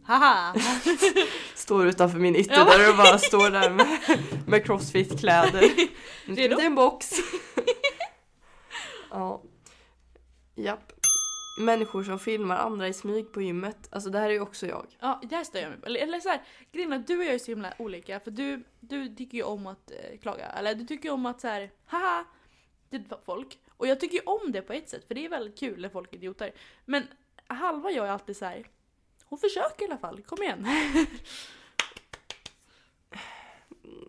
Haha! 0.03 0.55
Står 1.55 1.87
utanför 1.87 2.19
min 2.19 2.33
Ja. 2.33 2.39
ytterdörr 2.39 2.89
och 2.89 2.97
bara 2.97 3.17
står 3.17 3.49
där 3.49 3.69
med, 3.69 3.87
med 4.47 4.65
crossfit-kläder. 4.65 5.61
Nu 6.27 6.35
ska 6.35 6.55
vi 6.55 6.65
en 6.65 6.75
box. 6.75 7.09
ja. 9.11 9.41
Japp. 10.55 10.91
Människor 11.59 12.03
som 12.03 12.19
filmar 12.19 12.55
andra 12.57 12.87
i 12.87 12.93
smyg 12.93 13.31
på 13.31 13.41
gymmet. 13.41 13.87
Alltså 13.91 14.09
det 14.09 14.19
här 14.19 14.29
är 14.29 14.33
ju 14.33 14.39
också 14.41 14.67
jag. 14.67 14.85
Ja, 14.99 15.21
det 15.29 15.35
här 15.35 15.43
stör 15.43 15.59
jag 15.59 15.69
mig. 15.69 15.79
Eller, 15.85 15.99
eller 15.99 16.19
så 16.19 16.29
här, 16.29 16.41
grejen 16.71 16.93
är 16.93 16.99
att 16.99 17.07
du 17.07 17.17
och 17.17 17.23
jag 17.23 17.33
är 17.33 17.39
så 17.39 17.51
himla 17.51 17.73
olika 17.77 18.19
för 18.19 18.31
du, 18.31 18.63
du 18.79 19.15
tycker 19.15 19.37
ju 19.37 19.43
om 19.43 19.67
att 19.67 19.91
eh, 19.91 20.19
klaga. 20.21 20.45
Eller 20.45 20.75
du 20.75 20.85
tycker 20.85 21.09
ju 21.09 21.13
om 21.13 21.25
att 21.25 21.41
så 21.41 21.47
här, 21.47 21.71
haha! 21.85 22.25
Är 22.91 23.25
folk. 23.25 23.57
Och 23.77 23.87
jag 23.87 23.99
tycker 23.99 24.17
ju 24.17 24.23
om 24.25 24.51
det 24.51 24.61
på 24.61 24.73
ett 24.73 24.89
sätt 24.89 25.07
för 25.07 25.15
det 25.15 25.25
är 25.25 25.29
väldigt 25.29 25.59
kul 25.59 25.81
när 25.81 25.89
folk 25.89 26.13
är 26.13 26.17
idioter. 26.17 26.51
Men 26.85 27.03
halva 27.47 27.91
jag 27.91 28.07
är 28.07 28.11
alltid 28.11 28.37
så 28.37 28.45
här. 28.45 28.67
Hon 29.25 29.39
försöker 29.39 29.85
i 29.85 29.87
alla 29.89 29.97
fall, 29.97 30.21
kom 30.21 30.43
igen. 30.43 30.67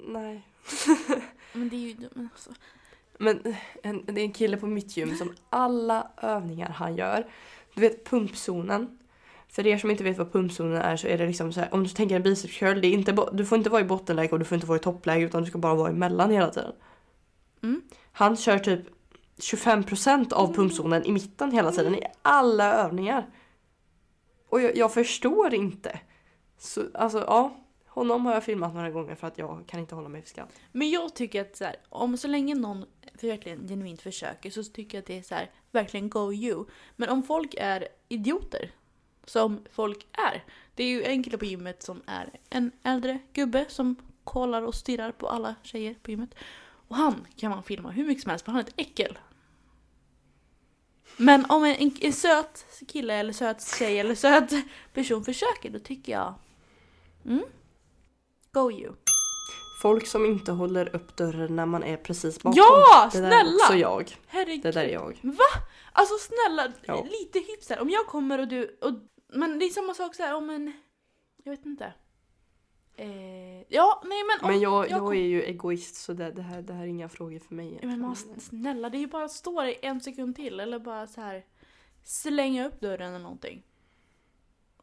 Nej. 0.07 0.49
Men 1.53 1.69
det 1.69 1.77
är 1.77 1.81
ju... 1.81 1.97
Men 2.15 2.29
alltså, 2.33 2.51
Men 3.19 3.55
en, 3.83 4.05
det 4.07 4.21
är 4.21 4.25
en 4.25 4.33
kille 4.33 4.57
på 4.57 4.67
mitt 4.67 4.97
gym 4.97 5.17
som 5.17 5.35
alla 5.51 6.11
övningar 6.17 6.69
han 6.69 6.97
gör. 6.97 7.27
Du 7.75 7.81
vet 7.81 8.05
pumpzonen. 8.05 8.99
För 9.49 9.67
er 9.67 9.79
som 9.79 9.91
inte 9.91 10.05
vet 10.05 10.19
vad 10.19 10.33
pumpzonen 10.33 10.83
är 10.83 10.97
så 10.97 11.07
är 11.07 11.19
det 11.19 11.27
liksom 11.27 11.53
så 11.53 11.61
här, 11.61 11.75
om 11.75 11.83
du 11.83 11.89
tänker 11.89 12.17
en 12.17 12.23
biceps 12.23 12.59
curl, 12.59 12.81
det 12.81 12.87
är 12.89 12.93
inte, 12.93 13.29
du 13.33 13.45
får 13.45 13.59
inte 13.59 13.71
vara 13.71 13.81
i 13.81 13.85
bottenläge 13.85 14.33
och 14.33 14.39
du 14.39 14.45
får 14.45 14.55
inte 14.55 14.67
vara 14.67 14.79
i 14.79 14.83
toppläge 14.83 15.25
utan 15.25 15.43
du 15.43 15.49
ska 15.49 15.59
bara 15.59 15.75
vara 15.75 15.91
emellan 15.91 16.31
hela 16.31 16.51
tiden. 16.51 16.73
Mm. 17.63 17.83
Han 18.13 18.37
kör 18.37 18.59
typ 18.59 18.81
25% 19.37 20.33
av 20.33 20.55
pumpzonen 20.55 21.05
i 21.05 21.13
mitten 21.13 21.51
hela 21.51 21.73
tiden 21.73 21.95
i 21.95 22.03
alla 22.23 22.75
övningar. 22.75 23.31
Och 24.49 24.61
jag, 24.61 24.77
jag 24.77 24.95
förstår 24.95 25.55
inte. 25.55 26.01
Så, 26.59 26.83
alltså 26.95 27.19
ja, 27.19 27.57
honom 27.87 28.27
har 28.27 28.35
jag 28.35 28.45
filmat 28.45 28.75
några 28.75 28.91
gånger 28.91 29.15
för 29.15 29.27
att 29.27 29.39
jag 29.39 29.65
kan 29.67 29.81
inte 29.81 29.95
hålla 29.95 30.09
mig 30.09 30.23
för 30.23 30.29
skratt. 30.29 30.53
Men 30.73 30.91
jag 30.91 31.15
tycker 31.15 31.41
att 31.41 31.57
så 31.57 31.65
här, 31.65 31.77
om 31.89 32.17
så 32.17 32.29
länge 32.29 32.55
någon 32.55 32.85
verkligen 33.23 33.69
genuint 33.69 34.03
försöker 34.03 34.51
så 34.51 34.65
tycker 34.65 34.99
jag 34.99 35.03
att 35.03 35.07
det 35.07 35.19
är 35.19 35.23
så 35.23 35.35
här, 35.35 35.51
verkligen 35.71 36.11
go 36.11 36.33
you. 36.33 36.65
Men 36.97 37.09
om 37.09 37.23
folk 37.23 37.55
är 37.59 37.89
idioter, 38.09 38.71
som 39.25 39.61
folk 39.73 40.07
är. 40.13 40.45
Det 40.75 40.85
är 40.85 40.89
ju 40.89 41.03
en 41.03 41.23
kille 41.23 41.39
på 41.39 41.45
gymmet 41.45 41.83
som 41.83 42.03
är 42.07 42.31
en 42.51 42.71
äldre 42.83 43.19
gubbe 43.33 43.65
som 43.69 43.97
kollar 44.25 44.63
och 44.63 44.75
stirrar 44.75 45.13
på 45.13 45.29
alla 45.29 45.55
tjejer 45.63 45.95
på 46.03 46.11
gymmet. 46.11 46.35
Och 46.93 46.99
han 46.99 47.27
kan 47.37 47.51
man 47.51 47.63
filma 47.63 47.91
hur 47.91 48.05
mycket 48.05 48.23
som 48.23 48.31
helst 48.31 48.45
för 48.45 48.53
han 48.53 48.61
är 48.61 48.65
ett 48.65 48.75
äckel. 48.77 49.19
Men 51.17 51.51
om 51.51 51.65
en, 51.65 51.75
en, 51.75 51.97
en 52.01 52.13
söt 52.13 52.67
kille 52.89 53.15
eller 53.15 53.33
söt 53.33 53.77
tjej 53.79 53.99
eller 53.99 54.15
söt 54.15 54.53
person 54.93 55.25
försöker 55.25 55.71
då 55.71 55.79
tycker 55.79 56.13
jag... 56.13 56.35
Mm, 57.25 57.43
go 58.53 58.71
you. 58.71 58.93
Folk 59.83 60.07
som 60.07 60.27
inte 60.27 60.53
håller 60.53 60.97
upp 60.97 61.17
dörren 61.17 61.57
när 61.57 61.67
man 61.67 61.83
är 61.83 61.97
precis 61.97 62.43
bakom. 62.43 62.55
Ja, 62.57 63.11
det 63.13 63.21
där 63.21 63.27
är 63.27 63.31
snälla! 63.31 63.65
också 63.65 63.75
jag. 63.75 64.17
Herregud. 64.27 64.63
Det 64.63 64.73
där 64.73 64.85
är 64.85 64.93
jag. 64.93 65.21
Alltså 65.93 66.15
snälla, 66.19 66.73
Ja. 66.85 67.07
lite 67.11 67.39
hyfs 67.39 67.69
här. 67.71 67.81
Om 67.81 67.91
jag 67.91 68.07
kommer 68.07 68.39
och 68.39 68.49
du... 68.49 68.79
Och, 68.81 68.93
men 69.33 69.59
det 69.59 69.65
är 69.65 69.71
samma 69.71 69.95
sak 69.95 70.15
så 70.15 70.23
här 70.23 70.35
om 70.35 70.51
en... 70.51 70.73
Jag 71.45 71.53
vet 71.53 71.67
inte. 71.67 71.93
Eh, 72.97 73.63
ja, 73.69 74.03
nej 74.05 74.19
men... 74.25 74.51
Men 74.51 74.61
jag, 74.61 74.73
jag 74.85 74.91
jag 74.91 74.99
kom- 75.01 75.13
är 75.13 75.27
ju 75.27 75.43
egoist 75.43 75.95
så 75.95 76.13
det, 76.13 76.31
det, 76.31 76.43
här, 76.43 76.63
det 76.63 76.73
här 76.73 76.83
är 76.83 76.87
inga 76.87 77.09
frågor 77.09 77.39
för 77.39 77.55
mig. 77.55 77.79
Men 77.83 78.01
man, 78.01 78.17
snälla, 78.17 78.91
det 78.91 78.97
är 78.99 79.01
ju 79.01 79.07
bara 79.07 79.25
att 79.25 79.31
stå 79.33 79.61
där 79.63 79.75
en 79.83 80.01
sekund 80.01 80.37
till 80.37 80.61
eller 80.61 80.79
bara 80.79 81.07
så 81.07 81.21
här 81.21 81.45
slänga 82.05 82.67
upp 82.67 82.81
dörren 82.81 83.09
eller 83.09 83.23
någonting. 83.23 83.63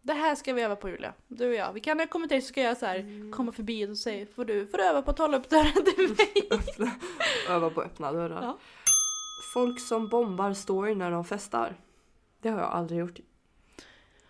Det 0.01 0.13
här 0.13 0.35
ska 0.35 0.53
vi 0.53 0.61
öva 0.61 0.75
på 0.75 0.89
Julia, 0.89 1.13
du 1.27 1.47
och 1.49 1.53
jag. 1.55 1.73
Vi 1.73 1.79
kan 1.79 1.97
när 1.97 2.03
jag 2.03 2.09
kommer 2.09 2.27
till 2.27 2.41
så 2.41 2.47
ska 2.47 2.61
jag 2.61 2.77
så 2.77 2.85
här 2.85 2.99
Mm. 2.99 3.31
komma 3.31 3.51
förbi 3.51 3.87
och 3.87 3.97
säga 3.97 4.25
får 4.35 4.45
du, 4.45 4.67
får 4.67 4.77
du 4.77 4.83
öva 4.83 5.01
på 5.01 5.11
att 5.11 5.17
hålla 5.19 5.37
upp 5.37 5.49
dörren 5.49 5.85
till 5.95 6.09
mig? 6.09 6.49
öva 7.49 7.69
på 7.69 7.81
öppna 7.81 8.11
dörrar. 8.11 8.43
Ja. 8.43 8.57
Folk 9.53 9.79
som 9.79 10.09
bombar 10.09 10.53
story 10.53 10.95
när 10.95 11.11
de 11.11 11.25
festar. 11.25 11.75
Det 12.41 12.49
har 12.49 12.59
jag 12.59 12.69
aldrig 12.71 12.99
gjort. 12.99 13.19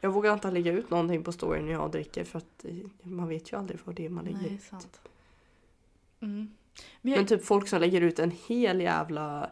Jag 0.02 0.12
vågar 0.12 0.34
inte 0.34 0.52
lägga 0.52 0.72
ut 0.72 0.90
någonting 0.90 1.24
på 1.24 1.32
story 1.32 1.62
när 1.62 1.72
jag 1.72 1.92
dricker 1.92 2.24
för 2.24 2.38
att 2.38 2.66
eh, 2.66 2.74
man 3.04 3.28
vet 3.28 3.52
ju 3.52 3.58
aldrig 3.58 3.80
vad 3.84 3.96
det 3.96 4.06
är 4.06 4.10
man 4.10 4.26
lägger 4.26 4.40
Nej, 4.40 4.54
ut. 4.54 5.00
Mm. 6.20 6.56
Men 7.02 7.12
jag, 7.12 7.20
Men 7.20 7.28
typ 7.28 7.46
folk 7.46 7.68
som 7.68 7.82
lägger 7.82 8.02
ut 8.02 8.20
en 8.20 8.32
hel 8.48 8.82
jävla 8.82 9.50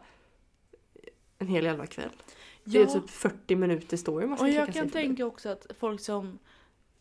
en 1.38 1.46
hel 1.46 1.64
jävla 1.64 1.86
kväll. 1.86 2.10
Det 2.64 2.78
är 2.78 2.82
ja, 2.82 2.92
typ 2.92 3.10
40 3.10 3.56
minuter 3.56 3.96
story 3.96 4.26
man 4.26 4.38
ska 4.38 4.46
och 4.46 4.52
jag 4.52 4.74
kan 4.74 4.90
tänka 4.90 5.26
också 5.26 5.48
att 5.48 5.66
folk 5.78 6.00
som 6.00 6.38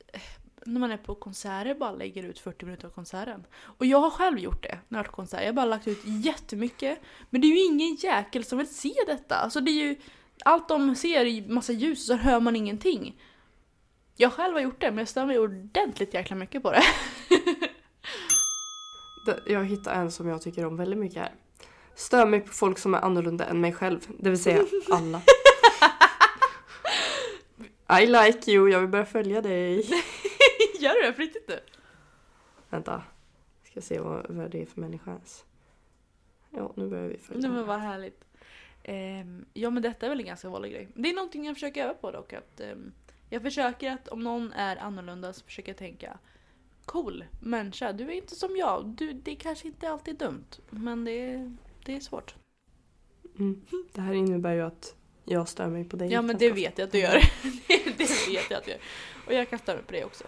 eh, 0.08 0.22
när 0.66 0.80
man 0.80 0.92
är 0.92 0.98
på 0.98 1.16
konserter 1.16 1.76
bara 1.76 1.92
lägger 1.92 2.24
ut 2.24 2.40
40 2.40 2.66
minuter 2.66 2.88
av 2.88 2.92
konserten. 2.92 3.44
Och 3.60 3.86
jag 3.86 4.00
har 4.00 4.10
själv 4.10 4.40
gjort 4.40 4.64
det 4.64 4.80
när 4.88 5.00
jag 5.00 5.06
har 5.06 5.12
konsert. 5.12 5.40
Jag 5.40 5.48
har 5.48 5.54
bara 5.54 5.66
lagt 5.66 5.88
ut 5.88 6.00
jättemycket. 6.06 7.00
Men 7.30 7.42
det 7.42 7.48
är 7.48 7.50
ju 7.50 7.66
ingen 7.66 7.96
jäkel 7.96 8.44
som 8.44 8.58
vill 8.58 8.76
se 8.76 8.94
detta. 9.08 9.36
Alltså 9.36 9.60
det 9.60 9.72
är 9.72 9.84
ju, 9.84 9.96
allt 10.46 10.68
de 10.68 10.96
ser 10.96 11.26
är 11.26 11.50
massa 11.50 11.74
ljus 11.74 12.06
så 12.06 12.16
hör 12.16 12.40
man 12.40 12.56
ingenting. 12.56 13.22
Jag 14.20 14.34
själv 14.34 14.54
har 14.54 14.62
gjort 14.62 14.82
det 14.82 14.92
men 14.92 14.98
jag 14.98 15.08
stör 15.08 15.26
mig 15.26 15.40
ordentligt 15.40 16.14
jäkla 16.14 16.36
mycket 16.36 16.64
på 16.64 16.72
det. 16.72 16.84
Jag 19.46 19.66
hittar 19.66 19.94
en 19.94 20.12
som 20.12 20.28
jag 20.28 20.42
tycker 20.42 20.66
om 20.66 20.78
väldigt 20.78 21.00
mycket 21.00 21.18
här. 21.18 21.32
Stör 21.96 22.26
mig 22.26 22.40
på 22.40 22.54
folk 22.54 22.78
som 22.78 22.94
är 22.94 23.00
annorlunda 23.00 23.46
än 23.46 23.62
mig 23.62 23.74
själv. 23.74 24.08
Det 24.20 24.30
vill 24.30 24.44
säga 24.44 24.66
alla. 24.92 25.22
I 28.02 28.06
like 28.06 28.52
you, 28.52 28.70
jag 28.70 28.80
vill 28.80 28.90
börja 28.90 29.06
följa 29.06 29.42
dig. 29.42 29.76
Gör 30.80 30.94
du 30.94 31.02
det 31.02 31.14
på 31.14 31.22
riktigt 31.22 31.48
nu? 31.48 31.60
Vänta. 32.70 33.04
Ska 33.64 33.82
se 33.82 34.00
vad, 34.00 34.26
vad 34.30 34.52
det 34.52 34.62
är 34.62 34.66
för 34.66 34.82
människa 34.82 35.12
ens. 35.12 35.46
Ja, 36.50 36.74
nu 36.76 36.88
börjar 36.88 37.08
vi 37.08 37.18
följa. 37.18 37.42
Nej 37.42 37.52
men 37.58 37.68
vad 37.68 37.80
härligt. 37.80 38.26
Ehm, 38.84 39.46
ja 39.54 39.70
men 39.70 39.84
detta 39.84 40.06
är 40.06 40.10
väl 40.10 40.20
en 40.20 40.26
ganska 40.26 40.50
vanlig 40.50 40.72
grej. 40.72 40.88
Det 40.96 41.10
är 41.10 41.14
någonting 41.16 41.46
jag 41.46 41.56
försöker 41.56 41.84
öva 41.84 41.94
på 41.94 42.12
dock. 42.12 42.34
Att, 42.34 42.60
ehm, 42.60 42.92
jag 43.30 43.42
försöker 43.42 43.92
att 43.92 44.08
om 44.08 44.20
någon 44.20 44.54
är 44.54 44.76
annorlunda 44.78 45.34
så 45.34 45.46
försöker 45.46 45.70
jag 45.70 45.78
tänka 45.78 46.18
Cool 46.86 47.24
människa, 47.40 47.92
du 47.92 48.04
är 48.04 48.12
inte 48.12 48.36
som 48.36 48.56
jag. 48.58 48.86
Du, 48.86 49.14
det 49.14 49.36
kanske 49.36 49.68
inte 49.68 49.90
alltid 49.90 50.22
är 50.22 50.26
dumt. 50.26 50.46
Men 50.70 51.06
det 51.06 51.12
är, 51.12 51.56
det 51.86 51.96
är 51.96 52.00
svårt. 52.00 52.36
Mm. 53.40 53.66
Det 53.94 54.02
här 54.02 54.14
innebär 54.14 54.54
ju 54.54 54.62
att 54.62 54.96
jag 55.26 55.48
stör 55.48 55.68
mig 55.68 55.86
på 55.90 55.98
dig. 55.98 56.12
Ja 56.12 56.22
men 56.22 56.38
det 56.38 56.52
vet 56.52 56.78
jag 56.78 56.86
att 56.86 56.92
du 56.92 57.00
gör. 57.00 57.14
det, 57.68 57.98
det 57.98 58.28
vet 58.30 58.50
jag 58.50 58.58
att 58.58 58.66
du 58.66 58.72
gör. 58.72 58.80
Och 59.28 59.34
jag 59.34 59.50
kan 59.50 59.60
störa 59.60 59.76
mig 59.76 59.86
på 59.86 59.92
det 59.94 60.04
också. 60.06 60.24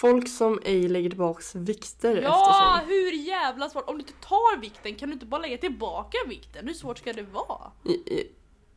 Folk 0.00 0.28
som 0.28 0.60
ej 0.64 0.88
lägger 0.88 1.10
tillbaks 1.10 1.54
vikter 1.54 2.22
Ja, 2.22 2.78
efter 2.78 2.86
sig. 2.86 2.96
hur 2.96 3.12
jävla 3.12 3.70
svårt! 3.70 3.88
Om 3.88 3.94
du 3.94 4.00
inte 4.00 4.12
tar 4.12 4.60
vikten 4.60 4.94
kan 4.94 5.08
du 5.08 5.12
inte 5.12 5.26
bara 5.26 5.40
lägga 5.40 5.58
tillbaka 5.58 6.18
vikten? 6.28 6.66
Hur 6.66 6.74
svårt 6.74 6.98
ska 6.98 7.12
det 7.12 7.22
vara? 7.22 7.72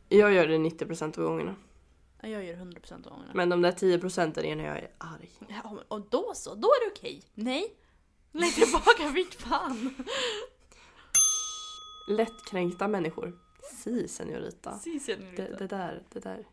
Jag 0.08 0.32
gör 0.32 0.46
det 0.46 0.56
90% 0.56 1.18
av 1.18 1.24
gångerna. 1.24 1.54
Ja, 2.24 2.28
Jag 2.28 2.44
gör 2.44 2.54
100% 2.56 2.92
av 3.06 3.12
gångerna. 3.12 3.30
Men 3.34 3.48
de 3.48 3.62
där 3.62 3.72
10% 3.72 4.38
är 4.40 4.56
när 4.56 4.64
jag 4.64 4.78
är 4.78 4.90
arg. 4.98 5.30
Ja, 5.48 5.72
men- 5.74 5.84
och 5.88 6.08
då 6.10 6.32
så, 6.34 6.54
då 6.54 6.68
är 6.68 6.84
det 6.86 6.92
okej. 6.92 7.22
Nej. 7.34 7.76
Lägg 8.32 8.54
tillbaka 8.54 9.08
vikt 9.14 9.34
fan. 9.34 9.94
Lättkränkta 12.08 12.88
människor. 12.88 13.38
Si, 13.72 14.08
senorita. 14.08 14.78
Si 14.78 15.00
senorita. 15.00 15.42
Det, 15.42 15.56
det 15.58 15.66
där, 15.66 16.02
det 16.12 16.20
där. 16.20 16.46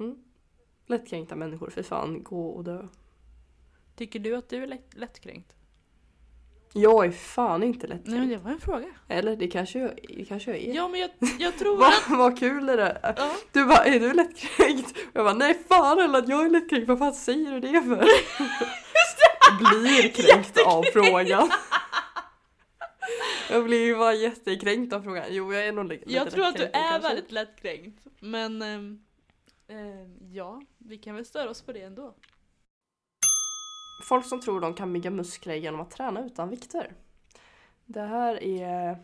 Mm. 0.00 0.24
Lättkränkta 0.86 1.36
människor, 1.36 1.70
för 1.70 1.82
fan, 1.82 2.22
gå 2.22 2.48
och 2.48 2.64
dö. 2.64 2.88
Tycker 3.96 4.18
du 4.18 4.36
att 4.36 4.48
du 4.48 4.62
är 4.62 4.66
lätt, 4.66 4.94
lättkränkt? 4.94 5.56
Jag 6.72 7.06
är 7.06 7.10
fan 7.10 7.62
inte 7.62 7.86
Nej 7.86 8.00
men 8.04 8.28
det 8.28 8.36
var 8.36 8.50
en 8.50 8.60
fråga. 8.60 8.86
Eller 9.08 9.36
det 9.36 9.48
kanske 9.48 9.78
jag, 9.78 9.98
det 10.16 10.24
kanske 10.24 10.50
jag 10.50 10.60
är. 10.60 10.74
Ja 10.74 10.88
men 10.88 11.00
jag, 11.00 11.10
jag 11.38 11.58
tror 11.58 11.76
Va, 11.76 11.86
att... 11.86 12.18
vad 12.18 12.38
kul 12.38 12.68
är 12.68 12.76
det 12.76 13.14
Ja. 13.16 13.30
Du 13.52 13.64
bara, 13.66 13.84
är 13.84 14.00
du 14.00 14.12
lättkränkt? 14.12 14.98
Jag 15.12 15.24
bara, 15.24 15.34
nej 15.34 15.58
fan 15.68 15.98
eller 15.98 16.18
att 16.18 16.28
jag 16.28 16.46
är 16.46 16.50
lättkränkt, 16.50 16.88
vad 16.88 16.98
fan 16.98 17.14
säger 17.14 17.52
du 17.52 17.60
det 17.60 17.82
för? 17.82 18.04
Blir 19.80 20.08
kränkt 20.12 20.58
av 20.66 20.82
frågan. 20.92 21.50
Jag 23.50 23.64
blir 23.64 23.86
ju 23.86 23.96
bara 23.96 24.14
jättekränkt 24.14 24.92
av 24.92 25.02
frågan. 25.02 25.24
Jo 25.30 25.52
jag 25.52 25.66
är 25.66 25.72
nog 25.72 25.84
lite 25.84 26.12
Jag 26.12 26.30
tror 26.30 26.44
att 26.46 26.56
du 26.56 26.62
är 26.62 26.70
kanske. 26.72 27.08
väldigt 27.08 27.32
lättkränkt. 27.32 28.06
Men 28.20 28.62
ehm, 28.62 29.00
ja, 30.32 30.62
vi 30.78 30.98
kan 30.98 31.14
väl 31.14 31.24
störa 31.24 31.50
oss 31.50 31.62
på 31.62 31.72
det 31.72 31.82
ändå. 31.82 32.14
Folk 34.00 34.26
som 34.26 34.40
tror 34.40 34.60
de 34.60 34.74
kan 34.74 34.92
bygga 34.92 35.10
muskler 35.10 35.54
genom 35.54 35.80
att 35.80 35.90
träna 35.90 36.24
utan 36.26 36.48
vikter. 36.50 36.94
Det 37.86 38.00
här 38.00 38.42
är 38.42 38.98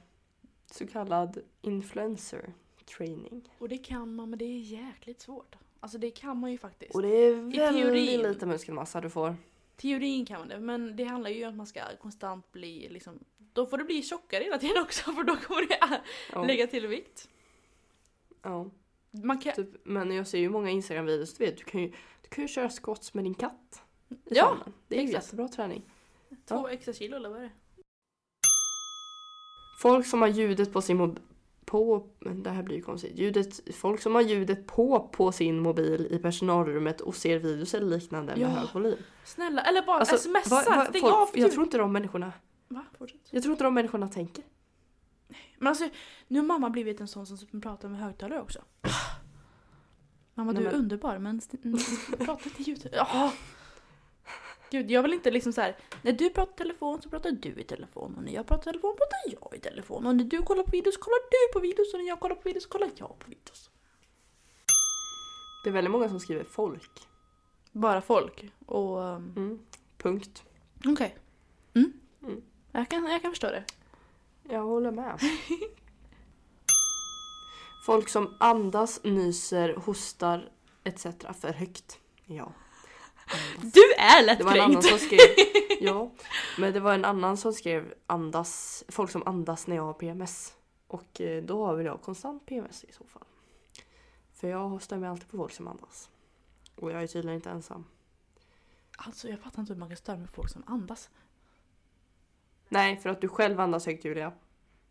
så 0.71 0.87
kallad 0.87 1.39
influencer 1.63 2.53
training. 2.97 3.49
Och 3.59 3.69
det 3.69 3.79
kan 3.79 4.15
man 4.15 4.31
men 4.31 4.39
det 4.39 4.45
är 4.45 4.59
jäkligt 4.59 5.21
svårt. 5.21 5.57
Alltså 5.81 5.99
det 5.99 6.11
kan 6.11 6.37
man 6.39 6.53
ju 6.53 6.59
faktiskt. 6.59 6.95
Och 6.95 7.03
det 7.03 7.09
är 7.09 7.35
väldigt 7.35 7.55
teorin. 7.57 8.23
lite 8.23 8.47
muskelmassa 8.47 9.01
du 9.01 9.11
får. 9.11 9.37
Teorin 9.77 10.27
kan 10.27 10.39
man 10.39 10.49
det, 10.49 10.61
men 10.61 10.97
det 10.97 11.05
handlar 11.05 11.31
ju 11.31 11.45
om 11.45 11.51
att 11.51 11.57
man 11.57 11.67
ska 11.67 11.81
konstant 12.01 12.53
bli 12.53 12.89
liksom... 12.89 13.19
Då 13.53 13.67
får 13.67 13.79
du 13.79 13.85
bli 13.85 14.03
tjockare 14.03 14.45
hela 14.45 14.59
tiden 14.59 14.83
också 14.83 15.13
för 15.13 15.23
då 15.25 15.37
kommer 15.37 15.69
det 15.69 16.01
Ja. 16.33 16.45
lägga 16.45 16.67
till 16.67 16.87
vikt. 16.87 17.29
Ja. 18.43 18.71
Man 19.11 19.39
kan... 19.39 19.55
Typ, 19.55 19.69
men 19.85 20.11
jag 20.11 20.27
ser 20.27 20.39
ju 20.39 20.49
många 20.49 20.71
Instagram-videos, 20.71 21.35
du 21.39 21.45
vet, 21.45 21.57
du 21.59 21.65
kan 21.65 21.83
ju, 21.83 21.89
du 22.23 22.29
kan 22.29 22.45
ju 22.45 22.49
köra 22.49 22.71
squats 22.71 23.15
med 23.15 23.25
din 23.25 23.35
katt. 23.35 23.83
Ja. 24.25 24.57
Det 24.89 24.97
är 24.97 25.01
ju 25.03 25.09
exakt. 25.09 25.25
jättebra 25.25 25.49
träning. 25.49 25.83
Två 26.49 26.69
extra 26.69 26.93
kilo 26.95 27.17
eller 27.17 27.29
vad 27.29 27.39
är 27.39 27.43
det? 27.43 27.51
Folk 29.83 30.07
som 30.07 30.21
har 30.23 30.29
ljudet 30.29 30.73
på 30.73 30.83
sin 30.83 30.97
mobil 30.97 31.23
på, 31.65 32.07
men 32.19 32.43
det 32.43 32.51
här 32.51 32.63
blir 32.63 32.77
ju 32.77 32.83
konstigt. 32.83 33.19
Ljudet, 33.19 33.75
folk 33.75 34.01
som 34.01 34.15
har 34.15 34.23
ljudet 34.23 34.67
på 34.67 35.09
på 35.13 35.33
sin 35.33 35.61
mobil 35.61 36.07
i 36.11 36.19
personalrummet 36.19 37.01
och 37.01 37.15
ser 37.17 37.39
videos 37.39 37.75
eller 37.75 37.87
liknande 37.99 38.33
Ja. 38.37 38.49
med 38.49 38.57
hög 38.57 38.69
volym. 38.75 38.99
Snälla, 39.25 39.63
eller 39.63 39.87
bara 39.87 39.99
Alltså, 39.99 40.19
smsa, 40.19 40.41
vad- 40.51 40.65
vad- 40.77 40.87
stäng 40.89 41.01
folk- 41.01 41.15
av 41.15 41.29
Jag 41.35 41.53
tror 41.53 41.65
inte 41.65 41.79
de 41.79 41.93
människorna, 41.93 42.33
Va? 42.69 42.85
Fortsätt. 42.99 43.21
jag 43.31 43.43
tror 43.43 43.53
inte 43.53 43.65
de 43.65 43.75
människorna 43.75 44.09
tänker. 44.09 44.45
Men 45.59 45.69
alltså, 45.69 45.89
nu 46.29 46.39
har 46.39 46.47
mamma 46.47 46.71
blivit 46.71 47.01
en 47.01 47.09
sån 47.09 47.27
som 47.27 47.61
pratar 47.61 47.89
med 47.89 48.01
högtalare 48.01 48.41
också. 48.41 48.59
Mamma 50.35 50.53
Nej, 50.53 50.63
du 50.63 50.69
är 50.69 50.73
men- 50.73 50.81
underbar 50.81 51.19
men 51.19 51.41
prata 52.19 52.45
inte 52.45 52.63
ljud. 52.63 52.89
Ja. 52.93 53.33
Gud 54.71 54.91
jag 54.91 55.03
vill 55.03 55.13
inte 55.13 55.31
liksom 55.31 55.53
så 55.53 55.61
här. 55.61 55.77
när 56.03 56.13
du 56.13 56.31
pratar 56.31 56.53
telefon 56.55 57.03
så 57.03 57.09
pratar 57.09 57.31
du 57.31 57.49
i 57.61 57.65
telefon 57.65 58.15
och 58.17 58.23
när 58.23 58.33
jag 58.33 58.47
pratar 58.47 58.65
telefon 58.65 58.97
pratar 58.97 59.41
jag 59.41 59.59
i 59.59 59.61
telefon 59.61 60.07
och 60.07 60.17
när 60.17 60.25
du 60.25 60.43
kollar 60.43 60.63
på 60.63 60.71
videos 60.71 60.97
kollar 60.97 61.19
du 61.31 61.53
på 61.53 61.61
videos 61.61 61.95
och 61.95 62.01
när 62.01 62.09
jag 62.09 62.21
kollar 62.21 62.35
på 62.35 62.43
videos 62.45 62.67
kollar 62.67 62.91
jag 62.97 63.19
på 63.19 63.31
videos. 63.31 63.71
Det 65.65 65.71
är 65.71 65.73
väldigt 65.73 65.91
många 65.91 66.09
som 66.09 66.21
skriver 66.21 66.45
folk. 66.45 67.09
Bara 67.73 68.01
folk 68.01 68.45
och 68.67 68.99
um, 68.99 69.33
Mm. 69.37 69.59
Punkt. 69.99 70.43
okej. 70.87 71.17
Mm. 71.75 71.93
Mm. 72.23 72.43
Jag, 72.73 72.89
kan, 72.89 73.05
jag 73.07 73.23
kan 73.23 73.31
förstå 73.31 73.47
det. 73.47 73.65
Jag 74.49 74.63
håller 74.63 74.91
med. 74.91 75.21
Folk 77.87 78.09
som 78.09 78.37
andas, 78.41 79.01
nyser, 79.05 79.75
hostar 79.75 80.51
etc. 80.85 81.07
för 81.41 81.53
högt. 81.53 81.99
Ja. 82.25 82.53
Du 83.61 83.93
är 83.99 84.37
Det 84.37 84.45
var 84.45 84.53
en 84.53 84.61
annan 84.61 84.73
lättkränkt! 84.73 84.89
som 84.89 84.99
skrev, 84.99 85.21
ja, 85.81 86.11
men 86.59 86.73
det 86.73 86.81
var 86.81 86.95
en 86.95 87.05
annan 87.05 87.37
som 87.37 87.53
skrev 87.53 87.95
andas, 88.07 88.85
folk 88.89 89.11
som 89.11 89.23
andas 89.27 89.67
när 89.67 89.77
jag 89.77 89.83
har 89.83 89.93
PMS. 89.93 90.55
Och 90.87 91.21
eh, 91.21 91.43
då 91.43 91.67
har 91.67 91.77
väl 91.77 91.87
jag 91.87 92.03
konstant 92.03 92.47
PMS 92.47 92.85
i 92.85 92.93
så 92.93 93.05
fall. 93.05 93.25
För 94.33 94.49
jag 94.49 94.83
stämmer 94.83 95.09
alltid 95.09 95.29
på 95.31 95.37
folk 95.37 95.53
som 95.53 95.69
andas. 95.69 96.11
Och 96.75 96.93
jag 96.93 97.03
är 97.03 97.07
tydligen 97.07 97.37
inte 97.37 97.51
ensam. 97.51 97.85
Alltså 98.97 99.29
jag 99.29 99.41
fattar 99.41 99.61
inte 99.61 99.73
hur 99.73 99.81
man 99.81 99.89
kan 99.89 99.97
störa 99.97 100.17
med 100.17 100.31
folk 100.31 100.51
som 100.51 100.63
andas. 100.67 101.11
Nej, 102.69 102.97
för 102.97 103.11
att 103.11 103.21
du 103.21 103.29
själv 103.29 103.61
andas 103.61 103.87
högt 103.87 104.05
Julia. 104.05 104.33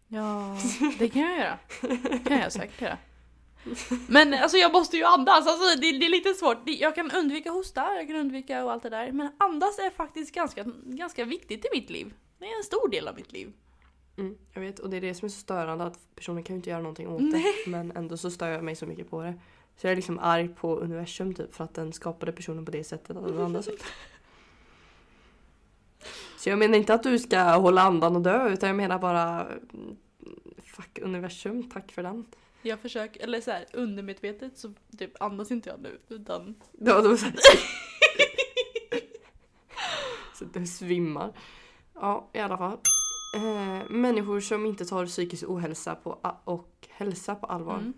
Ja, 0.08 0.58
det 1.00 1.10
kan 1.10 1.22
jag 1.22 1.38
göra. 1.38 1.60
Det 1.82 2.20
kan 2.20 2.40
jag 2.40 2.52
säkert 2.52 2.82
göra. 2.82 2.98
Men 4.08 4.34
alltså 4.34 4.58
jag 4.58 4.72
måste 4.72 4.98
ju 4.98 5.04
andas, 5.04 5.48
alltså, 5.48 5.80
det, 5.82 5.92
det 5.92 6.06
är 6.06 6.10
lite 6.10 6.34
svårt. 6.34 6.58
Jag 6.66 6.96
kan 6.96 7.12
undvika 7.12 7.52
hosta, 7.52 7.96
jag 7.96 8.08
kan 8.08 8.16
undvika 8.16 8.66
och 8.66 8.72
allt 8.72 8.84
det 8.84 8.90
där. 8.90 9.12
Men 9.12 9.32
andas 9.38 9.80
är 9.80 9.90
faktiskt 9.90 10.36
ganska, 10.36 10.66
ganska 10.86 11.26
viktigt 11.26 11.66
i 11.66 11.68
mitt 11.74 11.90
liv. 11.90 12.14
Det 12.40 12.46
är 12.46 12.58
en 12.58 12.64
stor 12.64 12.90
del 12.90 13.08
av 13.08 13.16
mitt 13.16 13.32
liv. 13.32 13.54
Mm, 14.18 14.38
jag 14.54 14.62
vet, 14.62 14.80
och 14.80 14.90
det 14.90 14.98
är 14.98 15.02
det 15.02 15.14
som 15.14 15.26
är 15.26 15.30
så 15.30 15.40
störande 15.40 15.84
att 15.84 16.16
personen 16.16 16.44
kan 16.44 16.56
ju 16.56 16.58
inte 16.58 16.70
göra 16.70 16.82
någonting 16.82 17.08
åt 17.08 17.22
Nej. 17.22 17.44
det. 17.66 17.72
Men 17.72 17.92
ändå 17.92 18.18
så 18.18 18.32
stör 18.32 18.48
jag 18.48 18.64
mig 18.64 18.76
så 18.76 18.86
mycket 18.86 19.10
på 19.10 19.22
det. 19.22 19.34
Så 19.78 19.88
jag 19.88 19.92
är 19.92 19.96
liksom 19.96 20.20
arg 20.20 20.48
på 20.48 20.76
universum 20.76 21.34
typ 21.34 21.56
för 21.56 21.64
att 21.64 21.74
den 21.74 21.94
skapade 21.94 22.32
personen 22.32 22.66
på 22.66 22.72
det 22.72 22.84
sättet 22.84 23.18
att 23.18 23.28
den 23.28 23.40
andas. 23.40 23.70
Så 26.38 26.50
jag 26.50 26.60
menar 26.60 26.78
inte 26.78 26.94
att 26.94 27.04
du 27.04 27.20
ska 27.20 27.42
hålla 27.42 27.82
andan 27.82 28.16
och 28.16 28.22
dö 28.22 28.50
utan 28.50 28.68
jag 28.68 28.76
menar 28.76 29.00
bara 29.00 29.42
mm, 29.42 29.98
Fuck 30.64 31.00
universum, 31.02 31.70
tack 31.70 31.92
för 31.92 32.04
den. 32.04 32.26
Jag 32.66 32.80
försöker, 32.80 33.24
eller 33.24 33.42
så 33.42 33.52
här, 33.52 33.66
undermedvetet 33.74 34.58
så 34.58 34.74
typ 34.98 35.22
andas 35.22 35.52
inte 35.52 35.70
jag 35.70 35.80
nu 35.80 36.00
utan 36.10 36.56
Ja, 36.72 37.02
var 37.02 37.16
så, 37.16 37.26
här. 37.26 37.36
så 40.34 40.46
du 40.46 40.66
svimmar. 40.68 41.34
Ja, 41.94 42.30
i 42.34 42.40
alla 42.40 42.58
fall. 42.58 42.78
Eh, 43.36 43.90
människor 43.90 44.40
som 44.40 44.66
inte 44.66 44.86
tar 44.86 45.06
psykisk 45.06 45.44
ohälsa 45.48 45.96
på, 45.96 46.20
och 46.44 46.88
hälsa 46.90 47.36
på 47.36 47.46
allvar. 47.46 47.78
Mm. 47.78 47.94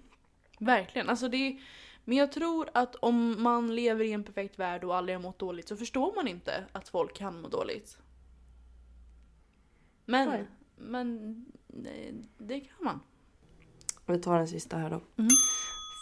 Verkligen. 0.59 1.09
Alltså 1.09 1.29
det 1.29 1.37
är, 1.37 1.61
men 2.05 2.17
jag 2.17 2.31
tror 2.31 2.69
att 2.73 2.95
om 2.95 3.43
man 3.43 3.75
lever 3.75 4.05
i 4.05 4.11
en 4.11 4.23
perfekt 4.23 4.59
värld 4.59 4.83
och 4.83 4.95
aldrig 4.95 5.17
har 5.17 5.23
mått 5.23 5.39
dåligt 5.39 5.67
så 5.67 5.77
förstår 5.77 6.15
man 6.15 6.27
inte 6.27 6.65
att 6.71 6.89
folk 6.89 7.15
kan 7.17 7.41
må 7.41 7.47
dåligt. 7.47 7.97
Men, 10.05 10.29
Nej. 10.29 10.47
men 10.77 11.35
det, 11.67 12.13
det 12.37 12.59
kan 12.59 12.85
man. 12.85 12.99
Vi 14.07 14.19
tar 14.19 14.37
den 14.37 14.47
sista 14.47 14.77
här 14.77 14.89
då. 14.89 14.95
Mm. 14.95 15.29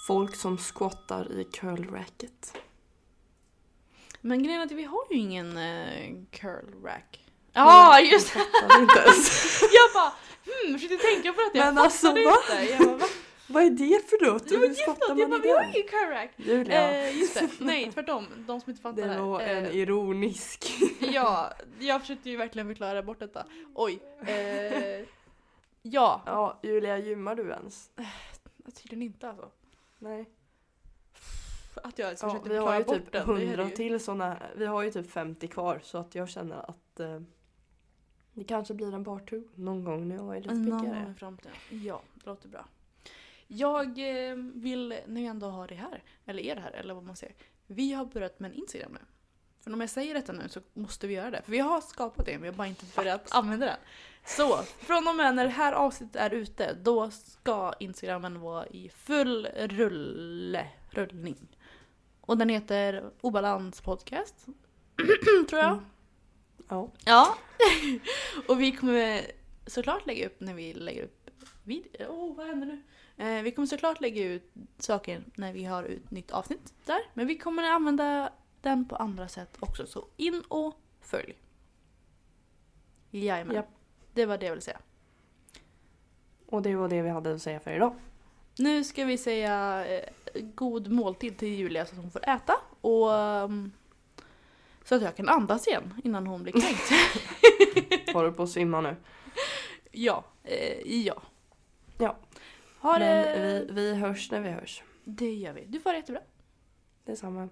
Folk 0.07 0.35
som 0.35 0.57
squattar 0.57 1.31
i 1.39 1.43
curlracket. 1.43 2.57
Men 4.21 4.43
grejen 4.43 4.61
är 4.61 4.65
att 4.65 4.71
vi 4.71 4.83
har 4.83 5.03
ju 5.11 5.17
ingen 5.17 5.57
uh, 5.57 6.15
curl 6.31 6.83
rack. 6.83 7.19
Ja, 7.53 7.99
just 7.99 8.33
det! 8.33 8.39
Jag 8.39 8.71
fattar. 8.71 9.05
Jag 9.73 9.93
bara 9.93 10.13
hmm, 10.45 10.79
försökte 10.79 11.07
tänka 11.07 11.33
på 11.33 11.41
det. 11.41 11.57
Jag 11.59 11.65
Men 11.65 11.77
alltså, 11.77 12.11
va? 12.11 12.17
Jag 12.69 12.79
bara, 12.87 12.95
va? 12.97 13.05
Vad 13.47 13.63
är 13.63 13.69
det 13.69 14.09
för 14.09 14.25
något? 14.31 14.47
Det 14.49 14.57
var 14.57 14.67
Hur 14.67 14.73
jätteont. 14.75 14.99
man 15.09 15.17
Jag 15.19 15.27
i 15.27 15.31
bara, 15.31 15.39
vi 15.41 15.51
har 15.51 15.63
ingen 15.63 15.87
curl 15.87 16.09
rack. 16.09 16.31
Julia. 16.35 16.91
Eh, 17.07 17.17
just 17.19 17.33
det. 17.33 17.49
Nej, 17.59 17.91
tvärtom. 17.93 18.25
De 18.47 18.61
som 18.61 18.69
inte 18.69 18.81
fattar 18.81 19.01
Det 19.01 19.07
här. 19.07 19.19
var 19.19 19.41
en 19.41 19.65
Eh, 19.65 19.75
ironisk. 19.75 20.73
Ja, 20.99 21.53
jag 21.79 22.01
försökte 22.01 22.29
ju 22.29 22.37
verkligen 22.37 22.67
förklara 22.67 23.03
bort 23.03 23.19
detta. 23.19 23.45
Oj. 23.75 23.99
Eh, 24.21 25.05
ja, 25.91 26.21
Ja, 26.25 26.59
Julia, 26.63 26.97
gymmar 26.97 27.35
du 27.35 27.49
ens? 27.49 27.91
tydligen 28.75 29.01
inte 29.01 29.29
alltså. 29.29 29.51
Nej. 29.99 30.29
Att 31.83 31.99
jag 31.99 32.11
Ja, 32.11 32.15
försökte 32.15 32.49
vi 32.49 32.57
har 32.57 32.77
ju 32.77 32.83
typ 32.83 33.11
den. 33.11 33.27
det 33.27 33.41
är 33.43 33.45
100 33.47 33.63
det 33.63 33.69
ju. 33.69 33.75
till 33.75 33.99
såna. 33.99 34.37
Vi 34.55 34.65
har 34.65 34.83
ju 34.83 34.91
typ 34.91 35.11
50 35.11 35.47
kvar 35.47 35.79
så 35.83 35.97
att 35.97 36.15
jag 36.15 36.29
känner 36.29 36.69
att 36.69 36.99
eh, 36.99 37.19
det 38.33 38.43
kanske 38.43 38.73
blir 38.73 38.93
en 38.93 39.03
part 39.05 39.29
two 39.29 39.41
någon 39.55 39.83
gång 39.83 40.07
när 40.07 40.15
jag 40.15 40.37
är 40.37 40.41
lite 40.41 40.53
Någon 40.53 40.81
piggare. 40.81 41.11
i 41.11 41.19
framtiden. 41.19 41.53
Ja, 41.69 42.01
det 42.13 42.25
låter 42.25 42.49
bra. 42.49 42.65
Jag 43.47 43.85
eh, 44.29 44.35
vill 44.53 44.99
nu 45.07 45.25
ändå 45.25 45.49
ha 45.49 45.67
det 45.67 45.75
här, 45.75 46.03
eller 46.25 46.43
er 46.43 46.55
här, 46.55 46.71
eller 46.71 46.93
vad 46.93 47.03
man 47.03 47.15
säger. 47.15 47.35
Vi 47.67 47.93
har 47.93 48.05
börjat 48.05 48.39
med 48.39 48.51
en 48.51 48.57
Instagram 48.57 48.91
nu. 48.91 48.99
För 49.59 49.73
om 49.73 49.81
jag 49.81 49.89
säger 49.89 50.13
detta 50.13 50.33
nu 50.33 50.49
så 50.49 50.59
måste 50.73 51.07
vi 51.07 51.13
göra 51.13 51.31
det. 51.31 51.41
För 51.41 51.51
vi 51.51 51.59
har 51.59 51.81
skapat 51.81 52.25
det, 52.25 52.31
men 52.31 52.41
vi 52.41 52.47
har 52.47 52.55
bara 52.55 52.67
inte 52.67 52.85
börjat 52.95 53.31
använda 53.35 53.65
den. 53.65 53.77
Så, 54.25 54.63
från 54.63 55.07
och 55.07 55.15
med 55.15 55.35
när 55.35 55.43
det 55.43 55.49
här 55.49 55.73
avsnittet 55.73 56.15
är 56.15 56.29
ute, 56.33 56.73
då 56.73 57.11
ska 57.11 57.73
Instagramen 57.79 58.39
vara 58.39 58.67
i 58.67 58.89
full 58.89 59.47
rulle, 59.55 60.67
rullning. 60.89 61.47
Och 62.21 62.37
den 62.37 62.49
heter 62.49 63.11
Obalans 63.21 63.81
podcast. 63.81 64.45
Tror 65.49 65.61
jag. 65.61 65.71
Mm. 65.71 65.83
Ja. 66.69 66.91
Ja. 67.05 67.37
och 68.47 68.61
vi 68.61 68.71
kommer 68.71 69.21
såklart 69.67 70.05
lägga 70.05 70.25
upp 70.25 70.39
när 70.39 70.53
vi 70.53 70.73
lägger 70.73 71.03
upp 71.03 71.29
video. 71.63 72.07
Oh, 72.07 72.35
vad 72.35 72.47
händer 72.47 72.67
nu? 72.67 72.83
Eh, 73.17 73.43
vi 73.43 73.51
kommer 73.51 73.67
såklart 73.67 74.01
lägga 74.01 74.23
ut 74.23 74.53
saker 74.77 75.23
när 75.35 75.53
vi 75.53 75.63
har 75.65 75.83
ut 75.83 76.11
nytt 76.11 76.31
avsnitt 76.31 76.73
där. 76.85 76.99
Men 77.13 77.27
vi 77.27 77.37
kommer 77.37 77.63
använda 77.63 78.33
den 78.61 78.87
på 78.87 78.95
andra 78.95 79.27
sätt 79.27 79.57
också. 79.59 79.87
Så 79.87 80.07
in 80.17 80.43
och 80.47 80.79
följ. 81.01 81.35
Jajamän. 83.11 83.55
Japp. 83.55 83.74
Det 84.15 84.25
var 84.25 84.37
det 84.37 84.45
jag 84.45 84.51
ville 84.51 84.61
säga. 84.61 84.79
Och 86.45 86.61
det 86.61 86.75
var 86.75 86.89
det 86.89 87.01
vi 87.01 87.09
hade 87.09 87.35
att 87.35 87.41
säga 87.41 87.59
för 87.59 87.71
idag. 87.71 87.95
Nu 88.57 88.83
ska 88.83 89.05
vi 89.05 89.17
säga 89.17 89.85
eh, 89.85 90.09
god 90.55 90.91
måltid 90.91 91.37
till 91.37 91.47
Julia 91.47 91.85
så 91.85 91.95
att 91.95 92.01
hon 92.01 92.11
får 92.11 92.29
äta. 92.29 92.55
Och 92.81 93.13
ehm, 93.13 93.71
så 94.83 94.95
att 94.95 95.01
jag 95.01 95.15
kan 95.15 95.29
andas 95.29 95.67
igen 95.67 96.01
innan 96.03 96.27
hon 96.27 96.43
blir 96.43 96.53
kränkt. 96.53 96.91
Har 98.13 98.23
du 98.23 98.31
på 98.31 98.43
att 98.43 98.49
svimma 98.49 98.81
nu? 98.81 98.95
ja. 99.91 100.23
Eh, 100.43 100.91
ja. 100.91 101.21
Ja. 101.97 102.17
Ha 102.79 102.99
det... 102.99 103.33
Men 103.37 103.41
vi, 103.41 103.67
vi 103.73 103.95
hörs 103.95 104.31
när 104.31 104.39
vi 104.39 104.49
hörs. 104.49 104.83
Det 105.03 105.33
gör 105.33 105.53
vi. 105.53 105.65
Du 105.65 105.79
får 105.79 105.89
det 105.89 105.97
jättebra. 105.97 106.21
Detsamma. 107.05 107.49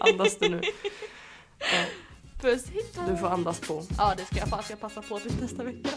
Andas 0.00 0.38
du 0.38 0.48
nu? 0.48 0.60
Ja, 1.58 1.84
Puss, 2.44 2.64
hejdå! 2.66 3.12
du 3.12 3.16
får 3.16 3.26
andas 3.28 3.60
på. 3.60 3.82
Ja, 3.98 4.14
det 4.16 4.24
ska 4.24 4.36
jag. 4.38 4.48
Fan, 4.48 4.62
ska 4.62 4.72
jag 4.72 4.80
passa 4.80 5.02
på 5.02 5.18
till 5.18 5.32
nästa 5.40 5.64
vecka. 5.64 5.88